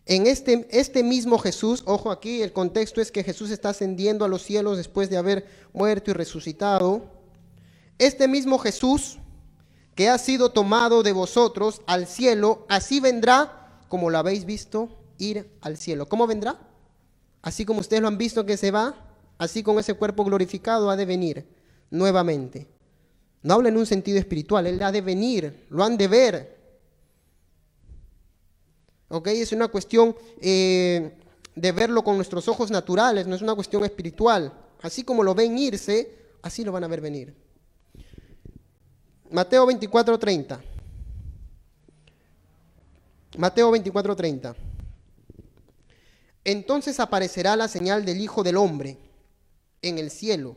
En 0.09 0.25
este, 0.25 0.67
este 0.71 1.03
mismo 1.03 1.37
Jesús, 1.37 1.83
ojo 1.85 2.09
aquí, 2.09 2.41
el 2.41 2.51
contexto 2.51 2.99
es 2.99 3.11
que 3.11 3.23
Jesús 3.23 3.51
está 3.51 3.69
ascendiendo 3.69 4.25
a 4.25 4.27
los 4.27 4.41
cielos 4.41 4.75
después 4.75 5.07
de 5.11 5.17
haber 5.17 5.45
muerto 5.71 6.09
y 6.09 6.15
resucitado. 6.15 7.03
Este 7.99 8.27
mismo 8.27 8.57
Jesús 8.57 9.19
que 9.93 10.09
ha 10.09 10.17
sido 10.17 10.49
tomado 10.49 11.03
de 11.03 11.11
vosotros 11.11 11.83
al 11.85 12.07
cielo, 12.07 12.65
así 12.69 12.99
vendrá 12.99 13.83
como 13.87 14.09
lo 14.09 14.17
habéis 14.17 14.45
visto 14.45 14.89
ir 15.19 15.47
al 15.61 15.77
cielo. 15.77 16.09
¿Cómo 16.09 16.25
vendrá? 16.25 16.57
Así 17.43 17.63
como 17.63 17.81
ustedes 17.81 18.01
lo 18.01 18.07
han 18.07 18.17
visto 18.17 18.47
que 18.47 18.57
se 18.57 18.71
va, 18.71 18.95
así 19.37 19.61
con 19.61 19.77
ese 19.77 19.93
cuerpo 19.93 20.25
glorificado 20.25 20.89
ha 20.89 20.95
de 20.95 21.05
venir 21.05 21.45
nuevamente. 21.91 22.67
No 23.43 23.53
habla 23.53 23.69
en 23.69 23.77
un 23.77 23.85
sentido 23.85 24.17
espiritual, 24.17 24.65
Él 24.65 24.81
ha 24.81 24.91
de 24.91 25.01
venir, 25.01 25.67
lo 25.69 25.83
han 25.83 25.97
de 25.97 26.07
ver. 26.07 26.58
¿Ok? 29.09 29.27
Es 29.27 29.51
una 29.51 29.67
cuestión 29.67 30.15
eh, 30.41 31.17
de 31.55 31.71
verlo 31.71 32.03
con 32.03 32.15
nuestros 32.15 32.47
ojos 32.47 32.71
naturales, 32.71 33.27
no 33.27 33.35
es 33.35 33.41
una 33.41 33.55
cuestión 33.55 33.83
espiritual. 33.83 34.53
Así 34.81 35.03
como 35.03 35.23
lo 35.23 35.35
ven 35.35 35.57
irse, 35.57 36.15
así 36.41 36.63
lo 36.63 36.71
van 36.71 36.83
a 36.83 36.87
ver 36.87 37.01
venir. 37.01 37.35
Mateo 39.31 39.67
24:30. 39.67 40.59
Mateo 43.37 43.71
24:30. 43.71 44.55
Entonces 46.43 46.99
aparecerá 46.99 47.55
la 47.55 47.67
señal 47.67 48.05
del 48.05 48.21
Hijo 48.21 48.43
del 48.43 48.57
Hombre 48.57 48.97
en 49.81 49.97
el 49.97 50.09
cielo 50.09 50.55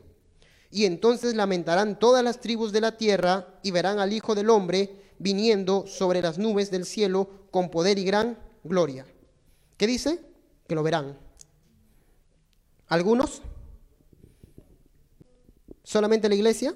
y 0.71 0.87
entonces 0.87 1.35
lamentarán 1.35 1.99
todas 1.99 2.25
las 2.25 2.41
tribus 2.41 2.73
de 2.73 2.81
la 2.81 2.97
tierra 2.97 3.59
y 3.63 3.71
verán 3.73 3.99
al 3.99 4.13
Hijo 4.13 4.35
del 4.35 4.49
Hombre 4.49 5.02
viniendo 5.23 5.87
sobre 5.87 6.20
las 6.20 6.39
nubes 6.39 6.70
del 6.70 6.85
cielo 6.85 7.29
con 7.51 7.70
poder 7.70 7.99
y 7.99 8.05
gran 8.05 8.39
gloria. 8.64 9.07
¿Qué 9.77 9.87
dice? 9.87 10.20
Que 10.66 10.75
lo 10.75 10.83
verán. 10.83 11.18
¿Algunos? 12.89 13.43
¿Solamente 15.83 16.29
la 16.29 16.35
iglesia? 16.35 16.75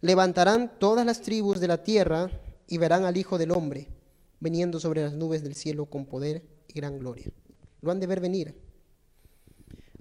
Levantarán 0.00 0.78
todas 0.78 1.04
las 1.04 1.22
tribus 1.22 1.60
de 1.60 1.68
la 1.68 1.82
tierra 1.82 2.30
y 2.68 2.78
verán 2.78 3.04
al 3.04 3.16
Hijo 3.16 3.38
del 3.38 3.50
Hombre 3.50 3.88
viniendo 4.44 4.78
sobre 4.78 5.02
las 5.02 5.14
nubes 5.14 5.42
del 5.42 5.54
cielo 5.54 5.86
con 5.86 6.04
poder 6.04 6.42
y 6.68 6.74
gran 6.74 6.98
gloria. 6.98 7.32
Lo 7.80 7.90
han 7.90 7.98
de 7.98 8.06
ver 8.06 8.20
venir. 8.20 8.54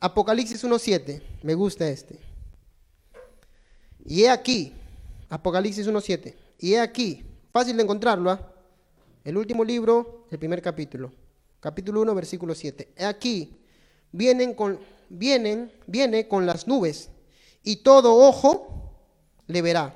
Apocalipsis 0.02 0.64
1.7, 0.66 1.22
me 1.44 1.54
gusta 1.54 1.88
este. 1.88 2.20
Y 4.06 4.24
he 4.24 4.30
aquí, 4.30 4.74
Apocalipsis 5.30 5.88
1.7, 5.88 6.36
y 6.60 6.74
he 6.74 6.80
aquí, 6.80 7.24
fácil 7.52 7.78
de 7.78 7.84
encontrarlo, 7.84 8.32
¿ah? 8.32 8.54
el 9.24 9.38
último 9.38 9.64
libro, 9.64 10.28
el 10.32 10.40
primer 10.40 10.62
capítulo, 10.62 11.12
capítulo 11.60 12.02
1, 12.02 12.16
versículo 12.16 12.56
7. 12.56 12.94
He 12.96 13.06
aquí, 13.06 13.58
vienen 14.12 14.54
con, 14.54 14.80
vienen, 15.10 15.72
viene 15.88 16.28
con 16.28 16.46
las 16.46 16.68
nubes, 16.68 17.10
y 17.64 17.78
todo 17.78 18.16
ojo 18.16 18.96
le 19.48 19.62
verá, 19.62 19.96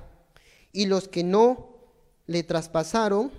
y 0.72 0.86
los 0.86 1.08
que 1.08 1.24
no 1.24 1.78
le 2.26 2.44
traspasaron, 2.44 3.32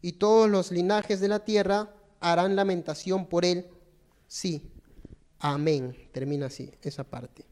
y 0.00 0.12
todos 0.12 0.50
los 0.50 0.72
linajes 0.72 1.20
de 1.20 1.28
la 1.28 1.44
tierra 1.44 1.94
harán 2.20 2.56
lamentación 2.56 3.26
por 3.26 3.44
él, 3.44 3.66
sí, 4.26 4.72
Amén. 5.42 5.96
Termina 6.12 6.46
así 6.46 6.70
esa 6.82 7.02
parte. 7.02 7.44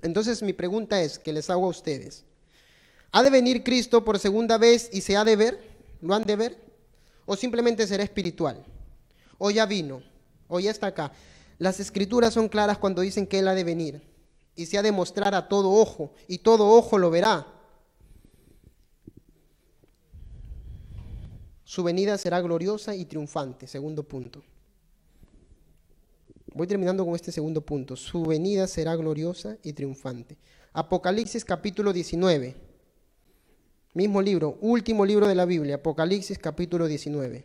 Entonces 0.00 0.42
mi 0.42 0.54
pregunta 0.54 1.02
es, 1.02 1.18
que 1.18 1.32
les 1.32 1.50
hago 1.50 1.66
a 1.66 1.68
ustedes. 1.68 2.24
¿Ha 3.16 3.22
de 3.22 3.30
venir 3.30 3.62
Cristo 3.62 4.04
por 4.04 4.18
segunda 4.18 4.58
vez 4.58 4.90
y 4.92 5.00
se 5.00 5.16
ha 5.16 5.22
de 5.22 5.36
ver? 5.36 5.60
¿Lo 6.00 6.16
han 6.16 6.24
de 6.24 6.34
ver? 6.34 6.58
¿O 7.26 7.36
simplemente 7.36 7.86
será 7.86 8.02
espiritual? 8.02 8.64
¿O 9.38 9.52
ya 9.52 9.66
vino? 9.66 10.02
¿O 10.48 10.58
ya 10.58 10.72
está 10.72 10.88
acá? 10.88 11.12
Las 11.58 11.78
escrituras 11.78 12.34
son 12.34 12.48
claras 12.48 12.76
cuando 12.76 13.02
dicen 13.02 13.28
que 13.28 13.38
Él 13.38 13.46
ha 13.46 13.54
de 13.54 13.62
venir 13.62 14.02
y 14.56 14.66
se 14.66 14.78
ha 14.78 14.82
de 14.82 14.90
mostrar 14.90 15.32
a 15.36 15.46
todo 15.46 15.70
ojo 15.70 16.12
y 16.26 16.38
todo 16.38 16.66
ojo 16.66 16.98
lo 16.98 17.08
verá. 17.08 17.46
Su 21.62 21.84
venida 21.84 22.18
será 22.18 22.40
gloriosa 22.40 22.96
y 22.96 23.04
triunfante, 23.04 23.68
segundo 23.68 24.02
punto. 24.02 24.42
Voy 26.52 26.66
terminando 26.66 27.04
con 27.04 27.14
este 27.14 27.30
segundo 27.30 27.60
punto. 27.60 27.94
Su 27.94 28.24
venida 28.24 28.66
será 28.66 28.96
gloriosa 28.96 29.56
y 29.62 29.72
triunfante. 29.72 30.36
Apocalipsis 30.72 31.44
capítulo 31.44 31.92
19. 31.92 32.73
Mismo 33.94 34.20
libro, 34.20 34.58
último 34.60 35.06
libro 35.06 35.28
de 35.28 35.36
la 35.36 35.44
Biblia, 35.44 35.76
Apocalipsis 35.76 36.36
capítulo 36.36 36.88
19, 36.88 37.44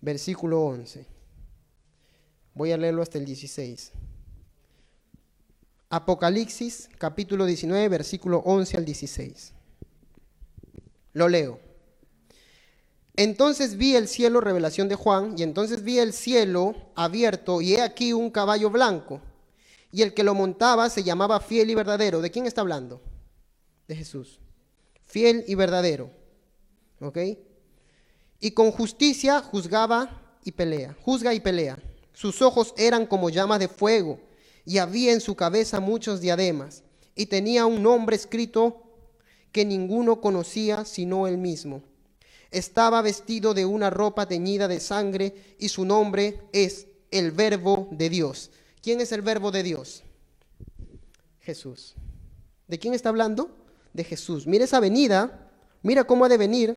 versículo 0.00 0.60
11. 0.62 1.06
Voy 2.52 2.72
a 2.72 2.76
leerlo 2.76 3.00
hasta 3.00 3.18
el 3.18 3.24
16. 3.24 3.92
Apocalipsis 5.88 6.88
capítulo 6.98 7.46
19, 7.46 7.88
versículo 7.88 8.38
11 8.38 8.76
al 8.76 8.84
16. 8.84 9.52
Lo 11.12 11.28
leo. 11.28 11.60
Entonces 13.14 13.76
vi 13.76 13.94
el 13.94 14.08
cielo, 14.08 14.40
revelación 14.40 14.88
de 14.88 14.96
Juan, 14.96 15.36
y 15.38 15.44
entonces 15.44 15.84
vi 15.84 16.00
el 16.00 16.12
cielo 16.12 16.74
abierto, 16.96 17.60
y 17.60 17.74
he 17.74 17.82
aquí 17.82 18.12
un 18.12 18.32
caballo 18.32 18.68
blanco, 18.68 19.20
y 19.92 20.02
el 20.02 20.12
que 20.12 20.24
lo 20.24 20.34
montaba 20.34 20.90
se 20.90 21.04
llamaba 21.04 21.38
fiel 21.38 21.70
y 21.70 21.76
verdadero. 21.76 22.20
¿De 22.20 22.32
quién 22.32 22.46
está 22.46 22.62
hablando? 22.62 23.00
De 23.86 23.94
Jesús. 23.94 24.40
Fiel 25.06 25.44
y 25.46 25.54
verdadero. 25.54 26.10
¿Ok? 27.00 27.18
Y 28.40 28.50
con 28.50 28.70
justicia 28.70 29.40
juzgaba 29.40 30.38
y 30.44 30.52
pelea, 30.52 30.96
juzga 31.02 31.32
y 31.34 31.40
pelea. 31.40 31.78
Sus 32.12 32.42
ojos 32.42 32.74
eran 32.76 33.06
como 33.06 33.30
llamas 33.30 33.60
de 33.60 33.68
fuego, 33.68 34.20
y 34.64 34.78
había 34.78 35.12
en 35.12 35.20
su 35.20 35.36
cabeza 35.36 35.80
muchos 35.80 36.20
diademas, 36.20 36.82
y 37.14 37.26
tenía 37.26 37.66
un 37.66 37.82
nombre 37.82 38.16
escrito 38.16 38.82
que 39.52 39.64
ninguno 39.64 40.20
conocía 40.20 40.84
sino 40.84 41.26
él 41.26 41.38
mismo 41.38 41.82
estaba 42.50 43.02
vestido 43.02 43.54
de 43.54 43.66
una 43.66 43.90
ropa 43.90 44.26
teñida 44.26 44.68
de 44.68 44.80
sangre 44.80 45.56
y 45.58 45.68
su 45.68 45.84
nombre 45.84 46.40
es 46.52 46.86
el 47.10 47.30
verbo 47.30 47.88
de 47.90 48.08
Dios. 48.08 48.50
¿Quién 48.82 49.00
es 49.00 49.12
el 49.12 49.22
verbo 49.22 49.50
de 49.50 49.62
Dios? 49.62 50.02
Jesús. 51.40 51.94
¿De 52.66 52.78
quién 52.78 52.94
está 52.94 53.08
hablando? 53.10 53.50
De 53.96 54.04
Jesús. 54.04 54.46
Mira 54.46 54.64
esa 54.64 54.78
venida, 54.78 55.50
mira 55.82 56.04
cómo 56.04 56.26
ha 56.26 56.28
de 56.28 56.36
venir 56.36 56.76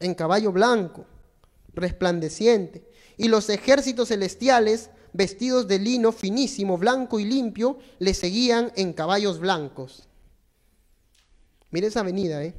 en 0.00 0.14
caballo 0.14 0.50
blanco, 0.50 1.06
resplandeciente, 1.72 2.84
y 3.16 3.28
los 3.28 3.48
ejércitos 3.48 4.08
celestiales, 4.08 4.90
vestidos 5.12 5.68
de 5.68 5.78
lino 5.78 6.10
finísimo, 6.10 6.76
blanco 6.78 7.20
y 7.20 7.24
limpio, 7.24 7.78
le 8.00 8.12
seguían 8.12 8.72
en 8.74 8.92
caballos 8.92 9.38
blancos. 9.38 10.08
Mira 11.70 11.86
esa 11.86 12.02
venida, 12.02 12.42
¿eh? 12.42 12.54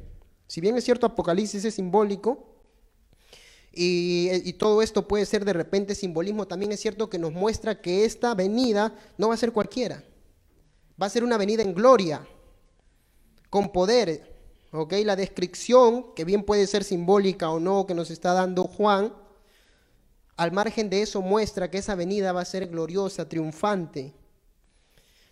Si 0.47 0.61
bien 0.61 0.77
es 0.77 0.86
cierto, 0.86 1.05
Apocalipsis 1.05 1.65
es 1.65 1.75
simbólico, 1.75 2.53
y, 3.75 4.53
todo 4.53 4.81
esto 4.81 5.07
puede 5.07 5.25
ser 5.25 5.45
de 5.45 5.53
repente 5.53 5.95
simbolismo, 5.95 6.47
también 6.47 6.71
es 6.71 6.79
cierto 6.79 7.09
que 7.09 7.17
nos 7.17 7.34
muestra 7.34 7.81
que 7.81 8.05
esta 8.05 8.36
venida 8.36 8.95
no 9.17 9.29
va 9.29 9.34
a 9.34 9.38
ser 9.38 9.51
cualquiera, 9.51 10.03
va 11.01 11.07
a 11.07 11.09
ser 11.09 11.23
una 11.23 11.38
venida 11.38 11.63
en 11.63 11.73
gloria, 11.73 12.25
con 13.54 13.72
poder. 13.72 14.34
¿ok? 14.72 14.93
La 15.06 15.16
descripción, 15.16 16.16
que 16.16 16.26
bien 16.26 16.41
puede 16.41 16.66
ser 16.66 16.84
simbólica 16.84 17.51
o 17.51 17.60
no, 17.60 17.86
que 17.86 17.93
nos 17.93 18.10
está 18.10 18.34
dando 18.34 18.64
Juan, 18.64 19.14
al 20.38 20.51
margen 20.51 20.89
de 20.89 21.04
eso 21.04 21.22
muestra 21.22 21.70
que 21.70 21.78
esa 21.78 21.93
venida 21.93 22.32
va 22.32 22.41
a 22.41 22.45
ser 22.45 22.66
gloriosa, 22.66 23.30
triunfante. 23.30 24.16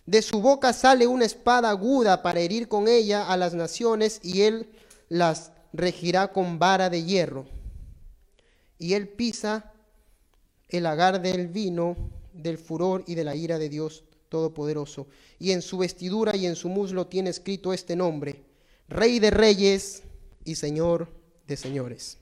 De 0.06 0.22
su 0.22 0.40
boca 0.40 0.72
sale 0.72 1.08
una 1.08 1.24
espada 1.24 1.70
aguda 1.70 2.22
para 2.22 2.38
herir 2.38 2.68
con 2.68 2.86
ella 2.86 3.26
a 3.26 3.36
las 3.36 3.54
naciones 3.54 4.20
y 4.22 4.42
él 4.42 4.70
las 5.08 5.50
regirá 5.72 6.32
con 6.32 6.60
vara 6.60 6.90
de 6.90 7.02
hierro. 7.02 7.46
Y 8.78 8.94
él 8.94 9.08
pisa 9.08 9.72
el 10.68 10.86
agar 10.86 11.20
del 11.20 11.48
vino, 11.48 11.96
del 12.32 12.56
furor 12.56 13.02
y 13.08 13.16
de 13.16 13.24
la 13.24 13.34
ira 13.34 13.58
de 13.58 13.68
Dios 13.68 14.04
Todopoderoso. 14.32 15.08
Y 15.38 15.50
en 15.50 15.60
su 15.60 15.76
vestidura 15.76 16.34
y 16.34 16.46
en 16.46 16.56
su 16.56 16.70
muslo 16.70 17.06
tiene 17.06 17.28
escrito 17.28 17.74
este 17.74 17.96
nombre, 17.96 18.42
Rey 18.88 19.18
de 19.18 19.30
Reyes 19.30 20.04
y 20.42 20.54
Señor 20.54 21.08
de 21.46 21.58
Señores. 21.58 22.16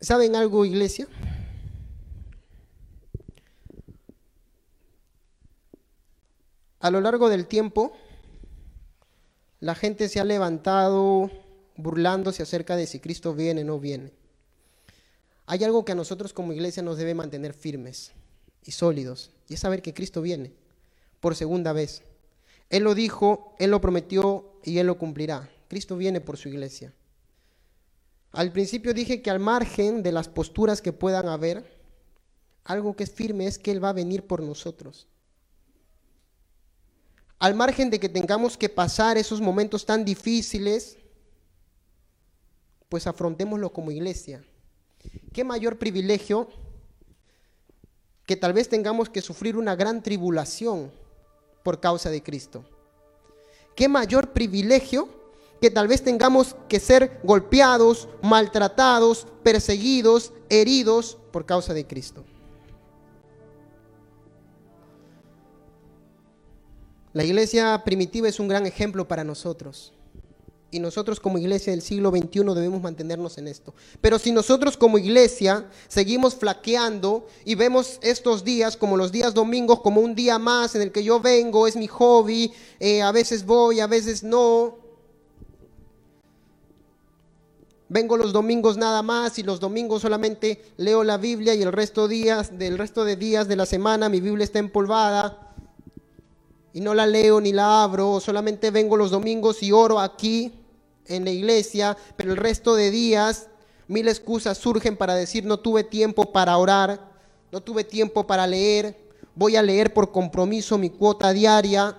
¿Saben 0.00 0.36
algo, 0.36 0.64
iglesia? 0.64 1.08
A 6.78 6.92
lo 6.92 7.00
largo 7.00 7.28
del 7.28 7.48
tiempo, 7.48 7.92
la 9.58 9.74
gente 9.74 10.08
se 10.08 10.20
ha 10.20 10.24
levantado 10.24 11.28
burlándose 11.76 12.44
acerca 12.44 12.76
de 12.76 12.86
si 12.86 13.00
Cristo 13.00 13.34
viene 13.34 13.62
o 13.62 13.64
no 13.64 13.80
viene. 13.80 14.21
Hay 15.46 15.64
algo 15.64 15.84
que 15.84 15.92
a 15.92 15.96
nosotros 15.96 16.32
como 16.32 16.52
iglesia 16.52 16.82
nos 16.82 16.98
debe 16.98 17.14
mantener 17.14 17.54
firmes 17.54 18.12
y 18.64 18.72
sólidos, 18.72 19.30
y 19.48 19.54
es 19.54 19.60
saber 19.60 19.82
que 19.82 19.94
Cristo 19.94 20.22
viene 20.22 20.52
por 21.20 21.34
segunda 21.36 21.72
vez. 21.72 22.02
Él 22.70 22.84
lo 22.84 22.94
dijo, 22.94 23.54
Él 23.58 23.70
lo 23.70 23.80
prometió 23.80 24.60
y 24.64 24.78
Él 24.78 24.86
lo 24.86 24.98
cumplirá. 24.98 25.50
Cristo 25.68 25.96
viene 25.96 26.20
por 26.20 26.36
su 26.36 26.48
iglesia. 26.48 26.92
Al 28.32 28.50
principio 28.50 28.94
dije 28.94 29.20
que 29.20 29.30
al 29.30 29.40
margen 29.40 30.02
de 30.02 30.12
las 30.12 30.28
posturas 30.28 30.80
que 30.80 30.92
puedan 30.92 31.28
haber, 31.28 31.80
algo 32.64 32.96
que 32.96 33.04
es 33.04 33.10
firme 33.10 33.46
es 33.46 33.58
que 33.58 33.70
Él 33.70 33.82
va 33.82 33.90
a 33.90 33.94
venir 33.94 34.26
por 34.26 34.42
nosotros. 34.42 35.06
Al 37.38 37.54
margen 37.54 37.90
de 37.90 37.98
que 37.98 38.08
tengamos 38.08 38.56
que 38.56 38.68
pasar 38.68 39.18
esos 39.18 39.40
momentos 39.40 39.84
tan 39.84 40.04
difíciles, 40.04 40.96
pues 42.88 43.06
afrontémoslo 43.06 43.72
como 43.72 43.90
iglesia. 43.90 44.44
¿Qué 45.32 45.44
mayor 45.44 45.78
privilegio 45.78 46.48
que 48.26 48.36
tal 48.36 48.52
vez 48.52 48.68
tengamos 48.68 49.08
que 49.08 49.20
sufrir 49.22 49.56
una 49.56 49.76
gran 49.76 50.02
tribulación 50.02 50.90
por 51.62 51.80
causa 51.80 52.10
de 52.10 52.22
Cristo? 52.22 52.64
¿Qué 53.74 53.88
mayor 53.88 54.32
privilegio 54.32 55.22
que 55.62 55.70
tal 55.70 55.86
vez 55.86 56.02
tengamos 56.02 56.56
que 56.68 56.80
ser 56.80 57.20
golpeados, 57.22 58.08
maltratados, 58.20 59.28
perseguidos, 59.44 60.32
heridos 60.48 61.18
por 61.30 61.46
causa 61.46 61.72
de 61.72 61.86
Cristo. 61.86 62.24
La 67.12 67.22
iglesia 67.22 67.80
primitiva 67.84 68.28
es 68.28 68.40
un 68.40 68.48
gran 68.48 68.66
ejemplo 68.66 69.06
para 69.06 69.22
nosotros. 69.22 69.92
Y 70.72 70.80
nosotros 70.80 71.20
como 71.20 71.36
iglesia 71.36 71.70
del 71.70 71.82
siglo 71.82 72.10
XXI 72.10 72.44
debemos 72.54 72.80
mantenernos 72.80 73.36
en 73.36 73.46
esto. 73.46 73.74
Pero 74.00 74.18
si 74.18 74.32
nosotros 74.32 74.78
como 74.78 74.96
iglesia 74.96 75.68
seguimos 75.86 76.34
flaqueando 76.34 77.26
y 77.44 77.56
vemos 77.56 77.98
estos 78.00 78.42
días 78.42 78.78
como 78.78 78.96
los 78.96 79.12
días 79.12 79.34
domingos 79.34 79.80
como 79.80 80.00
un 80.00 80.14
día 80.14 80.38
más 80.38 80.74
en 80.74 80.80
el 80.80 80.90
que 80.90 81.04
yo 81.04 81.20
vengo, 81.20 81.66
es 81.66 81.76
mi 81.76 81.88
hobby, 81.88 82.54
eh, 82.80 83.02
a 83.02 83.12
veces 83.12 83.44
voy, 83.44 83.80
a 83.80 83.86
veces 83.86 84.22
no, 84.22 84.78
vengo 87.90 88.16
los 88.16 88.32
domingos 88.32 88.78
nada 88.78 89.02
más 89.02 89.38
y 89.38 89.42
los 89.42 89.60
domingos 89.60 90.00
solamente 90.00 90.64
leo 90.78 91.04
la 91.04 91.18
Biblia 91.18 91.54
y 91.54 91.60
el 91.60 91.70
resto 91.70 92.08
días 92.08 92.58
del 92.58 92.78
resto 92.78 93.04
de 93.04 93.16
días 93.16 93.46
de 93.46 93.56
la 93.56 93.66
semana 93.66 94.08
mi 94.08 94.22
Biblia 94.22 94.44
está 94.44 94.58
empolvada 94.58 95.52
y 96.72 96.80
no 96.80 96.94
la 96.94 97.06
leo 97.06 97.42
ni 97.42 97.52
la 97.52 97.82
abro, 97.82 98.20
solamente 98.20 98.70
vengo 98.70 98.96
los 98.96 99.10
domingos 99.10 99.62
y 99.62 99.72
oro 99.72 100.00
aquí 100.00 100.61
en 101.06 101.24
la 101.24 101.30
iglesia, 101.30 101.96
pero 102.16 102.30
el 102.30 102.36
resto 102.36 102.74
de 102.74 102.90
días 102.90 103.48
mil 103.88 104.08
excusas 104.08 104.58
surgen 104.58 104.96
para 104.96 105.14
decir 105.14 105.44
no 105.44 105.58
tuve 105.58 105.84
tiempo 105.84 106.32
para 106.32 106.56
orar, 106.56 107.10
no 107.50 107.60
tuve 107.60 107.84
tiempo 107.84 108.26
para 108.26 108.46
leer, 108.46 108.96
voy 109.34 109.56
a 109.56 109.62
leer 109.62 109.92
por 109.92 110.12
compromiso 110.12 110.78
mi 110.78 110.90
cuota 110.90 111.32
diaria 111.32 111.96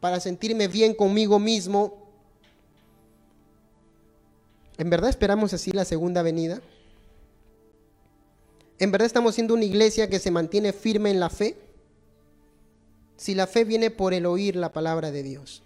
para 0.00 0.20
sentirme 0.20 0.68
bien 0.68 0.94
conmigo 0.94 1.38
mismo 1.38 2.02
¿En 4.78 4.90
verdad 4.90 5.10
esperamos 5.10 5.52
así 5.52 5.70
la 5.70 5.84
segunda 5.84 6.22
venida? 6.22 6.60
¿En 8.80 8.90
verdad 8.90 9.06
estamos 9.06 9.34
siendo 9.34 9.54
una 9.54 9.64
iglesia 9.64 10.08
que 10.08 10.18
se 10.18 10.32
mantiene 10.32 10.72
firme 10.72 11.10
en 11.10 11.20
la 11.20 11.30
fe? 11.30 11.56
Si 13.16 13.34
la 13.36 13.46
fe 13.46 13.64
viene 13.64 13.90
por 13.90 14.12
el 14.12 14.26
oír 14.26 14.56
la 14.56 14.72
palabra 14.72 15.12
de 15.12 15.22
Dios, 15.22 15.61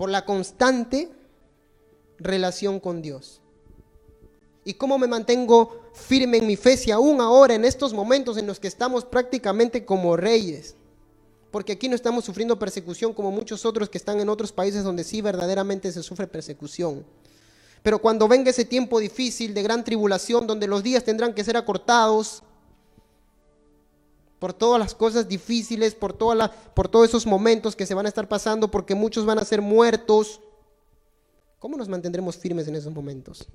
por 0.00 0.08
la 0.08 0.24
constante 0.24 1.10
relación 2.18 2.80
con 2.80 3.02
Dios. 3.02 3.42
¿Y 4.64 4.72
cómo 4.72 4.96
me 4.96 5.06
mantengo 5.06 5.78
firme 5.92 6.38
en 6.38 6.46
mi 6.46 6.56
fe 6.56 6.78
si 6.78 6.90
aún 6.90 7.20
ahora, 7.20 7.52
en 7.52 7.66
estos 7.66 7.92
momentos 7.92 8.38
en 8.38 8.46
los 8.46 8.58
que 8.58 8.68
estamos 8.68 9.04
prácticamente 9.04 9.84
como 9.84 10.16
reyes, 10.16 10.74
porque 11.50 11.72
aquí 11.72 11.86
no 11.86 11.96
estamos 11.96 12.24
sufriendo 12.24 12.58
persecución 12.58 13.12
como 13.12 13.30
muchos 13.30 13.66
otros 13.66 13.90
que 13.90 13.98
están 13.98 14.18
en 14.20 14.30
otros 14.30 14.52
países 14.52 14.84
donde 14.84 15.04
sí 15.04 15.20
verdaderamente 15.20 15.92
se 15.92 16.02
sufre 16.02 16.26
persecución. 16.26 17.04
Pero 17.82 17.98
cuando 17.98 18.26
venga 18.26 18.48
ese 18.48 18.64
tiempo 18.64 19.00
difícil 19.00 19.52
de 19.52 19.62
gran 19.62 19.84
tribulación, 19.84 20.46
donde 20.46 20.66
los 20.66 20.82
días 20.82 21.04
tendrán 21.04 21.34
que 21.34 21.44
ser 21.44 21.58
acortados 21.58 22.42
por 24.40 24.54
todas 24.54 24.80
las 24.80 24.94
cosas 24.94 25.28
difíciles, 25.28 25.94
por, 25.94 26.14
toda 26.14 26.50
por 26.50 26.88
todos 26.88 27.10
esos 27.10 27.26
momentos 27.26 27.76
que 27.76 27.86
se 27.86 27.94
van 27.94 28.06
a 28.06 28.08
estar 28.08 28.26
pasando, 28.26 28.70
porque 28.70 28.96
muchos 28.96 29.26
van 29.26 29.38
a 29.38 29.44
ser 29.44 29.60
muertos, 29.60 30.40
¿cómo 31.60 31.76
nos 31.76 31.88
mantendremos 31.88 32.36
firmes 32.36 32.66
en 32.66 32.74
esos 32.74 32.92
momentos? 32.92 33.46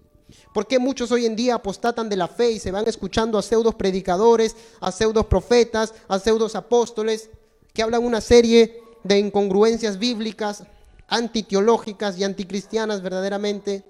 ¿Por 0.54 0.68
qué 0.68 0.78
muchos 0.78 1.12
hoy 1.12 1.26
en 1.26 1.36
día 1.36 1.56
apostatan 1.56 2.08
de 2.08 2.16
la 2.16 2.28
fe 2.28 2.52
y 2.52 2.60
se 2.60 2.72
van 2.72 2.88
escuchando 2.88 3.38
a 3.38 3.42
pseudos 3.42 3.74
predicadores, 3.76 4.56
a 4.80 4.92
pseudos 4.92 5.26
profetas, 5.26 5.94
a 6.08 6.20
pseudos 6.20 6.56
apóstoles, 6.56 7.30
que 7.74 7.82
hablan 7.82 8.06
una 8.06 8.22
serie 8.22 8.80
de 9.04 9.18
incongruencias 9.20 9.98
bíblicas, 9.98 10.64
antiteológicas 11.08 12.18
y 12.20 12.24
anticristianas 12.24 13.02
verdaderamente? 13.02 13.84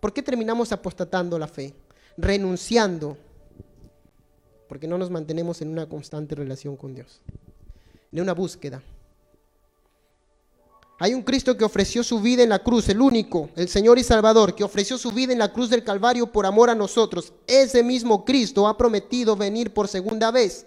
¿Por 0.00 0.12
qué 0.12 0.22
terminamos 0.22 0.72
apostatando 0.72 1.38
la 1.38 1.46
fe? 1.46 1.72
Renunciando. 2.16 3.16
Porque 4.70 4.86
no 4.86 4.96
nos 4.96 5.10
mantenemos 5.10 5.60
en 5.60 5.68
una 5.68 5.86
constante 5.86 6.34
relación 6.34 6.76
con 6.76 6.94
Dios. 6.94 7.20
En 8.10 8.22
una 8.22 8.32
búsqueda. 8.32 8.82
Hay 10.98 11.12
un 11.12 11.22
Cristo 11.22 11.54
que 11.56 11.64
ofreció 11.64 12.02
su 12.02 12.20
vida 12.20 12.42
en 12.42 12.48
la 12.48 12.60
cruz, 12.60 12.88
el 12.88 13.02
único, 13.02 13.50
el 13.56 13.68
Señor 13.68 13.98
y 13.98 14.04
Salvador, 14.04 14.54
que 14.54 14.64
ofreció 14.64 14.96
su 14.96 15.12
vida 15.12 15.34
en 15.34 15.38
la 15.38 15.52
cruz 15.52 15.68
del 15.68 15.84
Calvario 15.84 16.32
por 16.32 16.46
amor 16.46 16.70
a 16.70 16.74
nosotros. 16.74 17.34
Ese 17.46 17.82
mismo 17.82 18.24
Cristo 18.24 18.66
ha 18.66 18.78
prometido 18.78 19.36
venir 19.36 19.74
por 19.74 19.88
segunda 19.88 20.30
vez, 20.30 20.66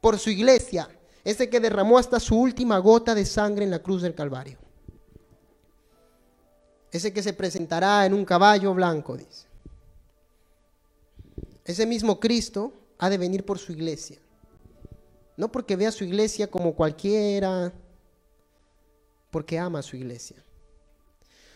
por 0.00 0.18
su 0.18 0.30
iglesia, 0.30 0.88
ese 1.24 1.50
que 1.50 1.60
derramó 1.60 1.98
hasta 1.98 2.20
su 2.20 2.38
última 2.38 2.78
gota 2.78 3.14
de 3.14 3.26
sangre 3.26 3.64
en 3.64 3.70
la 3.70 3.82
cruz 3.82 4.00
del 4.00 4.14
Calvario 4.14 4.58
ese 6.90 7.12
que 7.12 7.22
se 7.22 7.32
presentará 7.32 8.06
en 8.06 8.14
un 8.14 8.24
caballo 8.24 8.72
blanco, 8.74 9.16
dice. 9.16 9.46
Ese 11.64 11.84
mismo 11.84 12.18
Cristo 12.18 12.72
ha 12.98 13.08
de 13.08 13.18
venir 13.18 13.44
por 13.44 13.58
su 13.58 13.72
iglesia. 13.72 14.18
No 15.36 15.50
porque 15.50 15.76
vea 15.76 15.92
su 15.92 16.04
iglesia 16.04 16.48
como 16.48 16.74
cualquiera, 16.74 17.72
porque 19.30 19.58
ama 19.58 19.78
a 19.78 19.82
su 19.82 19.96
iglesia. 19.96 20.36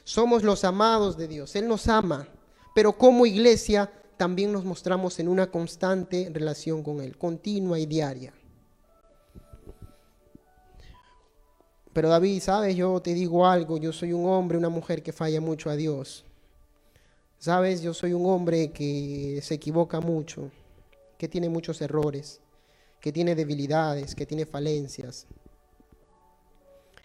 Somos 0.04 0.42
los 0.42 0.64
amados 0.64 1.16
de 1.16 1.28
Dios, 1.28 1.54
Él 1.56 1.68
nos 1.68 1.88
ama, 1.88 2.28
pero 2.74 2.96
como 2.96 3.26
iglesia 3.26 3.90
también 4.16 4.52
nos 4.52 4.64
mostramos 4.64 5.18
en 5.18 5.28
una 5.28 5.50
constante 5.50 6.30
relación 6.32 6.82
con 6.82 7.00
Él, 7.00 7.16
continua 7.18 7.78
y 7.78 7.86
diaria. 7.86 8.32
Pero 11.92 12.08
David, 12.08 12.40
sabes, 12.40 12.74
yo 12.74 13.00
te 13.00 13.14
digo 13.14 13.46
algo, 13.46 13.76
yo 13.76 13.92
soy 13.92 14.12
un 14.12 14.26
hombre, 14.26 14.56
una 14.56 14.70
mujer 14.70 15.02
que 15.02 15.12
falla 15.12 15.40
mucho 15.40 15.68
a 15.68 15.76
Dios. 15.76 16.24
Sabes, 17.38 17.82
yo 17.82 17.92
soy 17.92 18.12
un 18.12 18.24
hombre 18.26 18.70
que 18.70 19.40
se 19.42 19.54
equivoca 19.54 20.00
mucho, 20.00 20.50
que 21.22 21.28
tiene 21.28 21.48
muchos 21.48 21.80
errores, 21.80 22.40
que 23.00 23.12
tiene 23.12 23.36
debilidades, 23.36 24.16
que 24.16 24.26
tiene 24.26 24.44
falencias. 24.44 25.28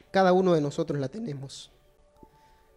Cada 0.10 0.34
uno 0.34 0.56
de 0.56 0.62
nosotros 0.62 1.00
la 1.00 1.08
tenemos. 1.08 1.72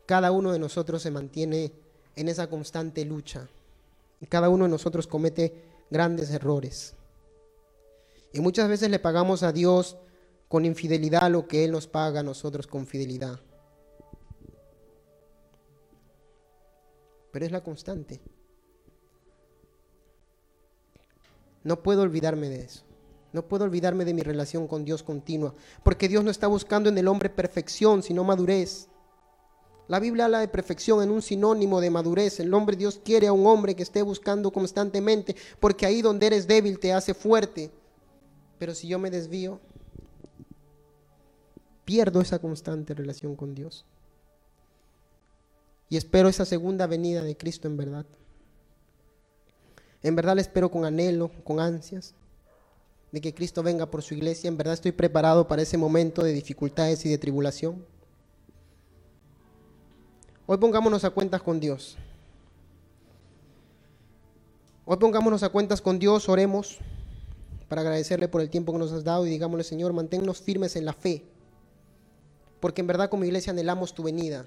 Cada 0.04 0.32
uno 0.32 0.52
de 0.52 0.58
nosotros 0.58 1.00
se 1.00 1.10
mantiene 1.10 1.72
en 2.14 2.28
esa 2.28 2.50
constante 2.50 3.06
lucha. 3.06 3.48
Y 4.20 4.26
cada 4.26 4.50
uno 4.50 4.64
de 4.64 4.70
nosotros 4.70 5.06
comete 5.06 5.64
grandes 5.90 6.28
errores. 6.30 6.94
Y 8.34 8.40
muchas 8.40 8.68
veces 8.68 8.90
le 8.90 8.98
pagamos 8.98 9.42
a 9.42 9.50
Dios 9.50 9.96
con 10.46 10.66
infidelidad 10.66 11.30
lo 11.30 11.48
que 11.48 11.64
Él 11.64 11.72
nos 11.72 11.86
paga 11.86 12.20
a 12.20 12.22
nosotros 12.22 12.66
con 12.66 12.86
fidelidad. 12.86 13.40
Pero 17.32 17.46
es 17.46 17.50
la 17.50 17.62
constante. 17.62 18.20
No 21.64 21.82
puedo 21.82 22.02
olvidarme 22.02 22.48
de 22.48 22.62
eso. 22.62 22.84
No 23.32 23.46
puedo 23.46 23.64
olvidarme 23.64 24.04
de 24.04 24.14
mi 24.14 24.22
relación 24.22 24.66
con 24.66 24.84
Dios 24.84 25.02
continua. 25.02 25.54
Porque 25.82 26.08
Dios 26.08 26.24
no 26.24 26.30
está 26.30 26.46
buscando 26.46 26.88
en 26.88 26.98
el 26.98 27.08
hombre 27.08 27.30
perfección, 27.30 28.02
sino 28.02 28.24
madurez. 28.24 28.88
La 29.86 29.98
Biblia 29.98 30.26
habla 30.26 30.40
de 30.40 30.48
perfección 30.48 31.02
en 31.02 31.10
un 31.10 31.20
sinónimo 31.20 31.80
de 31.80 31.90
madurez. 31.90 32.40
El 32.40 32.54
hombre 32.54 32.76
Dios 32.76 33.00
quiere 33.04 33.26
a 33.26 33.32
un 33.32 33.46
hombre 33.46 33.74
que 33.74 33.82
esté 33.82 34.02
buscando 34.02 34.52
constantemente, 34.52 35.34
porque 35.58 35.86
ahí 35.86 36.00
donde 36.00 36.28
eres 36.28 36.46
débil 36.46 36.78
te 36.78 36.92
hace 36.92 37.12
fuerte. 37.12 37.70
Pero 38.58 38.74
si 38.74 38.86
yo 38.86 38.98
me 38.98 39.10
desvío, 39.10 39.60
pierdo 41.84 42.20
esa 42.20 42.38
constante 42.38 42.94
relación 42.94 43.34
con 43.34 43.54
Dios. 43.54 43.84
Y 45.88 45.96
espero 45.96 46.28
esa 46.28 46.44
segunda 46.44 46.86
venida 46.86 47.24
de 47.24 47.36
Cristo 47.36 47.66
en 47.66 47.76
verdad. 47.76 48.06
En 50.02 50.16
verdad 50.16 50.34
le 50.34 50.42
espero 50.42 50.70
con 50.70 50.84
anhelo, 50.84 51.30
con 51.44 51.60
ansias, 51.60 52.14
de 53.12 53.20
que 53.20 53.34
Cristo 53.34 53.62
venga 53.62 53.90
por 53.90 54.02
su 54.02 54.14
iglesia. 54.14 54.48
En 54.48 54.56
verdad 54.56 54.74
estoy 54.74 54.92
preparado 54.92 55.46
para 55.46 55.62
ese 55.62 55.76
momento 55.76 56.22
de 56.22 56.32
dificultades 56.32 57.04
y 57.04 57.08
de 57.08 57.18
tribulación. 57.18 57.84
Hoy 60.46 60.58
pongámonos 60.58 61.04
a 61.04 61.10
cuentas 61.10 61.42
con 61.42 61.60
Dios. 61.60 61.96
Hoy 64.84 64.96
pongámonos 64.96 65.42
a 65.42 65.50
cuentas 65.50 65.80
con 65.80 65.98
Dios, 65.98 66.28
oremos 66.28 66.78
para 67.68 67.82
agradecerle 67.82 68.26
por 68.26 68.40
el 68.40 68.50
tiempo 68.50 68.72
que 68.72 68.80
nos 68.80 68.90
has 68.90 69.04
dado 69.04 69.24
y 69.24 69.30
digámosle, 69.30 69.62
Señor, 69.62 69.92
manténnos 69.92 70.40
firmes 70.40 70.74
en 70.74 70.84
la 70.84 70.92
fe, 70.92 71.24
porque 72.58 72.80
en 72.80 72.88
verdad 72.88 73.08
como 73.08 73.24
iglesia 73.24 73.52
anhelamos 73.52 73.94
tu 73.94 74.02
venida, 74.02 74.46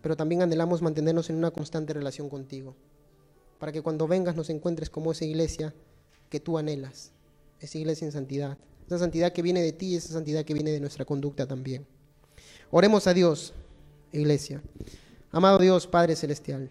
pero 0.00 0.16
también 0.16 0.40
anhelamos 0.40 0.80
mantenernos 0.80 1.28
en 1.28 1.36
una 1.36 1.50
constante 1.50 1.92
relación 1.92 2.30
contigo, 2.30 2.74
para 3.58 3.72
que 3.72 3.82
cuando 3.82 4.06
vengas 4.06 4.36
nos 4.36 4.50
encuentres 4.50 4.90
como 4.90 5.12
esa 5.12 5.24
iglesia 5.24 5.74
que 6.30 6.40
tú 6.40 6.58
anhelas, 6.58 7.12
esa 7.60 7.78
iglesia 7.78 8.06
en 8.06 8.12
santidad, 8.12 8.58
esa 8.86 8.98
santidad 8.98 9.32
que 9.32 9.42
viene 9.42 9.62
de 9.62 9.72
ti 9.72 9.88
y 9.88 9.96
esa 9.96 10.12
santidad 10.12 10.44
que 10.44 10.54
viene 10.54 10.70
de 10.70 10.80
nuestra 10.80 11.04
conducta 11.04 11.46
también. 11.46 11.86
Oremos 12.70 13.06
a 13.06 13.14
Dios 13.14 13.54
iglesia. 14.12 14.62
Amado 15.30 15.58
Dios, 15.58 15.86
Padre 15.86 16.16
Celestial, 16.16 16.70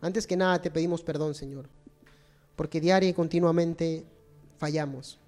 antes 0.00 0.26
que 0.26 0.36
nada 0.36 0.60
te 0.60 0.70
pedimos 0.70 1.02
perdón, 1.02 1.34
Señor, 1.34 1.68
porque 2.54 2.80
diaria 2.80 3.08
y 3.08 3.12
continuamente 3.12 4.04
fallamos. 4.58 5.18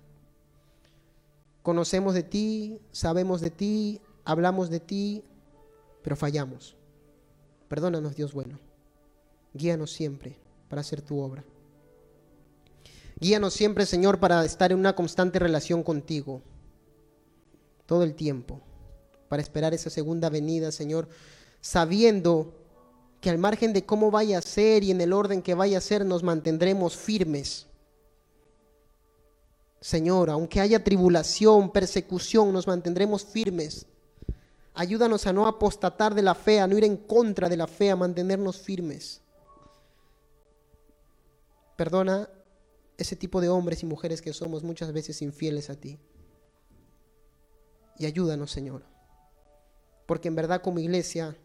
Conocemos 1.62 2.14
de 2.14 2.22
ti, 2.22 2.78
sabemos 2.92 3.40
de 3.40 3.50
ti, 3.50 4.00
hablamos 4.24 4.70
de 4.70 4.80
ti, 4.80 5.24
pero 6.02 6.14
fallamos. 6.14 6.76
Perdónanos, 7.68 8.14
Dios 8.14 8.32
bueno. 8.32 8.58
Guíanos 9.54 9.92
siempre 9.92 10.36
para 10.68 10.80
hacer 10.80 11.00
tu 11.00 11.20
obra. 11.20 11.44
Guíanos 13.18 13.54
siempre, 13.54 13.86
Señor, 13.86 14.18
para 14.20 14.44
estar 14.44 14.72
en 14.72 14.78
una 14.78 14.94
constante 14.94 15.38
relación 15.38 15.82
contigo. 15.82 16.42
Todo 17.86 18.02
el 18.02 18.14
tiempo 18.14 18.60
para 19.28 19.42
esperar 19.42 19.74
esa 19.74 19.90
segunda 19.90 20.28
venida, 20.28 20.70
Señor, 20.70 21.08
sabiendo 21.60 22.52
que 23.20 23.30
al 23.30 23.38
margen 23.38 23.72
de 23.72 23.84
cómo 23.84 24.10
vaya 24.10 24.38
a 24.38 24.42
ser 24.42 24.84
y 24.84 24.90
en 24.90 25.00
el 25.00 25.12
orden 25.12 25.42
que 25.42 25.54
vaya 25.54 25.78
a 25.78 25.80
ser, 25.80 26.04
nos 26.04 26.22
mantendremos 26.22 26.96
firmes. 26.96 27.66
Señor, 29.80 30.30
aunque 30.30 30.60
haya 30.60 30.84
tribulación, 30.84 31.72
persecución, 31.72 32.52
nos 32.52 32.66
mantendremos 32.66 33.24
firmes. 33.24 33.86
Ayúdanos 34.74 35.26
a 35.26 35.32
no 35.32 35.46
apostatar 35.46 36.14
de 36.14 36.22
la 36.22 36.34
fe, 36.34 36.60
a 36.60 36.66
no 36.66 36.76
ir 36.78 36.84
en 36.84 36.96
contra 36.96 37.48
de 37.48 37.56
la 37.56 37.66
fe, 37.66 37.90
a 37.90 37.96
mantenernos 37.96 38.58
firmes. 38.58 39.20
Perdona 41.76 42.28
ese 42.96 43.16
tipo 43.16 43.40
de 43.40 43.48
hombres 43.48 43.82
y 43.82 43.86
mujeres 43.86 44.22
que 44.22 44.32
somos 44.32 44.62
muchas 44.62 44.92
veces 44.92 45.22
infieles 45.22 45.70
a 45.70 45.74
ti. 45.74 45.98
Y 47.98 48.06
ayúdanos, 48.06 48.50
Señor 48.50 48.94
porque 50.06 50.28
en 50.28 50.34
verdad 50.34 50.62
como 50.62 50.78
iglesia 50.78 51.36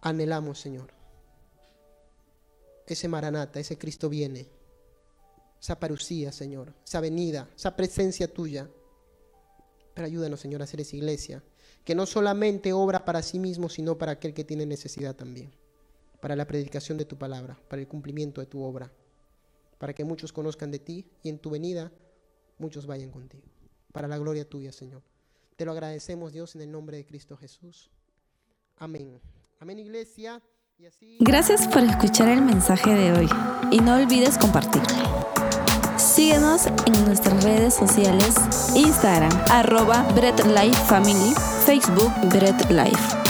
anhelamos, 0.00 0.60
Señor. 0.60 0.92
Ese 2.86 3.08
Maranata, 3.08 3.60
ese 3.60 3.76
Cristo 3.76 4.08
viene. 4.08 4.48
Esa 5.60 5.78
parucía, 5.78 6.32
Señor. 6.32 6.74
Esa 6.86 7.00
venida, 7.00 7.48
esa 7.54 7.76
presencia 7.76 8.32
tuya. 8.32 8.70
Pero 9.94 10.06
ayúdanos, 10.06 10.40
Señor, 10.40 10.60
a 10.60 10.64
hacer 10.64 10.80
esa 10.80 10.96
iglesia. 10.96 11.42
Que 11.84 11.94
no 11.94 12.06
solamente 12.06 12.72
obra 12.72 13.04
para 13.04 13.22
sí 13.22 13.38
mismo, 13.38 13.68
sino 13.68 13.98
para 13.98 14.12
aquel 14.12 14.32
que 14.32 14.44
tiene 14.44 14.64
necesidad 14.64 15.16
también. 15.16 15.50
Para 16.20 16.36
la 16.36 16.46
predicación 16.46 16.96
de 16.96 17.04
tu 17.04 17.18
palabra, 17.18 17.58
para 17.68 17.82
el 17.82 17.88
cumplimiento 17.88 18.40
de 18.40 18.46
tu 18.46 18.62
obra. 18.62 18.90
Para 19.78 19.94
que 19.94 20.04
muchos 20.04 20.32
conozcan 20.32 20.70
de 20.70 20.78
ti 20.78 21.06
y 21.22 21.28
en 21.28 21.38
tu 21.38 21.50
venida 21.50 21.92
muchos 22.58 22.86
vayan 22.86 23.10
contigo. 23.10 23.44
Para 23.92 24.08
la 24.08 24.18
gloria 24.18 24.48
tuya, 24.48 24.72
Señor. 24.72 25.02
Te 25.56 25.64
lo 25.64 25.72
agradecemos, 25.72 26.32
Dios, 26.32 26.54
en 26.54 26.62
el 26.62 26.70
nombre 26.70 26.96
de 26.96 27.06
Cristo 27.06 27.36
Jesús. 27.36 27.90
Amén. 28.76 29.20
Amén, 29.58 29.78
iglesia. 29.78 30.42
Gracias 31.18 31.66
por 31.66 31.82
escuchar 31.82 32.28
el 32.28 32.42
mensaje 32.42 32.94
de 32.94 33.12
hoy 33.12 33.28
y 33.72 33.80
no 33.80 33.96
olvides 33.96 34.38
compartirlo. 34.38 34.86
Síguenos 35.96 36.66
en 36.86 37.04
nuestras 37.04 37.42
redes 37.42 37.74
sociales, 37.74 38.36
Instagram, 38.76 39.32
arroba 39.50 40.04
Bread 40.14 40.38
Life 40.46 40.80
Family, 40.84 41.34
Facebook 41.66 42.12
Bread 42.30 42.70
Life. 42.70 43.27